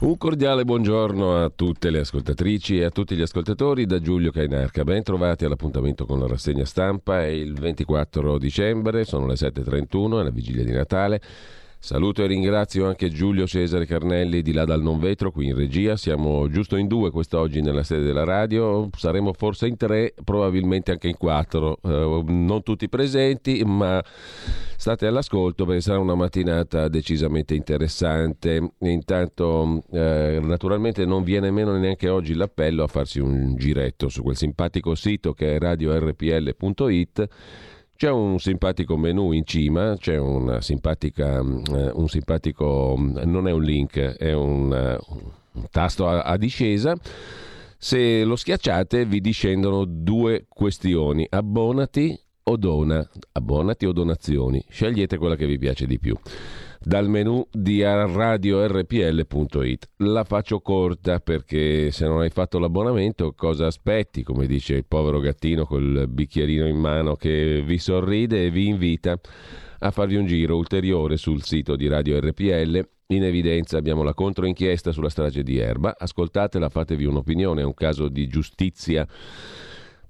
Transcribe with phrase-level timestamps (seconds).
[0.00, 4.84] Un cordiale buongiorno a tutte le ascoltatrici e a tutti gli ascoltatori da Giulio Cainarca.
[4.84, 7.24] Ben trovati all'appuntamento con la rassegna stampa.
[7.24, 11.20] È il 24 dicembre, sono le 7.31, è la vigilia di Natale.
[11.80, 15.96] Saluto e ringrazio anche Giulio Cesare Carnelli di là dal non vetro qui in regia.
[15.96, 21.06] Siamo giusto in due quest'oggi nella sede della radio, saremo forse in tre, probabilmente anche
[21.06, 21.78] in quattro.
[21.80, 24.02] Eh, non tutti presenti, ma
[24.76, 28.72] state all'ascolto perché sarà una mattinata decisamente interessante.
[28.80, 34.36] intanto, eh, naturalmente, non viene meno neanche oggi l'appello a farsi un giretto su quel
[34.36, 37.28] simpatico sito che è radiorpl.it
[37.98, 43.60] c'è un simpatico menu in cima, c'è una simpatica, uh, un simpatico, non è un
[43.60, 45.14] link, è un, uh,
[45.58, 46.96] un tasto a, a discesa.
[47.76, 55.34] Se lo schiacciate vi discendono due questioni, abbonati o dona, abbonati o donazioni, scegliete quella
[55.34, 56.16] che vi piace di più
[56.80, 58.68] dal menu di radiorpl.it.
[59.98, 65.20] La faccio corta perché se non hai fatto l'abbonamento cosa aspetti, come dice il povero
[65.20, 69.18] gattino col bicchierino in mano che vi sorride e vi invita
[69.80, 72.88] a farvi un giro ulteriore sul sito di Radio RPL.
[73.10, 75.94] In evidenza abbiamo la controinchiesta sulla strage di Erba.
[75.98, 79.06] Ascoltatela, fatevi un'opinione, è un caso di giustizia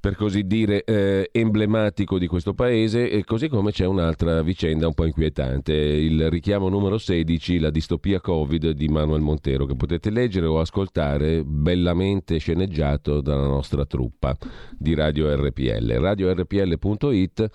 [0.01, 4.95] per così dire, eh, emblematico di questo paese, e così come c'è un'altra vicenda un
[4.95, 10.47] po' inquietante, il richiamo numero 16, la distopia Covid di Manuel Montero, che potete leggere
[10.47, 14.37] o ascoltare bellamente sceneggiato dalla nostra truppa
[14.77, 15.99] di Radio RPL.
[15.99, 17.51] RadioRPL.it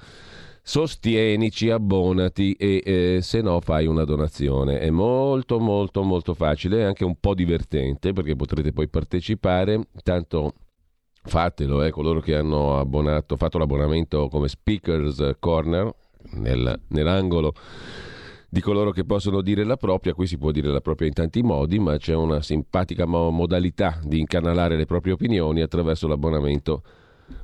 [0.66, 4.80] sostienici, abbonati e eh, se no fai una donazione.
[4.80, 10.54] È molto molto molto facile e anche un po' divertente perché potrete poi partecipare, tanto
[11.24, 15.94] fatelo, eh, coloro che hanno abbonato, fatto l'abbonamento come Speakers Corner
[16.34, 17.54] nel, nell'angolo
[18.54, 21.42] di coloro che possono dire la propria, qui si può dire la propria in tanti
[21.42, 26.84] modi, ma c'è una simpatica modalità di incanalare le proprie opinioni attraverso l'abbonamento.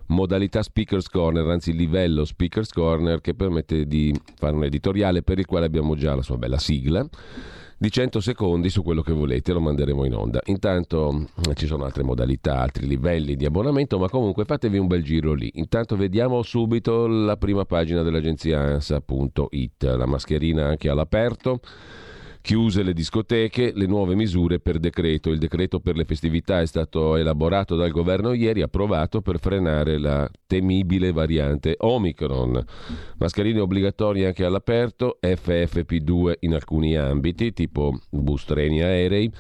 [0.08, 5.48] Modalità Speakers Corner, anzi livello Speakers Corner che permette di fare un editoriale per il
[5.48, 7.04] quale abbiamo già la sua bella sigla
[7.82, 10.42] di 100 secondi su quello che volete, lo manderemo in onda.
[10.46, 15.02] Intanto eh, ci sono altre modalità, altri livelli di abbonamento, ma comunque fatevi un bel
[15.02, 15.50] giro lì.
[15.54, 21.62] Intanto vediamo subito la prima pagina dell'agenzia ANSA.it, la mascherina anche all'aperto.
[22.42, 25.30] Chiuse le discoteche, le nuove misure per decreto.
[25.30, 30.30] Il decreto per le festività è stato elaborato dal governo ieri, approvato per frenare la
[30.48, 32.64] temibile variante Omicron.
[33.18, 39.32] Mascherine obbligatorie anche all'aperto, FFP2 in alcuni ambiti, tipo bus treni aerei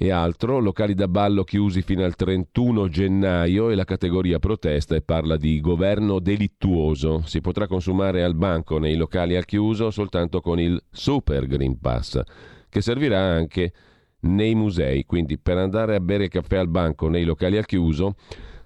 [0.00, 5.02] e altro, locali da ballo chiusi fino al 31 gennaio e la categoria protesta e
[5.02, 7.22] parla di governo delittuoso.
[7.26, 12.20] Si potrà consumare al banco nei locali al chiuso soltanto con il Super Green Pass,
[12.68, 13.72] che servirà anche
[14.20, 18.14] nei musei, quindi per andare a bere caffè al banco nei locali al chiuso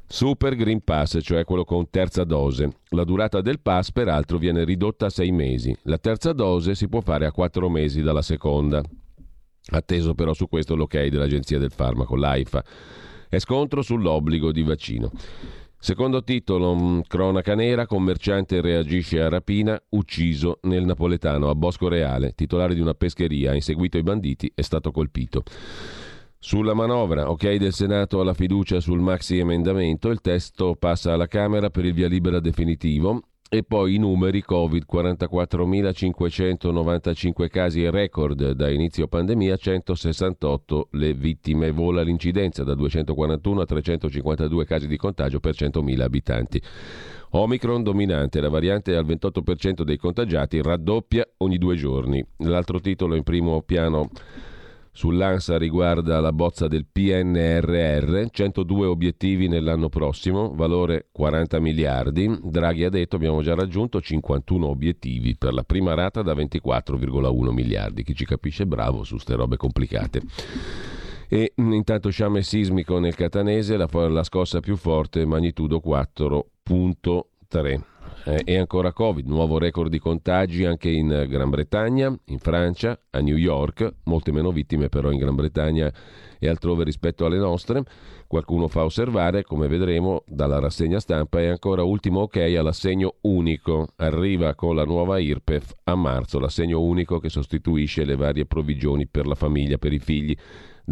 [0.06, 2.69] Super Green Pass, cioè quello con terza dose.
[2.91, 5.75] La durata del pass peraltro viene ridotta a sei mesi.
[5.84, 8.82] La terza dose si può fare a quattro mesi dalla seconda.
[9.70, 12.64] Atteso però su questo l'ok dell'Agenzia del Farmaco, l'AIFA.
[13.28, 15.10] È scontro sull'obbligo di vaccino.
[15.78, 22.34] Secondo titolo, mm, cronaca nera, commerciante reagisce a rapina, ucciso nel napoletano a Bosco Reale,
[22.34, 25.42] titolare di una pescheria, ha inseguito i banditi, è stato colpito.
[26.38, 31.70] Sulla manovra, ok del Senato alla fiducia sul maxi emendamento, il testo passa alla Camera
[31.70, 33.22] per il via libera definitivo
[33.54, 42.00] e poi i numeri Covid, 44.595 casi record da inizio pandemia, 168 le vittime, vola
[42.00, 46.62] l'incidenza da 241 a 352 casi di contagio per 100.000 abitanti.
[47.32, 52.24] Omicron dominante, la variante al 28% dei contagiati raddoppia ogni due giorni.
[52.38, 54.08] L'altro titolo in primo piano
[54.94, 62.38] Sull'ANSA riguarda la bozza del PNRR, 102 obiettivi nell'anno prossimo, valore 40 miliardi.
[62.42, 68.03] Draghi ha detto abbiamo già raggiunto 51 obiettivi per la prima rata da 24,1 miliardi.
[68.03, 70.21] Chi ci capisce bravo su ste robe complicate.
[71.27, 77.91] E mm, intanto sciame sismico nel Catanese, la, la scossa più forte, magnitudo 4.3
[78.24, 83.21] eh, e ancora Covid, nuovo record di contagi anche in Gran Bretagna, in Francia, a
[83.21, 85.92] New York, molte meno vittime però in Gran Bretagna
[86.39, 87.83] e altrove rispetto alle nostre.
[88.27, 93.89] Qualcuno fa osservare, come vedremo dalla rassegna stampa, e ancora ultimo ok all'assegno unico.
[93.97, 99.27] Arriva con la nuova IRPEF a marzo, l'assegno unico che sostituisce le varie provvigioni per
[99.27, 100.36] la famiglia, per i figli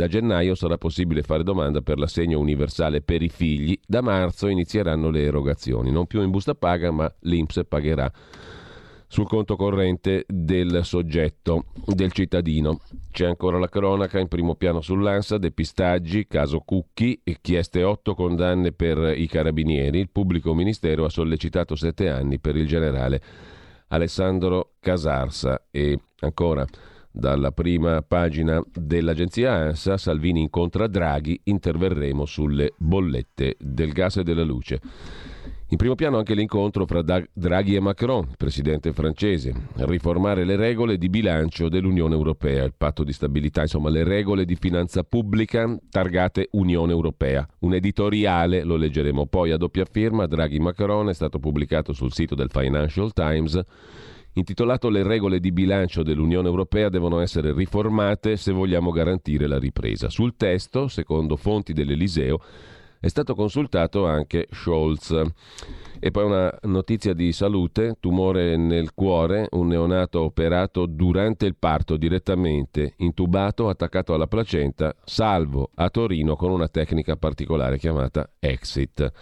[0.00, 3.78] da gennaio sarà possibile fare domanda per l'assegno universale per i figli.
[3.86, 8.10] Da marzo inizieranno le erogazioni, non più in busta paga, ma l'INPS pagherà
[9.06, 12.80] sul conto corrente del soggetto, del cittadino.
[13.10, 19.12] C'è ancora la cronaca in primo piano sull'ANSA, depistaggi, caso Cucchi, chieste otto condanne per
[19.14, 19.98] i carabinieri.
[19.98, 23.20] Il pubblico ministero ha sollecitato sette anni per il generale
[23.88, 26.64] Alessandro Casarsa e ancora
[27.10, 34.44] dalla prima pagina dell'agenzia ANSA, Salvini incontra Draghi, interverremo sulle bollette del gas e della
[34.44, 34.80] luce.
[35.72, 41.08] In primo piano anche l'incontro fra Draghi e Macron, presidente francese, riformare le regole di
[41.08, 46.90] bilancio dell'Unione Europea, il patto di stabilità, insomma le regole di finanza pubblica targate Unione
[46.90, 47.46] Europea.
[47.60, 52.50] Un editoriale, lo leggeremo poi a doppia firma, Draghi-Macron, è stato pubblicato sul sito del
[52.50, 53.62] Financial Times
[54.40, 60.08] intitolato Le regole di bilancio dell'Unione Europea devono essere riformate se vogliamo garantire la ripresa.
[60.08, 62.40] Sul testo, secondo fonti dell'Eliseo,
[62.98, 65.22] è stato consultato anche Scholz.
[65.98, 71.96] E poi una notizia di salute, tumore nel cuore, un neonato operato durante il parto
[71.96, 79.12] direttamente, intubato, attaccato alla placenta, salvo a Torino con una tecnica particolare chiamata Exit.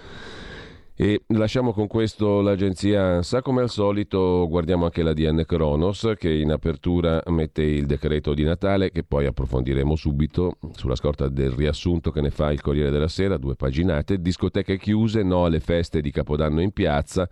[1.00, 3.18] E lasciamo con questo l'agenzia.
[3.18, 8.34] ANSA, come al solito guardiamo anche la DN Kronos che in apertura mette il decreto
[8.34, 12.90] di Natale che poi approfondiremo subito sulla scorta del riassunto che ne fa il Corriere
[12.90, 17.28] della Sera, due paginate, discoteche chiuse, no alle feste di Capodanno in piazza,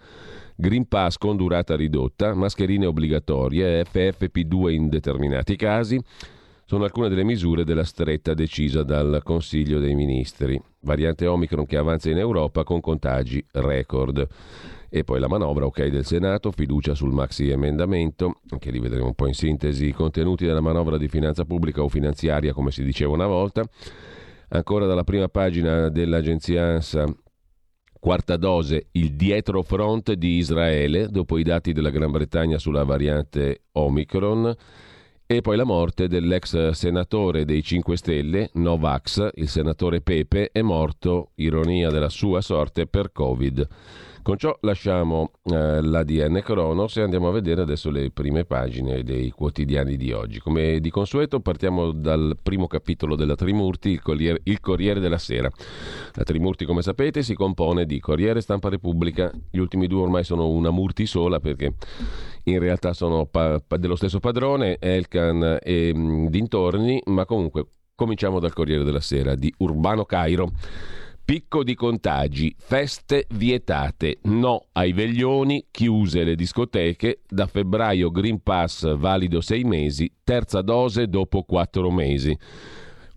[0.55, 6.01] Green Pass con durata ridotta, mascherine obbligatorie, FFP2 in determinati casi,
[6.69, 10.61] sono alcune delle misure della stretta decisa dal Consiglio dei Ministri.
[10.81, 14.27] Variante Omicron che avanza in Europa con contagi record.
[14.89, 19.15] E poi la manovra, ok, del Senato, fiducia sul maxi emendamento, anche lì vedremo un
[19.15, 23.13] po' in sintesi i contenuti della manovra di finanza pubblica o finanziaria, come si diceva
[23.13, 23.63] una volta.
[24.49, 27.07] Ancora dalla prima pagina dell'agenzia ANSA,
[28.01, 33.67] quarta dose, il dietro front di Israele, dopo i dati della Gran Bretagna sulla variante
[33.71, 34.57] Omicron.
[35.29, 41.33] E poi la morte dell'ex senatore dei 5 Stelle, Novax, il senatore Pepe, è morto,
[41.35, 43.67] ironia della sua sorte, per Covid.
[44.27, 49.31] Con ciò lasciamo eh, l'ADN Cronos e andiamo a vedere adesso le prime pagine dei
[49.31, 50.41] quotidiani di oggi.
[50.41, 55.49] Come di consueto partiamo dal primo capitolo della Trimurti, il Corriere, il Corriere della Sera.
[56.15, 60.49] La Trimurti, come sapete, si compone di Corriere Stampa Repubblica, gli ultimi due ormai sono
[60.49, 61.75] una Murti sola perché
[62.47, 68.41] in realtà sono pa- dello stesso padrone, Elkan e mh, mm, dintorni, ma comunque cominciamo
[68.41, 70.51] dal Corriere della Sera di Urbano Cairo.
[71.27, 78.95] Picco di contagi, feste vietate, no ai veglioni, chiuse le discoteche, da febbraio Green Pass
[78.95, 82.39] valido sei mesi, terza dose dopo quattro mesi.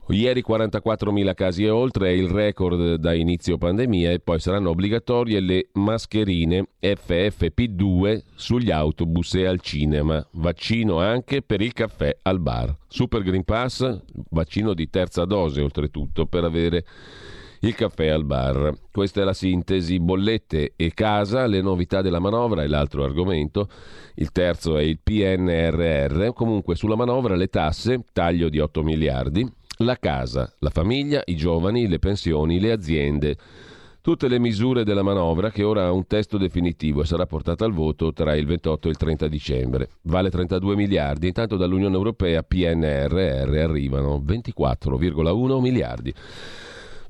[0.08, 5.40] Ieri 44.000 casi e oltre è il record da inizio pandemia e poi saranno obbligatorie
[5.40, 10.28] le mascherine FFP2 sugli autobus e al cinema.
[10.32, 12.76] Vaccino anche per il caffè al bar.
[12.88, 14.02] Super Green Pass,
[14.32, 16.84] vaccino di terza dose oltretutto per avere
[17.62, 18.74] il caffè al bar.
[18.92, 20.00] Questa è la sintesi.
[20.00, 23.68] Bollette e casa, le novità della manovra è l'altro argomento.
[24.16, 26.34] Il terzo è il PNRR.
[26.34, 29.52] Comunque sulla manovra le tasse, taglio di 8 miliardi.
[29.82, 33.38] La casa, la famiglia, i giovani, le pensioni, le aziende.
[34.02, 37.74] Tutte le misure della manovra che ora ha un testo definitivo e sarà portata al
[37.74, 39.90] voto tra il 28 e il 30 dicembre.
[40.04, 46.14] Vale 32 miliardi, intanto dall'Unione Europea PNRR arrivano 24,1 miliardi.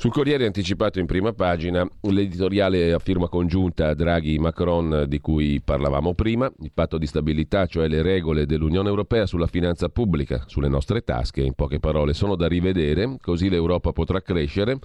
[0.01, 6.49] Sul Corriere anticipato in prima pagina l'editoriale a firma congiunta Draghi-Macron di cui parlavamo prima,
[6.61, 11.41] il patto di stabilità, cioè le regole dell'Unione Europea sulla finanza pubblica, sulle nostre tasche,
[11.41, 14.79] in poche parole, sono da rivedere, così l'Europa potrà crescere.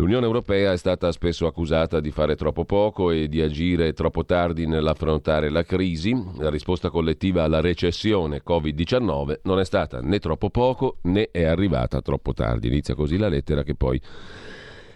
[0.00, 4.66] L'Unione Europea è stata spesso accusata di fare troppo poco e di agire troppo tardi
[4.66, 6.16] nell'affrontare la crisi.
[6.38, 12.00] La risposta collettiva alla recessione Covid-19 non è stata né troppo poco né è arrivata
[12.00, 12.68] troppo tardi.
[12.68, 14.00] Inizia così la lettera che poi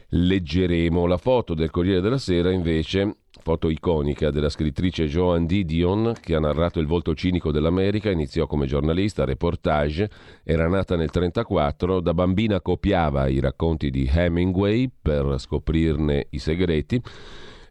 [0.09, 1.05] leggeremo.
[1.05, 6.41] La foto del Corriere della Sera invece foto iconica della scrittrice Joan Didion che ha
[6.41, 10.09] narrato il volto cinico dell'America, iniziò come giornalista, reportage,
[10.43, 17.03] era nata nel 1934, da bambina copiava i racconti di Hemingway per scoprirne i segreti.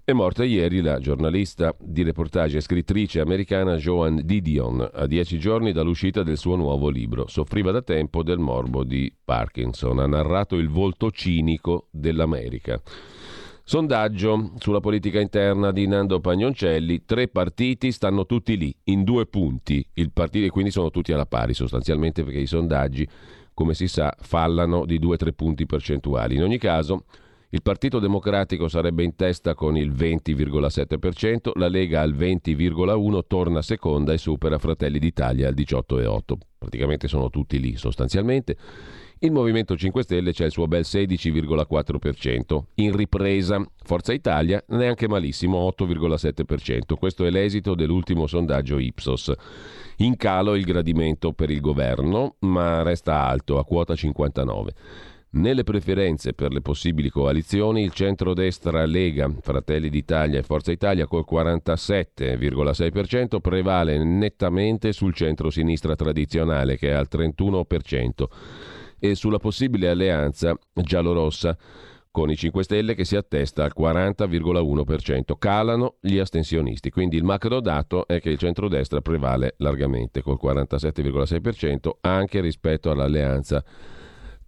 [0.06, 5.72] È morta ieri la giornalista di reportage e scrittrice americana Joan Didion, a dieci giorni
[5.72, 7.25] dall'uscita del suo nuovo libro.
[7.27, 9.98] Soffriva da tempo del morbo di Parkinson.
[10.00, 12.80] Ha narrato il volto cinico dell'America.
[13.65, 19.86] Sondaggio sulla politica interna di Nando Pagnoncelli, tre partiti stanno tutti lì, in due punti,
[19.93, 23.08] il partito, quindi sono tutti alla pari sostanzialmente perché i sondaggi,
[23.53, 26.36] come si sa, fallano di due o tre punti percentuali.
[26.36, 27.05] In ogni caso,
[27.53, 34.12] Il Partito Democratico sarebbe in testa con il 20,7%, la Lega al 20,1%, torna seconda
[34.12, 36.22] e supera Fratelli d'Italia al 18,8%.
[36.58, 38.58] Praticamente sono tutti lì sostanzialmente.
[39.24, 42.63] Il Movimento 5 Stelle c'è il suo bel 16,4%.
[42.75, 46.96] In ripresa, Forza Italia neanche malissimo, 8,7%.
[47.00, 49.32] Questo è l'esito dell'ultimo sondaggio Ipsos.
[50.00, 54.74] In calo il gradimento per il governo, ma resta alto, a quota 59.
[55.30, 61.24] Nelle preferenze per le possibili coalizioni, il centrodestra Lega, Fratelli d'Italia e Forza Italia col
[61.27, 68.73] 47,6% prevale nettamente sul centro-sinistra tradizionale che è al 31%
[69.03, 71.57] e sulla possibile alleanza giallorossa
[72.10, 75.38] con i 5 Stelle che si attesta al 40,1%.
[75.38, 81.89] Calano gli astensionisti, quindi il macro dato è che il centrodestra prevale largamente col 47,6%
[82.00, 83.62] anche rispetto all'alleanza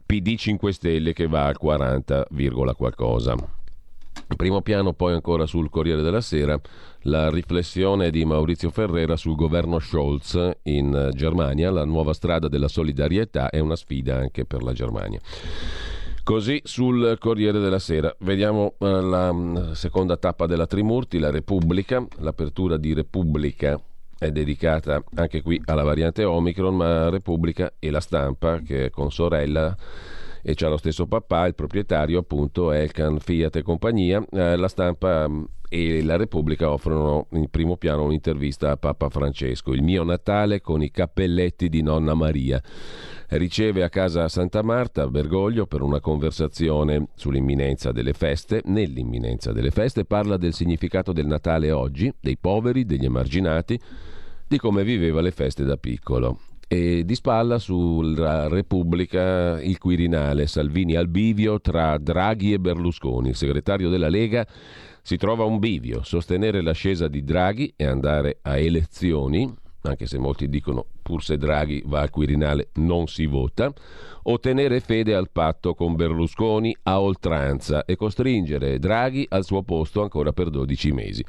[0.05, 2.27] PD 5 Stelle che va al 40,
[2.75, 3.35] qualcosa.
[4.35, 6.59] Primo piano poi ancora sul Corriere della Sera
[7.01, 13.49] la riflessione di Maurizio Ferrera sul governo Scholz in Germania, la nuova strada della solidarietà
[13.49, 15.19] è una sfida anche per la Germania.
[16.23, 18.13] Così sul Corriere della Sera.
[18.21, 23.79] Vediamo eh, la mm, seconda tappa della Trimurti, la Repubblica, l'apertura di Repubblica
[24.17, 29.11] è dedicata anche qui alla variante Omicron, ma Repubblica e la stampa, che è con
[29.11, 29.75] sorella
[30.47, 35.27] e c'ha lo stesso papà, il proprietario appunto Elkan Fiat e compagnia, eh, la stampa
[35.27, 40.61] mm, e la Repubblica offrono in primo piano un'intervista a Papa Francesco, il mio Natale
[40.61, 42.61] con i cappelletti di nonna Maria.
[43.29, 48.61] Riceve a casa Santa Marta Bergoglio per una conversazione sull'imminenza delle feste.
[48.65, 53.79] Nell'imminenza delle feste parla del significato del Natale oggi, dei poveri, degli emarginati,
[54.47, 56.37] di come viveva le feste da piccolo.
[56.67, 63.29] E di spalla sulla Repubblica il Quirinale, Salvini al bivio tra Draghi e Berlusconi.
[63.29, 64.45] Il segretario della Lega
[65.03, 69.53] si trova un bivio, sostenere l'ascesa di Draghi e andare a elezioni,
[69.83, 73.71] anche se molti dicono pur se Draghi va al Quirinale non si vota,
[74.23, 80.01] o tenere fede al patto con Berlusconi a oltranza e costringere Draghi al suo posto
[80.01, 81.23] ancora per 12 mesi.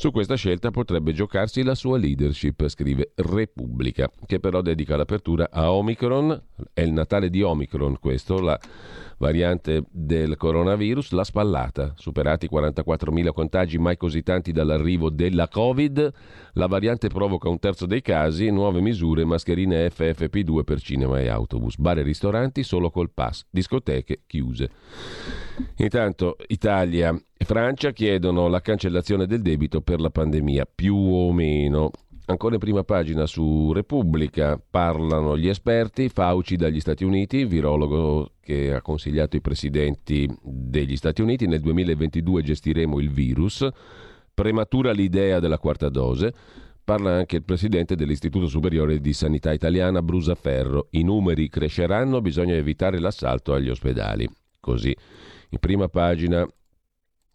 [0.00, 5.72] Su questa scelta potrebbe giocarsi la sua leadership, scrive Repubblica, che però dedica l'apertura a
[5.72, 6.42] Omicron,
[6.72, 8.58] è il Natale di Omicron questo, la
[9.18, 16.12] variante del coronavirus, la spallata, superati 44.000 contagi mai così tanti dall'arrivo della Covid,
[16.54, 21.76] la variante provoca un terzo dei casi, nuove misure, mascherine FFP2 per cinema e autobus,
[21.76, 24.70] bar e ristoranti solo col pass, discoteche chiuse.
[25.76, 31.90] Intanto Italia e Francia chiedono la cancellazione del debito per la pandemia, più o meno.
[32.26, 38.72] Ancora in prima pagina su Repubblica parlano gli esperti, Fauci dagli Stati Uniti, virologo che
[38.72, 43.68] ha consigliato i presidenti degli Stati Uniti, nel 2022 gestiremo il virus,
[44.32, 46.32] prematura l'idea della quarta dose,
[46.84, 53.00] parla anche il presidente dell'Istituto Superiore di Sanità Italiana Brusaferro, i numeri cresceranno, bisogna evitare
[53.00, 54.28] l'assalto agli ospedali.
[54.60, 54.94] Così,
[55.50, 56.46] in prima pagina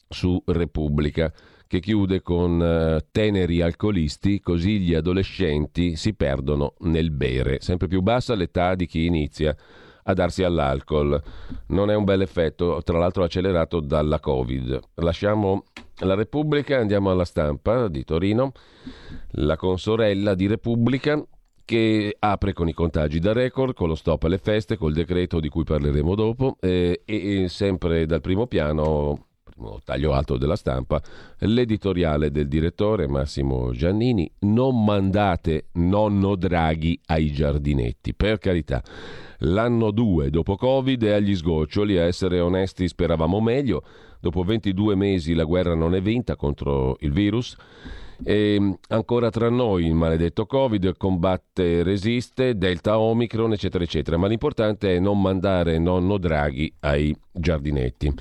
[0.07, 1.31] su Repubblica
[1.67, 7.59] che chiude con uh, teneri alcolisti, così gli adolescenti si perdono nel bere.
[7.61, 9.55] Sempre più bassa l'età di chi inizia
[10.03, 11.21] a darsi all'alcol.
[11.67, 14.79] Non è un bel effetto, tra l'altro accelerato dalla Covid.
[14.95, 15.63] Lasciamo
[15.99, 18.51] la Repubblica, andiamo alla stampa di Torino.
[19.31, 21.21] La consorella di Repubblica
[21.65, 25.49] che apre con i contagi da record, con lo stop alle feste, col decreto di
[25.49, 29.25] cui parleremo dopo eh, e, e sempre dal primo piano
[29.83, 31.01] taglio alto della stampa,
[31.39, 38.83] l'editoriale del direttore Massimo Giannini, non mandate nonno Draghi ai giardinetti, per carità.
[39.39, 43.83] L'anno 2 dopo Covid è agli sgoccioli, a essere onesti speravamo meglio,
[44.19, 47.55] dopo 22 mesi la guerra non è vinta contro il virus.
[48.23, 54.17] E ancora tra noi il maledetto Covid combatte, resiste, Delta Omicron, eccetera, eccetera.
[54.17, 58.13] Ma l'importante è non mandare nonno Draghi ai giardinetti.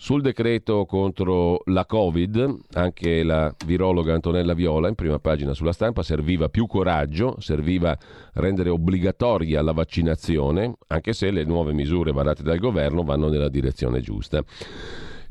[0.00, 6.02] Sul decreto contro la Covid, anche la virologa Antonella Viola, in prima pagina sulla stampa,
[6.02, 7.94] serviva più coraggio, serviva
[8.32, 14.00] rendere obbligatoria la vaccinazione, anche se le nuove misure varate dal governo vanno nella direzione
[14.00, 14.42] giusta.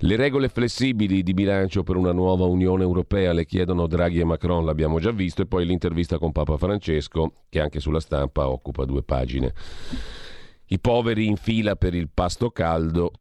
[0.01, 4.63] Le regole flessibili di bilancio per una nuova Unione Europea le chiedono Draghi e Macron,
[4.63, 9.03] l'abbiamo già visto, e poi l'intervista con Papa Francesco, che anche sulla stampa occupa due
[9.03, 9.53] pagine.
[10.67, 13.11] I poveri in fila per il pasto caldo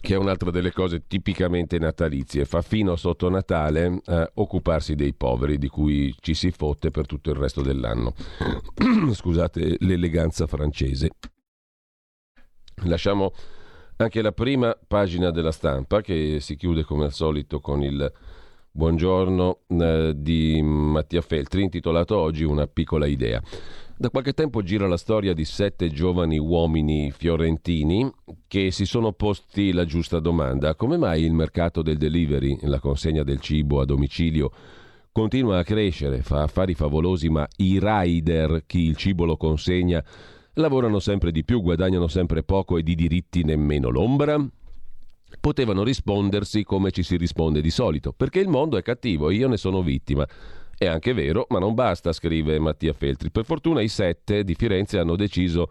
[0.00, 5.58] che è un'altra delle cose tipicamente natalizie, fa fino sotto Natale eh, occuparsi dei poveri
[5.58, 8.14] di cui ci si fotte per tutto il resto dell'anno.
[9.12, 11.10] Scusate l'eleganza francese.
[12.84, 13.32] Lasciamo
[14.00, 18.10] Anche la prima pagina della stampa, che si chiude come al solito con il
[18.70, 23.42] buongiorno eh, di Mattia Feltri, intitolato oggi Una piccola idea.
[23.98, 28.10] Da qualche tempo gira la storia di sette giovani uomini fiorentini
[28.48, 30.74] che si sono posti la giusta domanda.
[30.76, 34.50] Come mai il mercato del delivery, la consegna del cibo a domicilio,
[35.12, 40.02] continua a crescere, fa affari favolosi, ma i rider, chi il cibo lo consegna,
[40.54, 44.44] lavorano sempre di più, guadagnano sempre poco e di diritti nemmeno l'ombra?
[45.38, 49.48] Potevano rispondersi come ci si risponde di solito, perché il mondo è cattivo e io
[49.48, 50.26] ne sono vittima.
[50.76, 53.30] È anche vero, ma non basta, scrive Mattia Feltri.
[53.30, 55.70] Per fortuna i sette di Firenze hanno deciso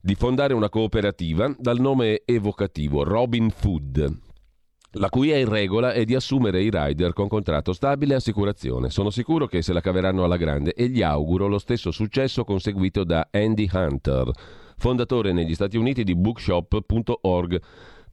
[0.00, 4.18] di fondare una cooperativa dal nome evocativo Robin Food,
[4.92, 8.90] la cui è in regola è di assumere i rider con contratto stabile e assicurazione.
[8.90, 13.04] Sono sicuro che se la caveranno alla grande e gli auguro lo stesso successo conseguito
[13.04, 14.30] da Andy Hunter,
[14.76, 17.60] fondatore negli Stati Uniti di bookshop.org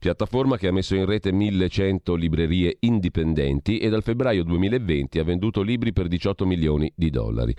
[0.00, 5.60] piattaforma che ha messo in rete 1100 librerie indipendenti e dal febbraio 2020 ha venduto
[5.60, 7.54] libri per 18 milioni di dollari.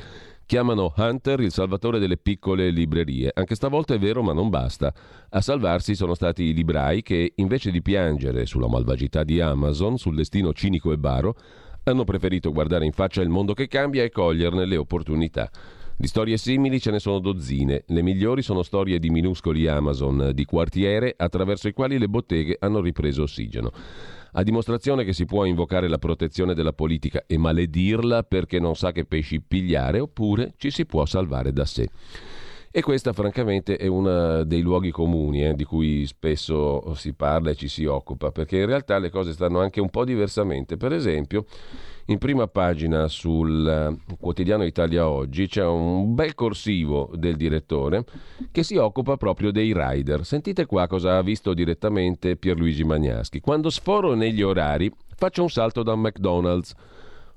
[0.51, 3.31] Chiamano Hunter il salvatore delle piccole librerie.
[3.33, 4.93] Anche stavolta è vero, ma non basta.
[5.29, 10.13] A salvarsi sono stati i librai che, invece di piangere sulla malvagità di Amazon, sul
[10.13, 11.37] destino cinico e baro,
[11.83, 15.49] hanno preferito guardare in faccia il mondo che cambia e coglierne le opportunità.
[15.95, 17.85] Di storie simili ce ne sono dozzine.
[17.87, 22.81] Le migliori sono storie di minuscoli Amazon di quartiere attraverso i quali le botteghe hanno
[22.81, 23.71] ripreso ossigeno.
[24.33, 28.93] A dimostrazione che si può invocare la protezione della politica e maledirla perché non sa
[28.93, 31.89] che pesci pigliare, oppure ci si può salvare da sé.
[32.73, 37.55] E questa francamente è uno dei luoghi comuni eh, di cui spesso si parla e
[37.55, 40.77] ci si occupa, perché in realtà le cose stanno anche un po' diversamente.
[40.77, 41.43] Per esempio,
[42.05, 48.05] in prima pagina sul eh, quotidiano Italia Oggi c'è un bel corsivo del direttore
[48.51, 50.25] che si occupa proprio dei rider.
[50.25, 53.41] Sentite qua cosa ha visto direttamente Pierluigi Magnaschi.
[53.41, 56.73] Quando sforo negli orari faccio un salto da McDonald's.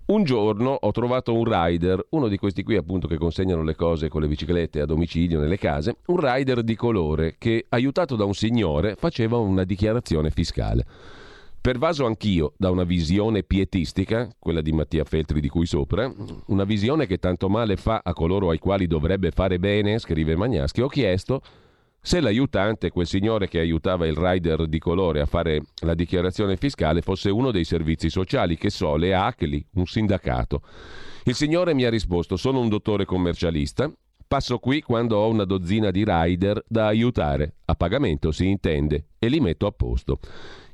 [0.07, 4.11] Un giorno ho trovato un rider, uno di questi qui appunto che consegnano le cose
[4.11, 8.35] con le biciclette a domicilio nelle case, un rider di colore che, aiutato da un
[8.35, 10.85] signore, faceva una dichiarazione fiscale.
[11.59, 16.13] Pervaso anch'io da una visione pietistica, quella di Mattia Feltri di cui sopra,
[16.49, 20.83] una visione che tanto male fa a coloro ai quali dovrebbe fare bene, scrive Magnaschi,
[20.83, 21.41] ho chiesto
[22.07, 27.01] se l'aiutante, quel signore che aiutava il rider di colore a fare la dichiarazione fiscale,
[27.01, 30.61] fosse uno dei servizi sociali, che so, le ACLI, un sindacato.
[31.25, 33.91] Il signore mi ha risposto, sono un dottore commercialista,
[34.29, 39.29] passo qui quando ho una dozzina di rider da aiutare, a pagamento si intende, e
[39.29, 40.19] li metto a posto.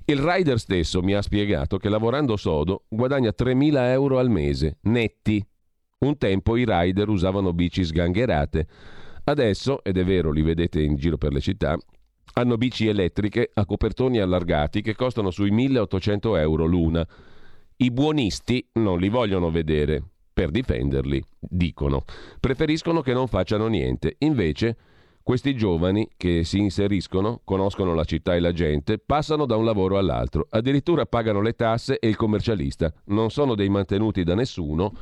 [0.06, 5.46] Il rider stesso mi ha spiegato che lavorando sodo guadagna 3.000 euro al mese, netti.
[5.98, 8.66] Un tempo i rider usavano bici sgangherate.
[9.30, 11.78] Adesso, ed è vero, li vedete in giro per le città,
[12.34, 17.06] hanno bici elettriche a copertoni allargati che costano sui 1.800 euro l'una.
[17.76, 22.02] I buonisti non li vogliono vedere per difenderli, dicono.
[22.40, 24.16] Preferiscono che non facciano niente.
[24.18, 24.76] Invece
[25.22, 29.96] questi giovani che si inseriscono, conoscono la città e la gente, passano da un lavoro
[29.96, 34.92] all'altro, addirittura pagano le tasse e il commercialista, non sono dei mantenuti da nessuno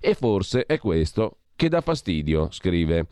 [0.00, 3.06] e forse è questo che dà fastidio, scrive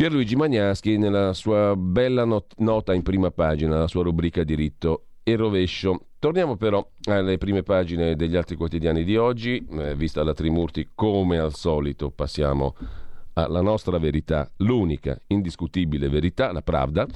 [0.00, 5.36] Pierluigi Magnaschi nella sua bella not- nota in prima pagina, la sua rubrica diritto e
[5.36, 6.06] rovescio.
[6.18, 11.38] Torniamo però alle prime pagine degli altri quotidiani di oggi, eh, vista la Trimurti come
[11.38, 12.74] al solito passiamo
[13.34, 17.06] la nostra verità, l'unica, indiscutibile verità, la Pravda.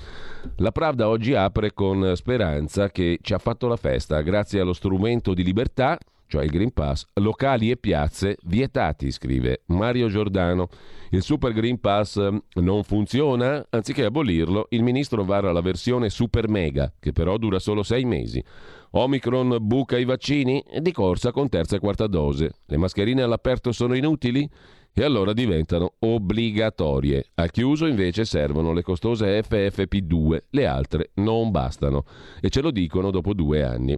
[0.56, 5.32] La Pravda oggi apre con Speranza che ci ha fatto la festa grazie allo strumento
[5.32, 10.68] di libertà, cioè il Green Pass, locali e piazze vietati, scrive Mario Giordano.
[11.10, 12.20] Il Super Green Pass
[12.54, 13.64] non funziona?
[13.70, 18.42] Anziché abolirlo, il ministro vara la versione Super Mega, che però dura solo sei mesi.
[18.90, 20.62] Omicron buca i vaccini?
[20.80, 22.50] Di corsa con terza e quarta dose.
[22.66, 24.48] Le mascherine all'aperto sono inutili?
[24.96, 27.30] e allora diventano obbligatorie.
[27.34, 32.04] Al chiuso invece servono le costose FFP2, le altre non bastano
[32.40, 33.96] e ce lo dicono dopo due anni.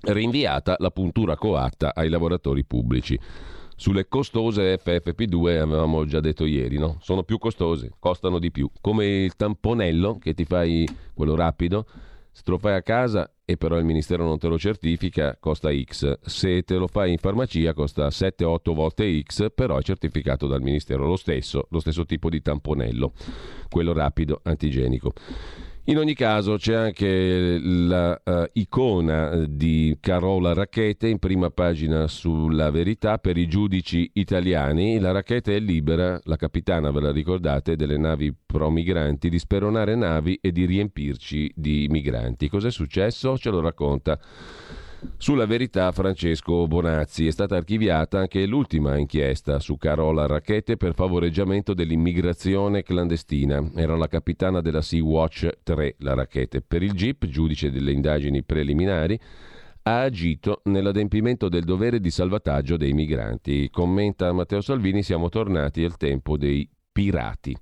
[0.00, 3.18] Rinviata la puntura coatta ai lavoratori pubblici.
[3.74, 6.98] Sulle costose FFP2 avevamo già detto ieri, no?
[7.00, 8.70] Sono più costose, costano di più.
[8.80, 11.86] Come il tamponello che ti fai quello rapido,
[12.30, 15.70] se te lo fai a casa e però il Ministero non te lo certifica, costa
[15.72, 16.18] X.
[16.20, 21.06] Se te lo fai in farmacia costa 7-8 volte X, però è certificato dal Ministero
[21.06, 23.12] lo stesso, lo stesso tipo di tamponello,
[23.68, 25.12] quello rapido antigenico.
[25.88, 32.70] In ogni caso c'è anche la uh, icona di Carola Racchete in prima pagina sulla
[32.70, 34.98] verità per i giudici italiani.
[34.98, 39.94] La Racchete è libera, la capitana, ve la ricordate, delle navi pro migranti, di speronare
[39.94, 42.50] navi e di riempirci di migranti.
[42.50, 43.38] Cos'è successo?
[43.38, 44.20] Ce lo racconta
[45.16, 51.74] sulla verità Francesco Bonazzi è stata archiviata anche l'ultima inchiesta su Carola Racchete per favoreggiamento
[51.74, 53.62] dell'immigrazione clandestina.
[53.74, 56.62] Era la capitana della Sea-Watch 3, la Racchete.
[56.62, 59.18] Per il GIP, giudice delle indagini preliminari,
[59.82, 63.70] ha agito nell'adempimento del dovere di salvataggio dei migranti.
[63.70, 67.56] Commenta Matteo Salvini, siamo tornati al tempo dei pirati.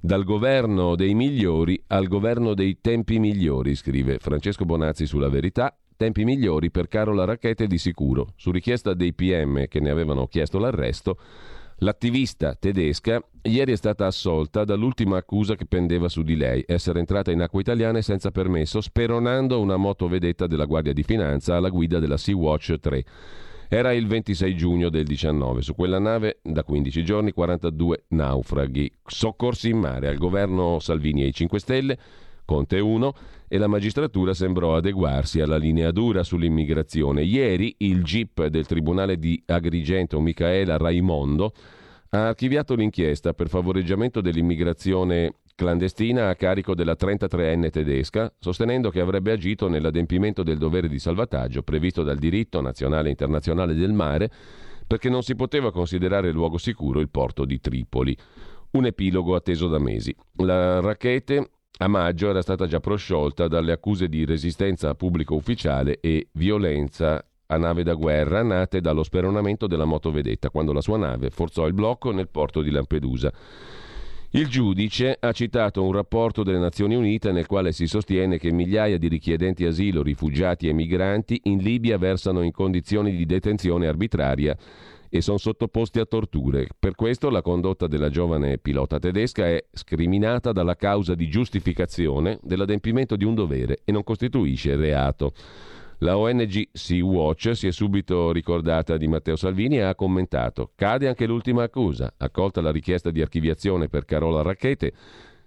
[0.00, 6.22] Dal governo dei migliori al governo dei tempi migliori, scrive Francesco Bonazzi sulla verità, Tempi
[6.22, 8.28] migliori per Carola Racchete di sicuro.
[8.36, 11.18] Su richiesta dei PM che ne avevano chiesto l'arresto,
[11.78, 17.32] l'attivista tedesca ieri è stata assolta dall'ultima accusa che pendeva su di lei, essere entrata
[17.32, 22.16] in acque italiane senza permesso, speronando una motovedetta della Guardia di Finanza alla guida della
[22.16, 23.04] Sea-Watch 3.
[23.68, 25.62] Era il 26 giugno del 19.
[25.62, 28.88] Su quella nave da 15 giorni 42 naufraghi.
[29.04, 31.98] Soccorsi in mare al governo Salvini e ai 5 Stelle
[32.48, 33.12] Conte 1
[33.46, 37.20] e la magistratura sembrò adeguarsi alla linea dura sull'immigrazione.
[37.20, 41.52] Ieri il GIP del Tribunale di Agrigento Micaela Raimondo
[42.08, 49.32] ha archiviato l'inchiesta per favoreggiamento dell'immigrazione clandestina a carico della 33enne tedesca, sostenendo che avrebbe
[49.32, 54.30] agito nell'adempimento del dovere di salvataggio previsto dal diritto nazionale e internazionale del mare
[54.86, 58.16] perché non si poteva considerare luogo sicuro il porto di Tripoli.
[58.70, 60.16] Un epilogo atteso da mesi.
[60.36, 61.50] La racchete
[61.80, 67.24] a maggio era stata già prosciolta dalle accuse di resistenza a pubblico ufficiale e violenza
[67.46, 71.74] a nave da guerra nate dallo speronamento della motovedetta quando la sua nave forzò il
[71.74, 73.32] blocco nel porto di Lampedusa.
[74.32, 78.98] Il giudice ha citato un rapporto delle Nazioni Unite nel quale si sostiene che migliaia
[78.98, 84.54] di richiedenti asilo, rifugiati e migranti in Libia versano in condizioni di detenzione arbitraria
[85.08, 86.68] e sono sottoposti a torture.
[86.78, 93.16] Per questo la condotta della giovane pilota tedesca è scriminata dalla causa di giustificazione dell'adempimento
[93.16, 95.32] di un dovere e non costituisce reato.
[96.02, 101.26] La ONG Sea-Watch si è subito ricordata di Matteo Salvini e ha commentato: Cade anche
[101.26, 102.14] l'ultima accusa.
[102.16, 104.92] Accolta la richiesta di archiviazione per Carola Racchete,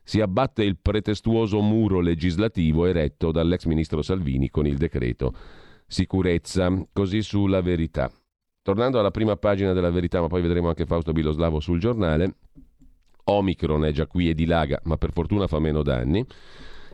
[0.03, 5.33] si abbatte il pretestuoso muro legislativo eretto dall'ex ministro Salvini con il decreto
[5.87, 6.85] sicurezza.
[6.91, 8.11] Così sulla verità.
[8.63, 12.35] Tornando alla prima pagina della verità, ma poi vedremo anche Fausto Biloslavo sul giornale,
[13.23, 16.23] Omicron è già qui e dilaga, ma per fortuna fa meno danni.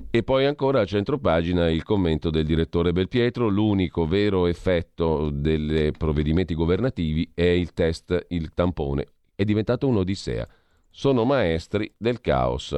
[0.09, 5.91] E poi ancora a centro pagina il commento del direttore Belpietro, l'unico vero effetto dei
[5.91, 9.05] provvedimenti governativi è il test, il tampone.
[9.35, 10.47] È diventato un'odissea.
[10.89, 12.77] Sono maestri del caos.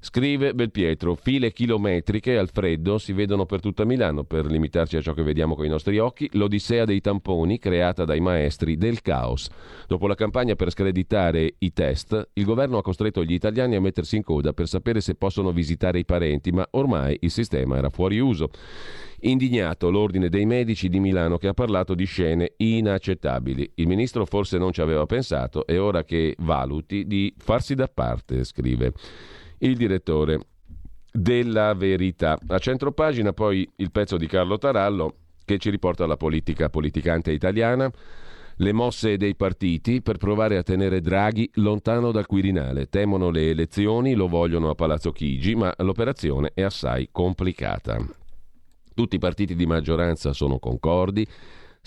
[0.00, 5.12] Scrive Belpietro, file chilometriche al freddo si vedono per tutta Milano per limitarci a ciò
[5.12, 9.50] che vediamo con i nostri occhi, l'odissea dei tamponi creata dai maestri del caos.
[9.88, 14.14] Dopo la campagna per screditare i test, il governo ha costretto gli italiani a mettersi
[14.14, 18.20] in coda per sapere se possono visitare i parenti, ma ormai il sistema era fuori
[18.20, 18.50] uso.
[19.22, 23.72] Indignato l'ordine dei medici di Milano che ha parlato di scene inaccettabili.
[23.74, 28.44] Il ministro forse non ci aveva pensato e ora che valuti di farsi da parte,
[28.44, 28.92] scrive
[29.58, 30.40] il direttore
[31.12, 32.38] della verità.
[32.48, 37.90] A centropagina poi il pezzo di Carlo Tarallo che ci riporta alla politica politicante italiana,
[38.60, 42.88] le mosse dei partiti per provare a tenere Draghi lontano dal Quirinale.
[42.88, 47.96] Temono le elezioni, lo vogliono a Palazzo Chigi, ma l'operazione è assai complicata.
[48.94, 51.26] Tutti i partiti di maggioranza sono concordi,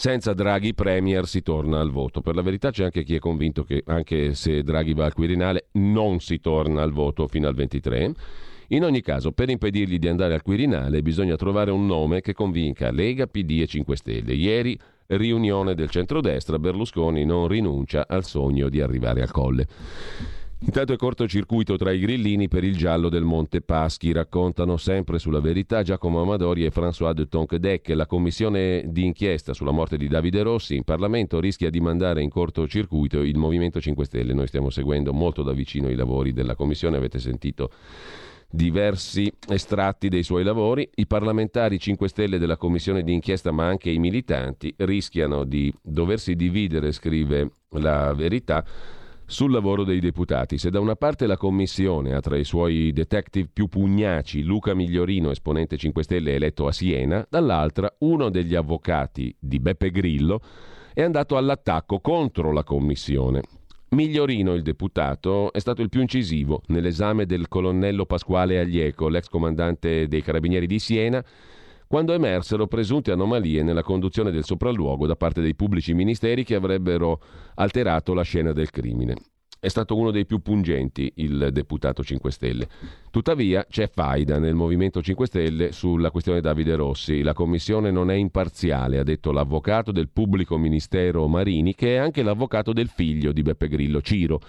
[0.02, 2.22] senza Draghi Premier si torna al voto.
[2.22, 5.68] Per la verità c'è anche chi è convinto che anche se Draghi va al Quirinale
[5.74, 8.12] non si torna al voto fino al 23.
[8.70, 12.90] In ogni caso, per impedirgli di andare al Quirinale bisogna trovare un nome che convinca
[12.90, 14.34] Lega, PD e 5 Stelle.
[14.34, 19.68] Ieri, riunione del centrodestra, Berlusconi non rinuncia al sogno di arrivare al colle.
[20.64, 25.40] Intanto è cortocircuito tra i grillini per il giallo del Monte Paschi, raccontano sempre sulla
[25.40, 27.90] verità Giacomo Amadori e François de Tonquedec.
[27.90, 32.30] La commissione di inchiesta sulla morte di Davide Rossi in Parlamento rischia di mandare in
[32.30, 34.36] cortocircuito il Movimento 5 Stelle.
[34.36, 37.72] Noi stiamo seguendo molto da vicino i lavori della commissione, avete sentito
[38.48, 40.88] diversi estratti dei suoi lavori.
[40.94, 46.36] I parlamentari 5 Stelle della commissione di inchiesta, ma anche i militanti, rischiano di doversi
[46.36, 48.64] dividere, scrive la verità
[49.32, 50.58] sul lavoro dei deputati.
[50.58, 55.32] Se da una parte la Commissione ha tra i suoi detective più pugnaci Luca Migliorino,
[55.32, 60.42] esponente 5 Stelle eletto a Siena, dall'altra uno degli avvocati di Beppe Grillo
[60.94, 63.42] è andato all'attacco contro la Commissione.
[63.92, 70.10] Migliorino, il deputato, è stato il più incisivo nell'esame del colonnello Pasquale Aglieco, l'ex comandante
[70.10, 71.24] dei carabinieri di Siena,
[71.92, 77.20] quando emersero presunte anomalie nella conduzione del sopralluogo da parte dei pubblici ministeri che avrebbero
[77.56, 79.16] alterato la scena del crimine.
[79.60, 82.70] È stato uno dei più pungenti il deputato 5 Stelle.
[83.12, 87.24] Tuttavia c'è faida nel Movimento 5 Stelle sulla questione Davide Rossi.
[87.24, 92.24] La commissione non è imparziale, ha detto l'avvocato del pubblico ministero Marini, che è anche
[92.24, 94.40] l'avvocato del figlio di Beppe Grillo, Ciro.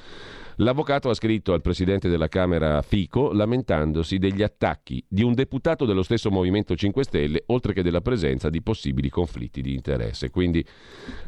[0.57, 6.03] L'avvocato ha scritto al presidente della Camera Fico lamentandosi degli attacchi di un deputato dello
[6.03, 10.31] stesso Movimento 5 Stelle, oltre che della presenza di possibili conflitti di interesse.
[10.31, 10.65] Quindi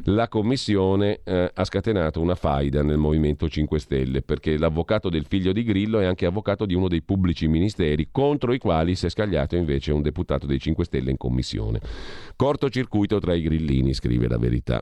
[0.03, 5.51] la Commissione eh, ha scatenato una faida nel Movimento 5 Stelle, perché l'avvocato del figlio
[5.51, 9.09] di Grillo è anche avvocato di uno dei pubblici ministeri, contro i quali si è
[9.09, 11.79] scagliato invece un deputato dei 5 Stelle in Commissione.
[12.35, 14.79] Cortocircuito tra i grillini, scrive la verità.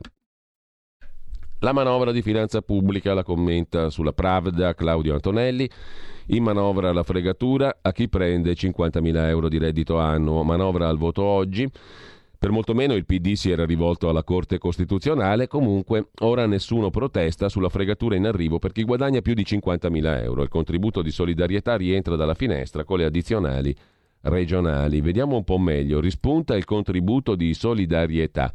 [1.64, 5.66] La manovra di finanza pubblica la commenta sulla Pravda Claudio Antonelli.
[6.26, 10.42] In manovra la fregatura a chi prende 50.000 euro di reddito annuo.
[10.42, 11.66] Manovra al voto oggi.
[12.38, 17.48] Per molto meno il PD si era rivolto alla Corte Costituzionale, comunque ora nessuno protesta
[17.48, 20.42] sulla fregatura in arrivo per chi guadagna più di 50.000 euro.
[20.42, 23.74] Il contributo di solidarietà rientra dalla finestra con le addizionali
[24.20, 25.00] regionali.
[25.00, 26.00] Vediamo un po' meglio.
[26.00, 28.52] Rispunta il contributo di solidarietà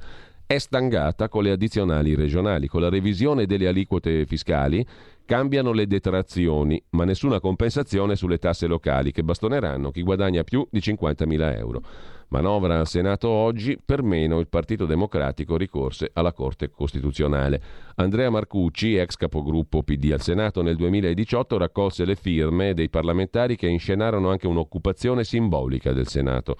[0.51, 2.65] è stangata con le addizionali regionali.
[2.65, 4.83] Con la revisione delle aliquote fiscali
[5.23, 10.79] cambiano le detrazioni, ma nessuna compensazione sulle tasse locali che bastoneranno chi guadagna più di
[10.79, 11.83] 50.000 euro.
[12.29, 17.61] Manovra al Senato oggi, per meno il Partito Democratico ricorse alla Corte Costituzionale.
[17.97, 23.67] Andrea Marcucci, ex capogruppo PD al Senato nel 2018, raccolse le firme dei parlamentari che
[23.67, 26.55] inscenarono anche un'occupazione simbolica del Senato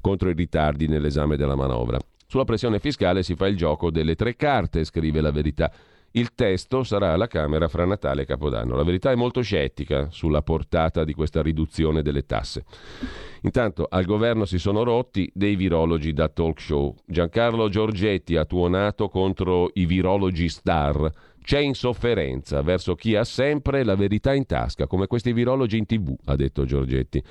[0.00, 2.00] contro i ritardi nell'esame della manovra.
[2.30, 5.72] Sulla pressione fiscale si fa il gioco delle tre carte, scrive la verità.
[6.10, 8.76] Il testo sarà alla Camera fra Natale e Capodanno.
[8.76, 12.64] La verità è molto scettica sulla portata di questa riduzione delle tasse.
[13.42, 16.94] Intanto al governo si sono rotti dei virologi da talk show.
[17.06, 21.10] Giancarlo Giorgetti ha tuonato contro i virologi star.
[21.48, 26.14] C'è insofferenza verso chi ha sempre la verità in tasca, come questi virologi in tv,
[26.26, 27.24] ha detto Giorgetti.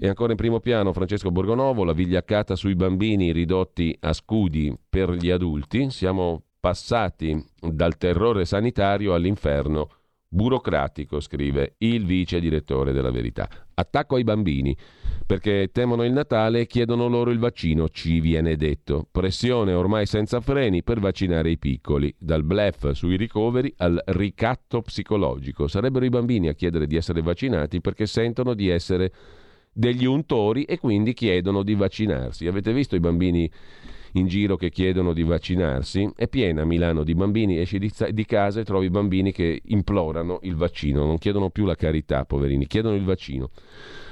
[0.00, 5.10] E ancora in primo piano Francesco Borgonovo, la vigliaccata sui bambini ridotti a scudi per
[5.10, 5.90] gli adulti.
[5.90, 9.90] Siamo passati dal terrore sanitario all'inferno
[10.26, 13.46] burocratico, scrive il vice direttore della Verità.
[13.74, 14.76] Attacco ai bambini,
[15.26, 19.06] perché temono il Natale e chiedono loro il vaccino, ci viene detto.
[19.10, 25.66] Pressione ormai senza freni per vaccinare i piccoli, dal blef sui ricoveri al ricatto psicologico.
[25.68, 29.12] Sarebbero i bambini a chiedere di essere vaccinati perché sentono di essere
[29.72, 32.46] degli untori e quindi chiedono di vaccinarsi.
[32.46, 33.50] Avete visto i bambini
[34.12, 36.10] in giro che chiedono di vaccinarsi?
[36.14, 40.56] È piena Milano di bambini, esci di, di casa e trovi bambini che implorano il
[40.56, 43.50] vaccino, non chiedono più la carità, poverini, chiedono il vaccino.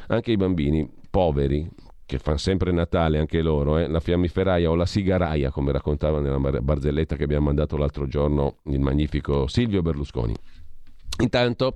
[0.09, 1.69] Anche i bambini poveri,
[2.07, 3.87] che fanno sempre Natale anche loro, eh?
[3.87, 8.81] la fiammiferaia o la sigaraia, come raccontava nella barzelletta che abbiamo mandato l'altro giorno il
[8.81, 10.35] magnifico Silvio Berlusconi.
[11.21, 11.75] Intanto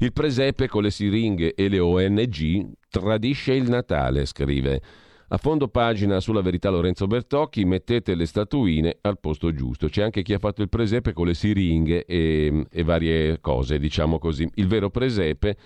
[0.00, 4.82] il presepe con le siringhe e le ONG tradisce il Natale, scrive.
[5.32, 9.88] A fondo pagina sulla verità Lorenzo Bertocchi, mettete le statuine al posto giusto.
[9.88, 14.18] C'è anche chi ha fatto il presepe con le siringhe e, e varie cose, diciamo
[14.18, 14.50] così.
[14.54, 15.56] Il vero presepe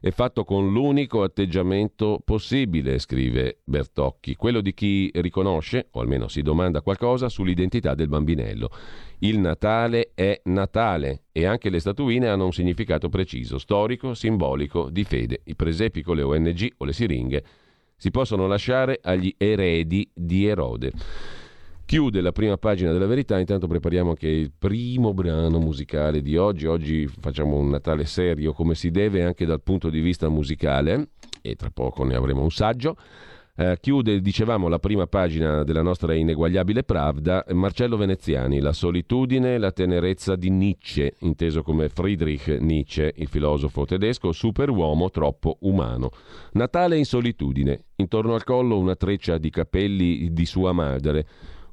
[0.00, 6.40] è fatto con l'unico atteggiamento possibile, scrive Bertocchi, quello di chi riconosce, o almeno si
[6.40, 8.70] domanda qualcosa, sull'identità del bambinello.
[9.18, 15.04] Il Natale è Natale e anche le statuine hanno un significato preciso, storico, simbolico, di
[15.04, 15.42] fede.
[15.44, 17.44] I presepi con le ONG o le siringhe
[18.00, 20.90] si possono lasciare agli eredi di Erode.
[21.84, 26.64] Chiude la prima pagina della verità, intanto prepariamo anche il primo brano musicale di oggi.
[26.64, 31.08] Oggi facciamo un Natale serio come si deve anche dal punto di vista musicale
[31.42, 32.96] e tra poco ne avremo un saggio.
[33.62, 39.58] Eh, chiude, dicevamo, la prima pagina della nostra ineguagliabile Pravda, Marcello Veneziani, La solitudine e
[39.58, 46.08] la tenerezza di Nietzsche, inteso come Friedrich Nietzsche, il filosofo tedesco, superuomo troppo umano.
[46.52, 51.26] Natale in solitudine, intorno al collo una treccia di capelli di sua madre,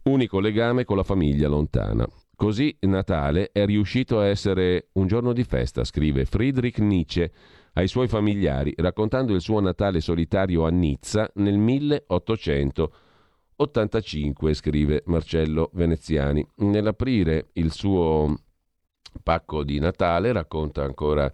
[0.04, 2.06] unico legame con la famiglia lontana.
[2.36, 7.32] Così Natale è riuscito a essere un giorno di festa, scrive Friedrich Nietzsche
[7.77, 16.43] ai suoi familiari, raccontando il suo Natale solitario a Nizza nel 1885, scrive Marcello Veneziani.
[16.55, 18.35] Nell'aprire il suo
[19.21, 21.31] pacco di Natale, racconta ancora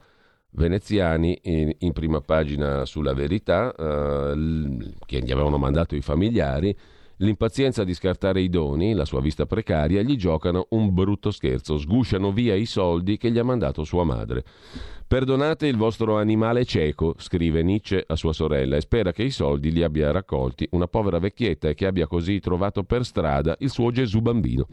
[0.49, 6.75] Veneziani in, in prima pagina sulla verità, eh, che gli avevano mandato i familiari,
[7.17, 12.31] L'impazienza di scartare i doni, la sua vista precaria, gli giocano un brutto scherzo, sgusciano
[12.31, 14.43] via i soldi che gli ha mandato sua madre.
[15.13, 19.71] Perdonate il vostro animale cieco, scrive Nietzsche a sua sorella, e spera che i soldi
[19.71, 23.91] li abbia raccolti una povera vecchietta e che abbia così trovato per strada il suo
[23.91, 24.65] Gesù bambino.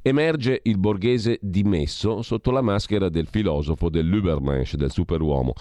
[0.01, 5.53] emerge il borghese dimesso sotto la maschera del filosofo dell'Ubermensch, del superuomo.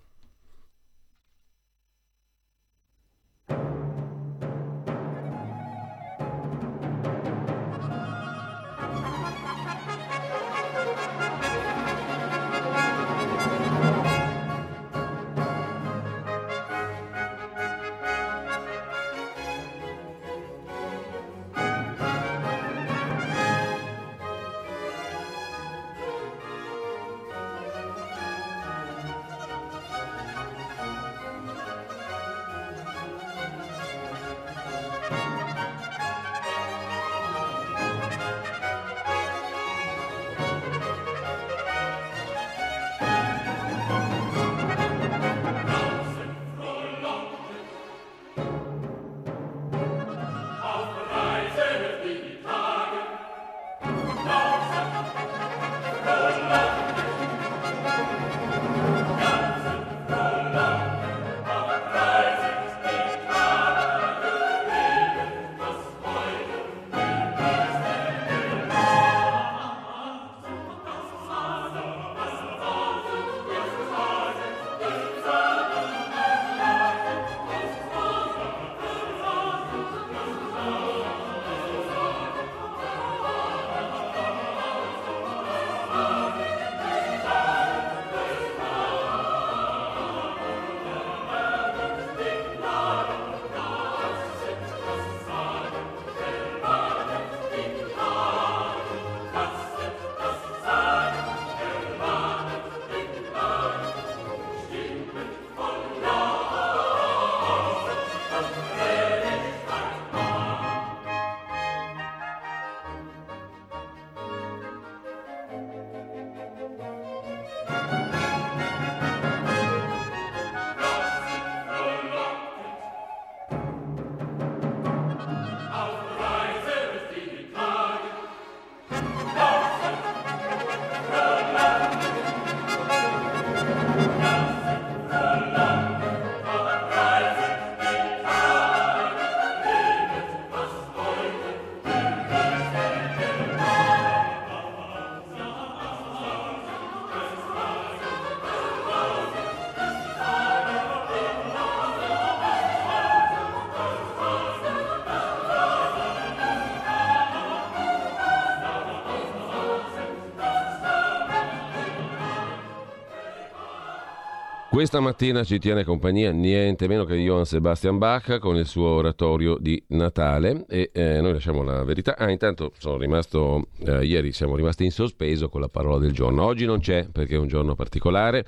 [164.80, 169.58] Questa mattina ci tiene compagnia niente meno che Johann Sebastian Bach con il suo oratorio
[169.60, 172.16] di Natale e eh, noi lasciamo la verità.
[172.16, 176.46] Ah, intanto sono rimasto, eh, ieri siamo rimasti in sospeso con la parola del giorno.
[176.46, 178.46] Oggi non c'è perché è un giorno particolare.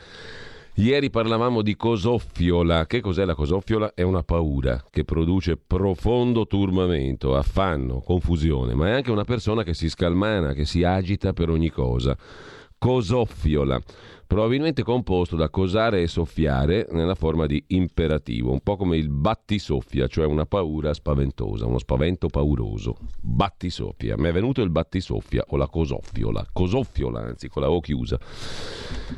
[0.76, 2.86] Ieri parlavamo di cosoffiola.
[2.86, 3.94] Che cos'è la cosoffiola?
[3.94, 9.74] È una paura che produce profondo turbamento, affanno, confusione, ma è anche una persona che
[9.74, 12.16] si scalmana, che si agita per ogni cosa.
[12.78, 13.82] Cosoffiola
[14.32, 20.08] probabilmente composto da cosare e soffiare nella forma di imperativo, un po' come il battisoffia,
[20.08, 22.96] cioè una paura spaventosa, uno spavento pauroso.
[23.20, 24.16] Battisoffia.
[24.16, 28.18] Mi è venuto il battisoffia o la cosoffiola, cosoffiola anzi, con la O chiusa.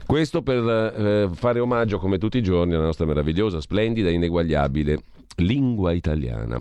[0.04, 4.98] Questo per eh, fare omaggio come tutti i giorni alla nostra meravigliosa, splendida e ineguagliabile
[5.36, 6.58] lingua italiana.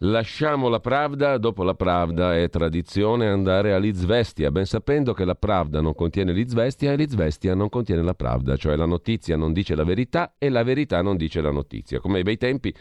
[0.00, 5.80] Lasciamo la Pravda, dopo la Pravda è tradizione andare all'Izvestia, ben sapendo che la Pravda
[5.80, 9.84] non contiene l'Izvestia e l'Izvestia non contiene la Pravda, cioè la notizia non dice la
[9.84, 12.74] verità e la verità non dice la notizia, come ai bei tempi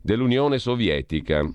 [0.00, 1.46] dell'Unione Sovietica.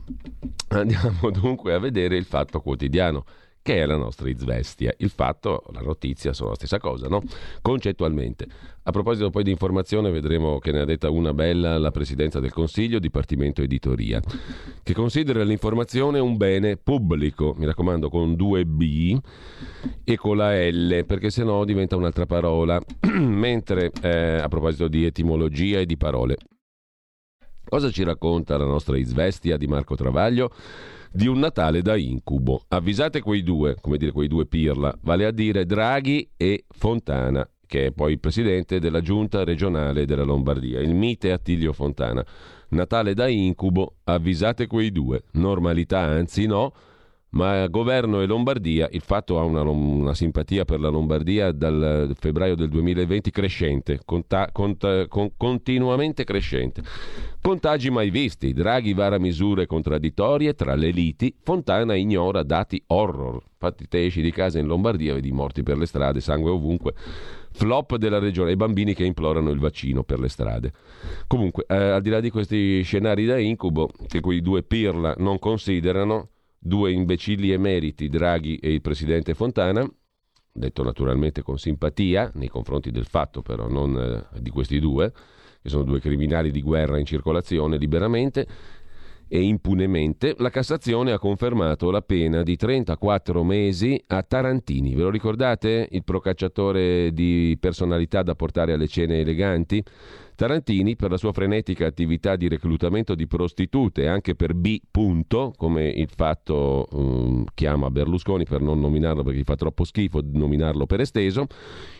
[0.67, 3.25] Andiamo dunque a vedere il fatto quotidiano
[3.61, 4.93] che è la nostra Izvestia.
[4.97, 7.21] Il fatto, la notizia sono la stessa cosa, no?
[7.61, 8.47] Concettualmente.
[8.83, 12.51] A proposito poi di informazione, vedremo che ne ha detta una bella la Presidenza del
[12.51, 14.19] Consiglio, Dipartimento Editoria,
[14.81, 19.15] che considera l'informazione un bene pubblico, mi raccomando con due B
[20.03, 22.81] e con la L, perché sennò diventa un'altra parola.
[23.19, 26.37] Mentre, eh, a proposito di etimologia e di parole,
[27.63, 30.49] cosa ci racconta la nostra Izvestia di Marco Travaglio?
[31.11, 32.63] Di un Natale da incubo.
[32.69, 37.87] Avvisate quei due, come dire quei due pirla, vale a dire Draghi e Fontana, che
[37.87, 42.25] è poi il presidente della giunta regionale della Lombardia, il mite Attilio Fontana.
[42.69, 45.23] Natale da incubo, avvisate quei due.
[45.33, 46.73] Normalità anzi no,
[47.31, 52.55] ma governo e Lombardia, il fatto ha una, una, simpatia per la Lombardia dal febbraio
[52.55, 56.81] del 2020 crescente, conta, conta, con, continuamente crescente.
[57.41, 63.41] Contagi mai visti, Draghi vara misure contraddittorie tra le liti, Fontana ignora dati horror.
[63.53, 66.93] Infatti te esci di casa in Lombardia, vedi morti per le strade, sangue ovunque.
[67.53, 70.71] Flop della regione, i bambini che implorano il vaccino per le strade.
[71.27, 75.39] Comunque, eh, al di là di questi scenari da incubo, che quei due pirla non
[75.39, 76.30] considerano,
[76.63, 79.83] due imbecilli emeriti, Draghi e il presidente Fontana,
[80.53, 85.11] detto naturalmente con simpatia nei confronti del fatto però, non eh, di questi due,
[85.59, 88.47] che sono due criminali di guerra in circolazione liberamente
[89.27, 94.93] e impunemente, la Cassazione ha confermato la pena di 34 mesi a Tarantini.
[94.93, 95.87] Ve lo ricordate?
[95.89, 99.81] Il procacciatore di personalità da portare alle cene eleganti?
[100.35, 104.79] Tarantini, per la sua frenetica attività di reclutamento di prostitute, anche per B.
[104.89, 110.21] Punto, come il fatto um, chiama Berlusconi per non nominarlo perché gli fa troppo schifo
[110.23, 111.47] nominarlo per esteso.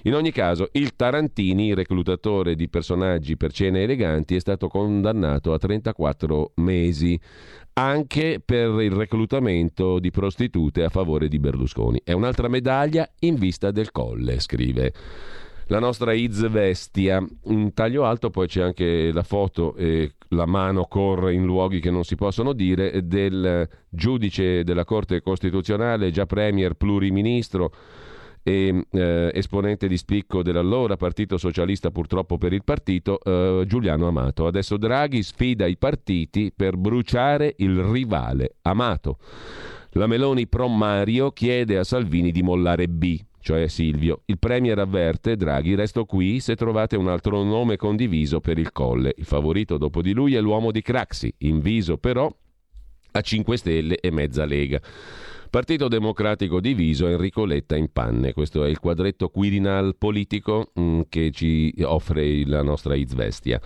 [0.03, 5.57] In ogni caso, il Tarantini, reclutatore di personaggi per cene eleganti, è stato condannato a
[5.57, 7.19] 34 mesi
[7.73, 12.01] anche per il reclutamento di prostitute a favore di Berlusconi.
[12.03, 14.93] È un'altra medaglia in vista del colle, scrive
[15.67, 17.25] la nostra Izvestia.
[17.45, 21.91] In taglio alto poi c'è anche la foto e la mano corre in luoghi che
[21.91, 27.71] non si possono dire del giudice della Corte Costituzionale, già premier pluriministro
[28.43, 34.47] e eh, esponente di spicco dell'allora Partito Socialista purtroppo per il partito, eh, Giuliano Amato.
[34.47, 39.17] Adesso Draghi sfida i partiti per bruciare il rivale Amato.
[39.91, 44.21] La Meloni pro Mario chiede a Salvini di mollare B cioè Silvio.
[44.25, 49.13] Il Premier avverte, Draghi, resto qui se trovate un altro nome condiviso per il colle.
[49.17, 52.33] Il favorito dopo di lui è l'uomo di Craxi, inviso però
[53.13, 54.79] a 5 Stelle e mezza Lega.
[55.49, 58.31] Partito Democratico diviso, Enrico Letta in panne.
[58.31, 63.59] Questo è il quadretto Quirinal politico mm, che ci offre la nostra Izvestia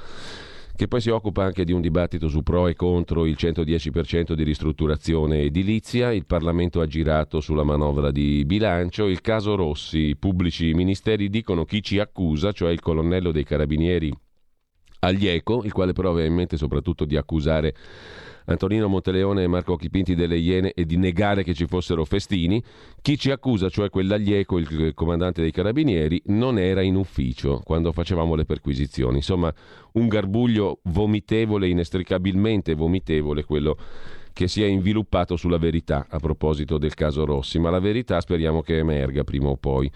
[0.75, 4.43] che poi si occupa anche di un dibattito su pro e contro il 110% di
[4.43, 10.73] ristrutturazione edilizia, il Parlamento ha girato sulla manovra di bilancio, il caso Rossi, i pubblici
[10.73, 14.13] ministeri dicono chi ci accusa, cioè il colonnello dei carabinieri
[14.99, 17.73] Aglieco, il quale però aveva in mente soprattutto di accusare
[18.45, 22.61] Antonino Monteleone e Marco Chipinti delle Iene e di negare che ci fossero festini,
[23.01, 28.35] chi ci accusa, cioè quell'Aglieco, il comandante dei carabinieri, non era in ufficio quando facevamo
[28.35, 29.17] le perquisizioni.
[29.17, 29.53] Insomma,
[29.93, 33.77] un garbuglio vomitevole, inestricabilmente vomitevole, quello
[34.33, 38.61] che si è inviluppato sulla verità a proposito del caso Rossi, ma la verità speriamo
[38.61, 39.89] che emerga prima o poi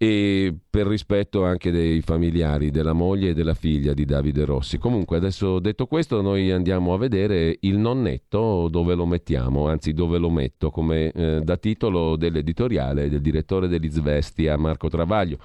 [0.00, 4.78] e per rispetto anche dei familiari della moglie e della figlia di Davide Rossi.
[4.78, 10.18] Comunque adesso detto questo noi andiamo a vedere il nonnetto dove lo mettiamo, anzi dove
[10.18, 15.38] lo metto come eh, da titolo dell'editoriale del direttore dell'Izvestia Marco Travaglio.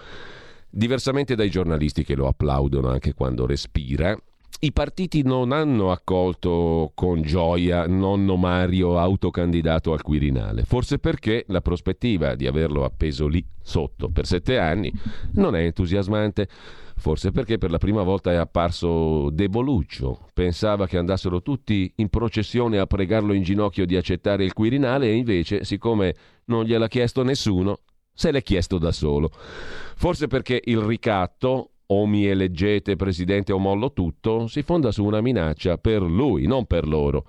[0.69, 4.15] Diversamente dai giornalisti che lo applaudono anche quando respira,
[4.63, 11.59] i partiti non hanno accolto con gioia nonno Mario autocandidato al Quirinale, forse perché la
[11.59, 14.89] prospettiva di averlo appeso lì sotto per sette anni
[15.33, 16.47] non è entusiasmante,
[16.95, 22.79] forse perché per la prima volta è apparso deboluccio, pensava che andassero tutti in processione
[22.79, 27.79] a pregarlo in ginocchio di accettare il Quirinale e invece, siccome non gliel'ha chiesto nessuno,
[28.13, 29.29] se l'è chiesto da solo.
[29.33, 35.21] Forse perché il ricatto o mi eleggete presidente o mollo tutto, si fonda su una
[35.21, 37.25] minaccia per lui, non per loro.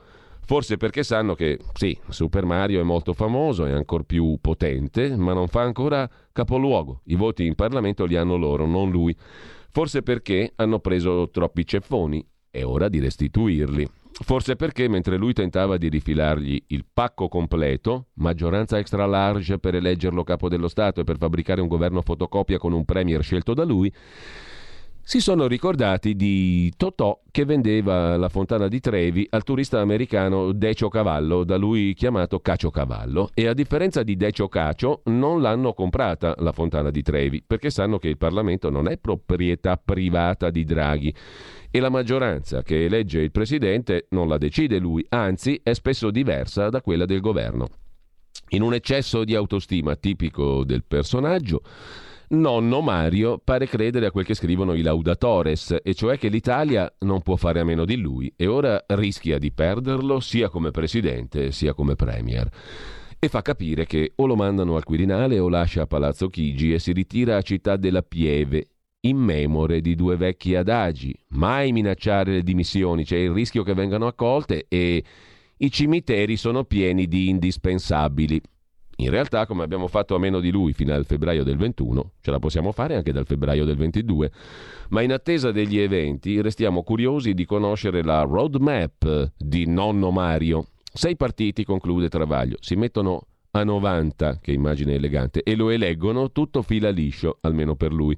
[0.46, 5.32] Forse perché sanno che sì, Super Mario è molto famoso, è ancora più potente, ma
[5.32, 7.00] non fa ancora capoluogo.
[7.04, 9.16] I voti in Parlamento li hanno loro, non lui.
[9.70, 13.88] Forse perché hanno preso troppi ceffoni, è ora di restituirli.
[14.22, 20.22] Forse perché mentre lui tentava di rifilargli il pacco completo, maggioranza extra large per eleggerlo
[20.22, 23.92] capo dello Stato e per fabbricare un governo fotocopia con un premier scelto da lui,
[25.06, 30.88] si sono ricordati di Totò che vendeva la fontana di Trevi al turista americano Decio
[30.88, 36.34] Cavallo, da lui chiamato Cacio Cavallo, e a differenza di Decio Cacio non l'hanno comprata
[36.38, 41.14] la fontana di Trevi, perché sanno che il Parlamento non è proprietà privata di Draghi
[41.70, 46.70] e la maggioranza che elegge il presidente non la decide lui, anzi è spesso diversa
[46.70, 47.68] da quella del governo.
[48.50, 51.60] In un eccesso di autostima tipico del personaggio,
[52.28, 57.22] nonno Mario pare credere a quel che scrivono i laudatores, e cioè che l'Italia non
[57.22, 61.74] può fare a meno di lui e ora rischia di perderlo sia come presidente sia
[61.74, 62.48] come premier.
[63.18, 66.78] E fa capire che o lo mandano al Quirinale o lascia a Palazzo Chigi e
[66.78, 68.68] si ritira a Città della Pieve,
[69.00, 71.14] in memore di due vecchi adagi.
[71.28, 75.02] Mai minacciare le dimissioni, c'è il rischio che vengano accolte e
[75.56, 78.40] i cimiteri sono pieni di indispensabili.
[78.96, 82.30] In realtà, come abbiamo fatto a meno di lui fino al febbraio del 21, ce
[82.30, 84.30] la possiamo fare anche dal febbraio del 22.
[84.90, 90.66] Ma in attesa degli eventi restiamo curiosi di conoscere la roadmap di nonno Mario.
[90.92, 93.26] Sei partiti, conclude Travaglio, si mettono
[93.56, 98.16] a 90, che immagine elegante, e lo eleggono tutto fila liscio, almeno per lui.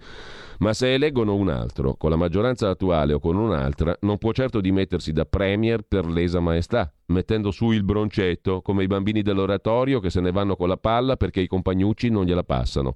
[0.58, 4.62] Ma se eleggono un altro, con la maggioranza attuale o con un'altra, non può certo
[4.62, 10.08] dimettersi da premier per lesa maestà, mettendo su il broncetto, come i bambini dell'oratorio che
[10.08, 12.94] se ne vanno con la palla perché i compagnucci non gliela passano.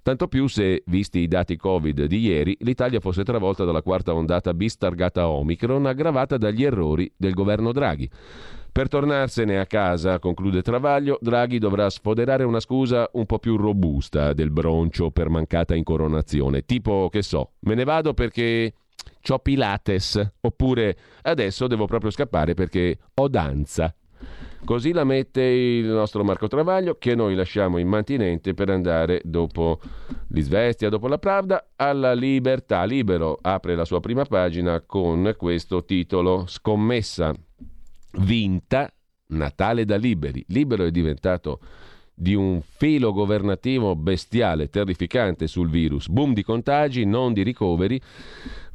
[0.00, 4.54] Tanto più se, visti i dati Covid di ieri, l'Italia fosse travolta dalla quarta ondata
[4.54, 8.08] bis targata Omicron aggravata dagli errori del governo Draghi.
[8.76, 14.34] Per tornarsene a casa, conclude Travaglio, Draghi dovrà sfoderare una scusa un po' più robusta
[14.34, 18.74] del broncio per mancata incoronazione, tipo che so, me ne vado perché
[19.26, 23.94] ho Pilates, oppure adesso devo proprio scappare perché ho danza.
[24.62, 29.80] Così la mette il nostro Marco Travaglio che noi lasciamo immantinente per andare dopo
[30.28, 32.84] l'Isvestia, dopo la Pravda, alla Libertà.
[32.84, 37.34] Libero apre la sua prima pagina con questo titolo Scommessa
[38.18, 38.92] vinta
[39.28, 40.44] Natale da Liberi.
[40.48, 41.60] Libero è diventato
[42.14, 46.08] di un filo governativo bestiale, terrificante sul virus.
[46.08, 48.00] Boom di contagi, non di ricoveri.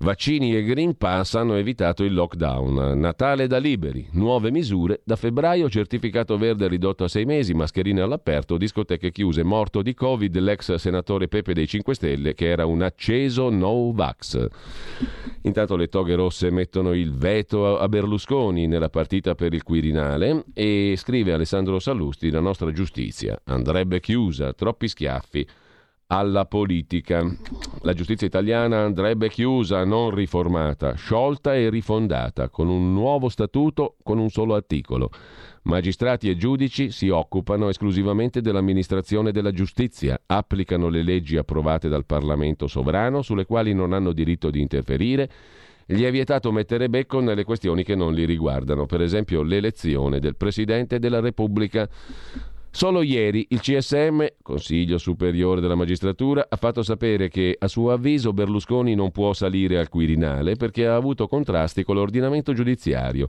[0.01, 2.97] Vaccini e Green Pass hanno evitato il lockdown.
[2.97, 5.01] Natale da liberi, nuove misure.
[5.03, 9.43] Da febbraio certificato verde ridotto a sei mesi, mascherine all'aperto, discoteche chiuse.
[9.43, 14.47] Morto di Covid l'ex senatore Pepe dei 5 Stelle che era un acceso no-vax.
[15.43, 20.95] Intanto le toghe rosse mettono il veto a Berlusconi nella partita per il Quirinale e
[20.97, 25.47] scrive Alessandro Sallusti la nostra giustizia andrebbe chiusa, troppi schiaffi
[26.11, 27.25] alla politica.
[27.83, 34.19] La giustizia italiana andrebbe chiusa, non riformata, sciolta e rifondata, con un nuovo statuto, con
[34.19, 35.09] un solo articolo.
[35.63, 42.67] Magistrati e giudici si occupano esclusivamente dell'amministrazione della giustizia, applicano le leggi approvate dal Parlamento
[42.67, 45.29] sovrano sulle quali non hanno diritto di interferire.
[45.85, 50.35] Gli è vietato mettere becco nelle questioni che non li riguardano, per esempio l'elezione del
[50.35, 51.87] Presidente della Repubblica.
[52.73, 58.31] Solo ieri il CSM, Consiglio Superiore della Magistratura, ha fatto sapere che a suo avviso
[58.31, 63.27] Berlusconi non può salire al Quirinale perché ha avuto contrasti con l'ordinamento giudiziario.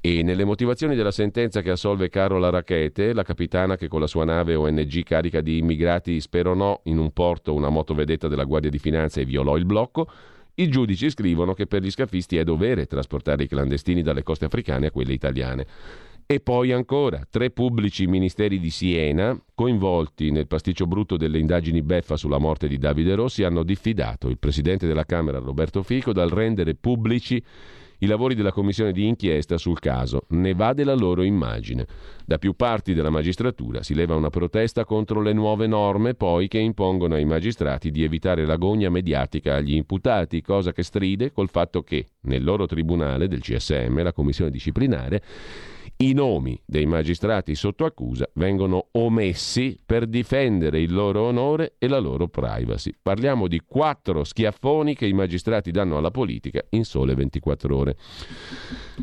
[0.00, 4.24] E nelle motivazioni della sentenza che assolve Carola Rachete, la capitana che con la sua
[4.24, 9.20] nave ONG carica di immigrati speronò in un porto una motovedetta della Guardia di Finanza
[9.20, 10.10] e violò il blocco,
[10.54, 14.86] i giudici scrivono che per gli scafisti è dovere trasportare i clandestini dalle coste africane
[14.86, 15.66] a quelle italiane.
[16.32, 22.16] E poi ancora, tre pubblici ministeri di Siena, coinvolti nel pasticcio brutto delle indagini beffa
[22.16, 26.76] sulla morte di Davide Rossi, hanno diffidato il presidente della Camera Roberto Fico dal rendere
[26.76, 27.42] pubblici
[27.98, 30.26] i lavori della commissione di inchiesta sul caso.
[30.28, 31.84] Ne va della loro immagine.
[32.24, 36.58] Da più parti della magistratura si leva una protesta contro le nuove norme poi che
[36.58, 42.06] impongono ai magistrati di evitare l'agonia mediatica agli imputati, cosa che stride col fatto che
[42.20, 45.22] nel loro tribunale del CSM, la commissione disciplinare,
[46.02, 51.98] i nomi dei magistrati sotto accusa vengono omessi per difendere il loro onore e la
[51.98, 52.94] loro privacy.
[53.02, 57.96] Parliamo di quattro schiaffoni che i magistrati danno alla politica in sole 24 ore.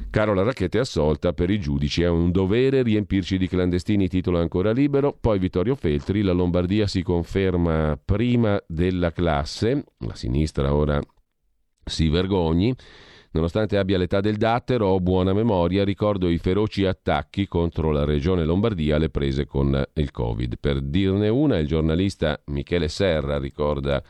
[0.09, 5.15] Carola Racchete assolta, per i giudici è un dovere riempirci di clandestini, titolo ancora libero.
[5.19, 10.99] Poi Vittorio Feltri, la Lombardia si conferma prima della classe, la sinistra ora
[11.85, 12.75] si vergogni.
[13.31, 18.45] Nonostante abbia l'età del dattero o buona memoria, ricordo i feroci attacchi contro la regione
[18.45, 20.57] Lombardia alle prese con il Covid.
[20.59, 24.01] Per dirne una, il giornalista Michele Serra ricorda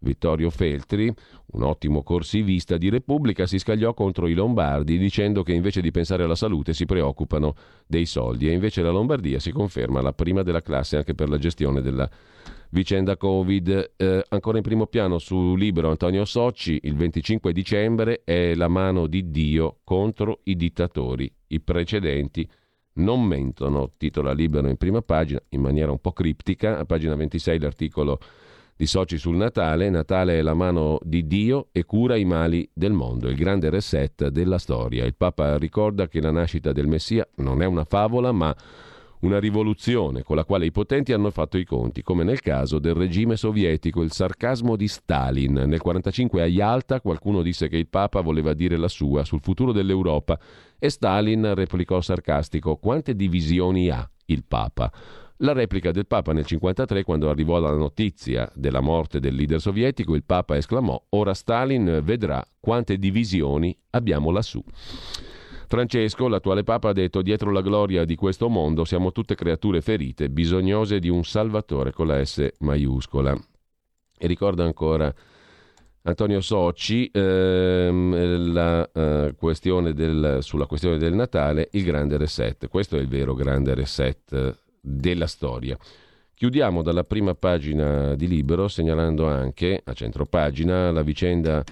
[0.00, 1.12] Vittorio Feltri,
[1.52, 6.22] un ottimo corsivista di Repubblica, si scagliò contro i lombardi dicendo che invece di pensare
[6.22, 7.54] alla salute si preoccupano
[7.86, 11.38] dei soldi e invece la Lombardia si conferma la prima della classe anche per la
[11.38, 12.08] gestione della
[12.70, 13.92] vicenda Covid.
[13.96, 19.06] Eh, ancora in primo piano su Libero Antonio Socci, il 25 dicembre è la mano
[19.06, 21.30] di Dio contro i dittatori.
[21.48, 22.48] I precedenti
[22.94, 27.58] non mentono, titola Libero in prima pagina in maniera un po' criptica, a pagina 26
[27.58, 28.18] l'articolo
[28.76, 29.90] di Soci sul Natale.
[29.90, 34.28] Natale è la mano di Dio e cura i mali del mondo, il grande reset
[34.28, 35.04] della storia.
[35.04, 38.54] Il Papa ricorda che la nascita del Messia non è una favola, ma
[39.20, 42.94] una rivoluzione con la quale i potenti hanno fatto i conti, come nel caso del
[42.94, 45.52] regime sovietico, il sarcasmo di Stalin.
[45.52, 49.72] Nel 1945 a Yalta qualcuno disse che il Papa voleva dire la sua sul futuro
[49.72, 50.38] dell'Europa
[50.78, 54.92] e Stalin replicò sarcastico quante divisioni ha il Papa?
[55.42, 60.16] La replica del Papa nel 1953, quando arrivò la notizia della morte del leader sovietico,
[60.16, 64.60] il Papa esclamò: Ora Stalin vedrà quante divisioni abbiamo lassù.
[65.68, 70.30] Francesco, l'attuale Papa, ha detto dietro la gloria di questo mondo siamo tutte creature ferite,
[70.30, 73.38] bisognose di un Salvatore con la S maiuscola.
[74.16, 75.14] E ricorda ancora
[76.04, 82.66] Antonio Socci ehm, la, uh, questione del, sulla questione del Natale, il grande reset.
[82.68, 85.76] Questo è il vero grande reset della storia.
[86.32, 91.62] Chiudiamo dalla prima pagina di Libero segnalando anche a centro pagina la vicenda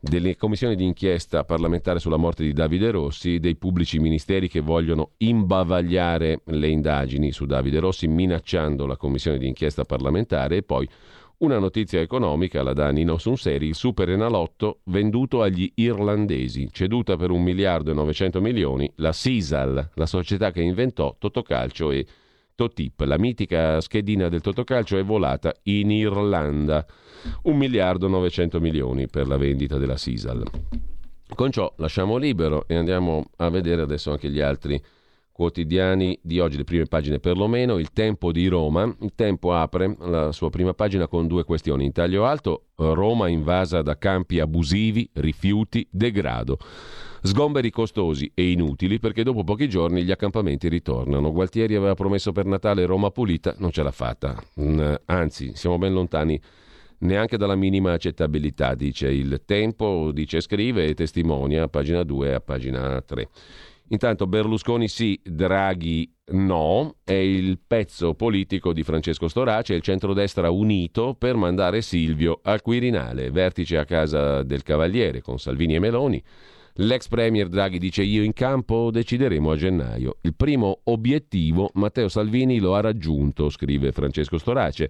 [0.00, 5.10] delle commissioni di inchiesta parlamentare sulla morte di Davide Rossi, dei pubblici ministeri che vogliono
[5.18, 10.56] imbavagliare le indagini su Davide Rossi minacciando la commissione di inchiesta parlamentare.
[10.56, 10.88] E poi
[11.38, 17.30] una notizia economica la dà Nino Sunseri, il Super Enalotto venduto agli irlandesi, ceduta per
[17.30, 22.06] un miliardo e 900 milioni la Sisal, la società che inventò Totocalcio e
[22.58, 23.02] Totip.
[23.02, 26.84] La mitica schedina del Totocalcio è volata in Irlanda.
[27.42, 30.42] Un miliardo e 900 milioni per la vendita della Sisal.
[31.36, 34.82] Con ciò lasciamo libero e andiamo a vedere adesso anche gli altri
[35.30, 38.92] quotidiani di oggi, le prime pagine perlomeno, il Tempo di Roma.
[39.02, 41.84] Il Tempo apre la sua prima pagina con due questioni.
[41.84, 46.58] In taglio alto, Roma invasa da campi abusivi, rifiuti, degrado.
[47.22, 51.32] Sgomberi costosi e inutili perché dopo pochi giorni gli accampamenti ritornano.
[51.32, 54.40] Gualtieri aveva promesso per Natale Roma pulita, non ce l'ha fatta.
[54.60, 56.40] Mm, anzi, siamo ben lontani
[57.00, 62.32] neanche dalla minima accettabilità, dice il Tempo, dice scrive e testimonia a pagina 2 e
[62.32, 63.28] a pagina 3.
[63.90, 71.14] Intanto Berlusconi sì, Draghi no, è il pezzo politico di Francesco Storace, il centrodestra unito
[71.18, 76.22] per mandare Silvio al Quirinale, vertice a casa del Cavaliere con Salvini e Meloni.
[76.80, 80.18] L'ex premier Draghi dice io in campo decideremo a gennaio.
[80.20, 84.88] Il primo obiettivo Matteo Salvini lo ha raggiunto, scrive Francesco Storace.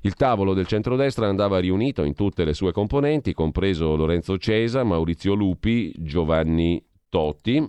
[0.00, 5.34] Il tavolo del centrodestra andava riunito in tutte le sue componenti, compreso Lorenzo Cesa, Maurizio
[5.34, 7.68] Lupi, Giovanni Totti,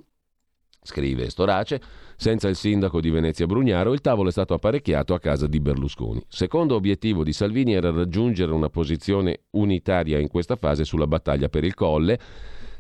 [0.87, 1.81] Scrive Storace,
[2.15, 6.23] senza il sindaco di Venezia Brugnaro, il tavolo è stato apparecchiato a casa di Berlusconi.
[6.29, 11.65] Secondo obiettivo di Salvini era raggiungere una posizione unitaria in questa fase sulla battaglia per
[11.65, 12.17] il Colle,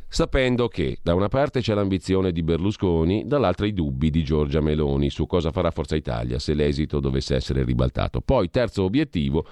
[0.07, 5.09] sapendo che da una parte c'è l'ambizione di Berlusconi, dall'altra i dubbi di Giorgia Meloni
[5.09, 8.21] su cosa farà Forza Italia se l'esito dovesse essere ribaltato.
[8.21, 9.45] Poi, terzo obiettivo,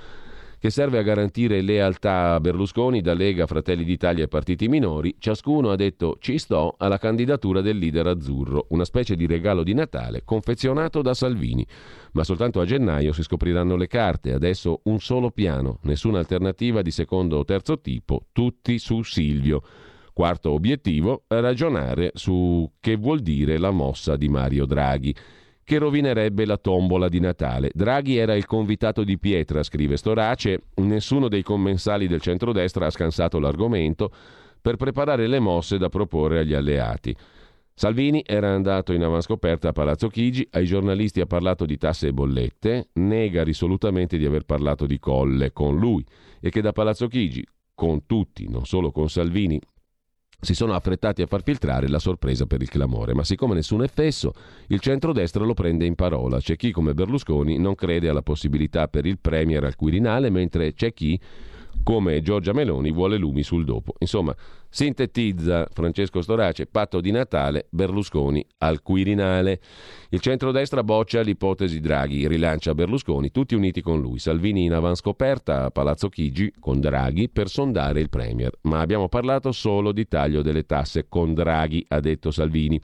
[0.65, 5.69] che serve a garantire lealtà a Berlusconi da Lega, Fratelli d'Italia e partiti minori, ciascuno
[5.69, 10.23] ha detto ci sto alla candidatura del leader azzurro, una specie di regalo di Natale
[10.25, 11.63] confezionato da Salvini.
[12.13, 16.89] Ma soltanto a gennaio si scopriranno le carte, adesso un solo piano, nessuna alternativa di
[16.89, 19.61] secondo o terzo tipo, tutti su Silvio.
[20.15, 25.13] Quarto obiettivo, ragionare su che vuol dire la mossa di Mario Draghi
[25.61, 27.69] che rovinerebbe la tombola di Natale.
[27.73, 33.39] Draghi era il convitato di pietra, scrive Storace, nessuno dei commensali del centrodestra ha scansato
[33.39, 34.09] l'argomento,
[34.61, 37.13] per preparare le mosse da proporre agli alleati.
[37.73, 42.13] Salvini era andato in avanscoperta a Palazzo Chigi, ai giornalisti ha parlato di tasse e
[42.13, 46.05] bollette, nega risolutamente di aver parlato di colle con lui
[46.39, 49.59] e che da Palazzo Chigi, con tutti, non solo con Salvini,
[50.39, 53.87] si sono affrettati a far filtrare la sorpresa per il clamore, ma siccome nessuno è
[53.87, 54.33] fesso,
[54.67, 56.39] il centrodestra lo prende in parola.
[56.39, 60.93] C'è chi, come Berlusconi, non crede alla possibilità per il Premier al Quirinale, mentre c'è
[60.93, 61.19] chi
[61.83, 63.93] come Giorgia Meloni vuole lumi sul dopo.
[63.99, 64.35] Insomma,
[64.69, 69.59] sintetizza Francesco Storace, patto di Natale, Berlusconi al Quirinale.
[70.09, 74.19] Il centrodestra boccia l'ipotesi Draghi, rilancia Berlusconi, tutti uniti con lui.
[74.19, 78.51] Salvini in avanscoperta a Palazzo Chigi con Draghi per sondare il Premier.
[78.61, 82.81] Ma abbiamo parlato solo di taglio delle tasse con Draghi, ha detto Salvini.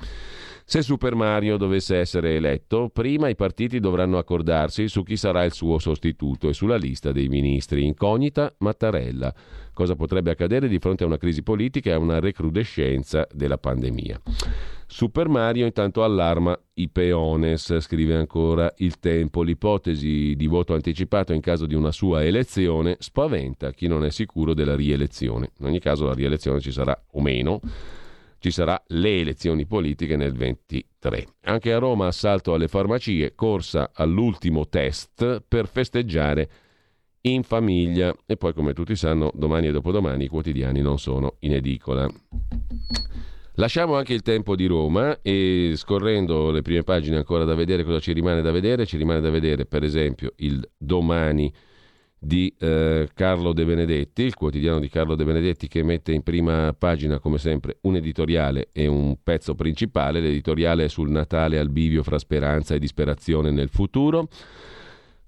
[0.64, 5.52] Se Super Mario dovesse essere eletto, prima i partiti dovranno accordarsi su chi sarà il
[5.52, 7.86] suo sostituto e sulla lista dei ministri.
[7.86, 9.34] Incognita Mattarella.
[9.82, 14.22] Cosa potrebbe accadere di fronte a una crisi politica e a una recrudescenza della pandemia?
[14.86, 19.42] Super Mario intanto allarma i peones, scrive ancora il tempo.
[19.42, 24.54] L'ipotesi di voto anticipato in caso di una sua elezione spaventa chi non è sicuro
[24.54, 25.50] della rielezione.
[25.58, 27.60] In ogni caso la rielezione ci sarà o meno
[28.38, 31.26] ci sarà le elezioni politiche nel 23.
[31.46, 36.50] Anche a Roma assalto alle farmacie, corsa all'ultimo test per festeggiare
[37.22, 41.54] in famiglia e poi come tutti sanno domani e dopodomani i quotidiani non sono in
[41.54, 42.10] edicola.
[43.56, 48.00] Lasciamo anche il tempo di Roma e scorrendo le prime pagine ancora da vedere cosa
[48.00, 51.54] ci rimane da vedere, ci rimane da vedere per esempio il domani
[52.24, 56.74] di eh, Carlo De Benedetti, il quotidiano di Carlo De Benedetti che mette in prima
[56.78, 62.04] pagina come sempre un editoriale e un pezzo principale, l'editoriale è sul Natale al bivio
[62.04, 64.28] fra speranza e disperazione nel futuro.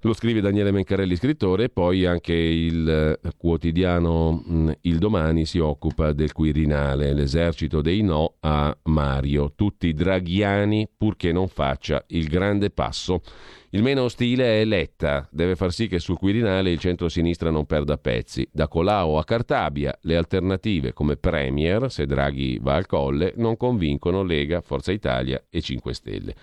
[0.06, 5.60] Lo scrive Daniele Mencarelli, scrittore, e poi anche il eh, quotidiano mm, Il Domani si
[5.60, 12.70] occupa del Quirinale, l'esercito dei no a Mario, tutti draghiani purché non faccia il grande
[12.70, 13.22] passo.
[13.70, 17.97] Il meno ostile è Letta, deve far sì che sul Quirinale il centro-sinistra non perda
[17.97, 18.45] pezzi.
[18.51, 24.22] Da Colau a Cartabia le alternative come Premier, se Draghi va al colle, non convincono
[24.22, 26.36] Lega, Forza Italia e 5 Stelle.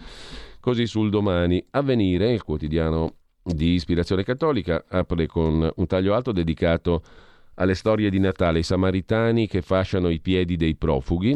[0.60, 1.62] Così sul domani.
[1.70, 7.02] Avvenire, il quotidiano di ispirazione cattolica, apre con un taglio alto dedicato
[7.54, 11.30] alle storie di Natale, i samaritani che fasciano i piedi dei profughi.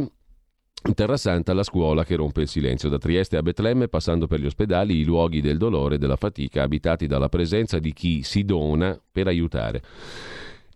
[0.86, 4.40] In Terra Santa la scuola che rompe il silenzio, da Trieste a Betlemme passando per
[4.40, 8.44] gli ospedali, i luoghi del dolore e della fatica abitati dalla presenza di chi si
[8.44, 9.82] dona per aiutare.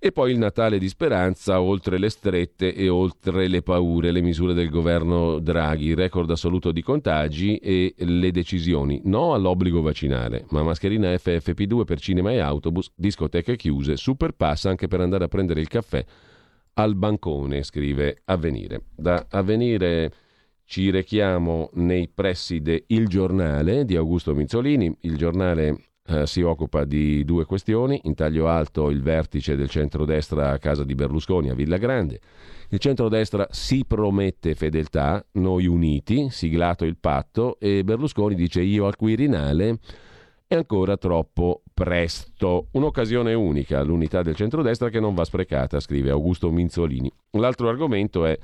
[0.01, 4.55] E poi il Natale di speranza, oltre le strette e oltre le paure, le misure
[4.55, 9.01] del governo Draghi, record assoluto di contagi e le decisioni.
[9.05, 14.87] No all'obbligo vaccinale, ma mascherina FFP2 per cinema e autobus, discoteche chiuse, super pass anche
[14.87, 16.05] per andare a prendere il caffè
[16.75, 18.83] al bancone, scrive Avvenire.
[18.95, 20.13] Da Avvenire
[20.65, 24.97] ci rechiamo nei pressi de Il Giornale di Augusto Minzolini.
[25.01, 28.01] Il giornale eh, si occupa di due questioni.
[28.05, 32.21] In taglio alto il vertice del centrodestra a casa di Berlusconi a Villa Grande.
[32.71, 38.97] Il centrodestra si promette fedeltà, noi uniti, siglato il patto e Berlusconi dice io al
[38.97, 39.79] Quirinale
[40.47, 42.69] è ancora troppo presto.
[42.73, 47.13] Un'occasione unica, l'unità del centrodestra che non va sprecata, scrive Augusto Minzolini.
[47.33, 48.39] L'altro argomento è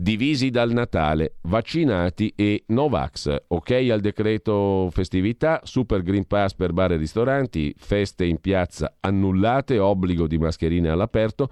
[0.00, 3.36] divisi dal Natale, vaccinati e Novax.
[3.48, 9.78] Ok al decreto festività, super Green Pass per bar e ristoranti, feste in piazza annullate,
[9.78, 11.50] obbligo di mascherine all'aperto,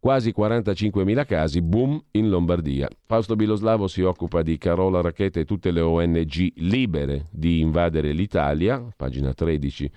[0.00, 2.88] quasi 45.000 casi, boom in Lombardia.
[3.04, 8.84] Fausto Biloslavo si occupa di Carola Racchetta e tutte le ONG libere di invadere l'Italia,
[8.96, 9.90] pagina 13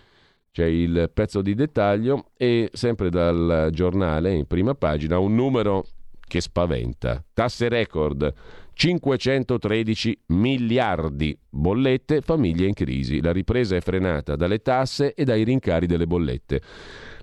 [0.51, 5.85] c'è il pezzo di dettaglio e sempre dal giornale in prima pagina un numero
[6.29, 7.21] che spaventa.
[7.33, 8.33] Tasse record.
[8.71, 11.37] 513 miliardi.
[11.49, 13.21] Bollette, famiglie in crisi.
[13.21, 16.61] La ripresa è frenata dalle tasse e dai rincari delle bollette.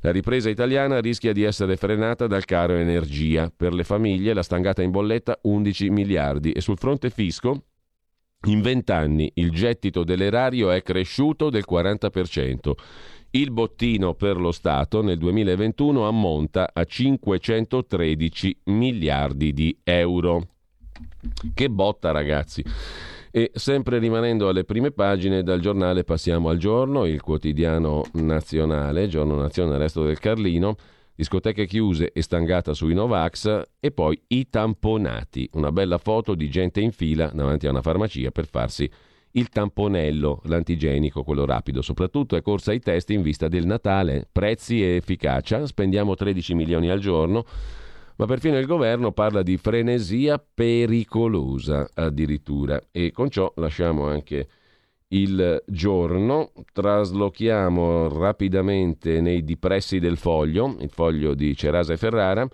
[0.00, 3.50] La ripresa italiana rischia di essere frenata dal caro energia.
[3.56, 7.62] Per le famiglie la stangata in bolletta 11 miliardi e sul fronte fisco
[8.46, 12.72] in 20 anni il gettito dell'erario è cresciuto del 40%.
[13.30, 20.48] Il bottino per lo Stato nel 2021 ammonta a 513 miliardi di euro.
[21.52, 22.64] Che botta ragazzi!
[23.30, 29.36] E sempre rimanendo alle prime pagine dal giornale passiamo al giorno, il quotidiano nazionale, giorno
[29.36, 30.76] nazionale resto del Carlino,
[31.14, 36.80] discoteche chiuse e stangata sui Novax e poi i tamponati, una bella foto di gente
[36.80, 38.90] in fila davanti a una farmacia per farsi
[39.36, 44.82] il tamponello, l'antigenico, quello rapido, soprattutto è corsa ai test in vista del Natale, prezzi
[44.82, 47.44] e efficacia, spendiamo 13 milioni al giorno,
[48.16, 52.80] ma perfino il governo parla di frenesia pericolosa addirittura.
[52.90, 54.48] E con ciò lasciamo anche
[55.08, 62.48] il giorno, traslochiamo rapidamente nei dipressi del foglio, il foglio di Cerasa e Ferrara,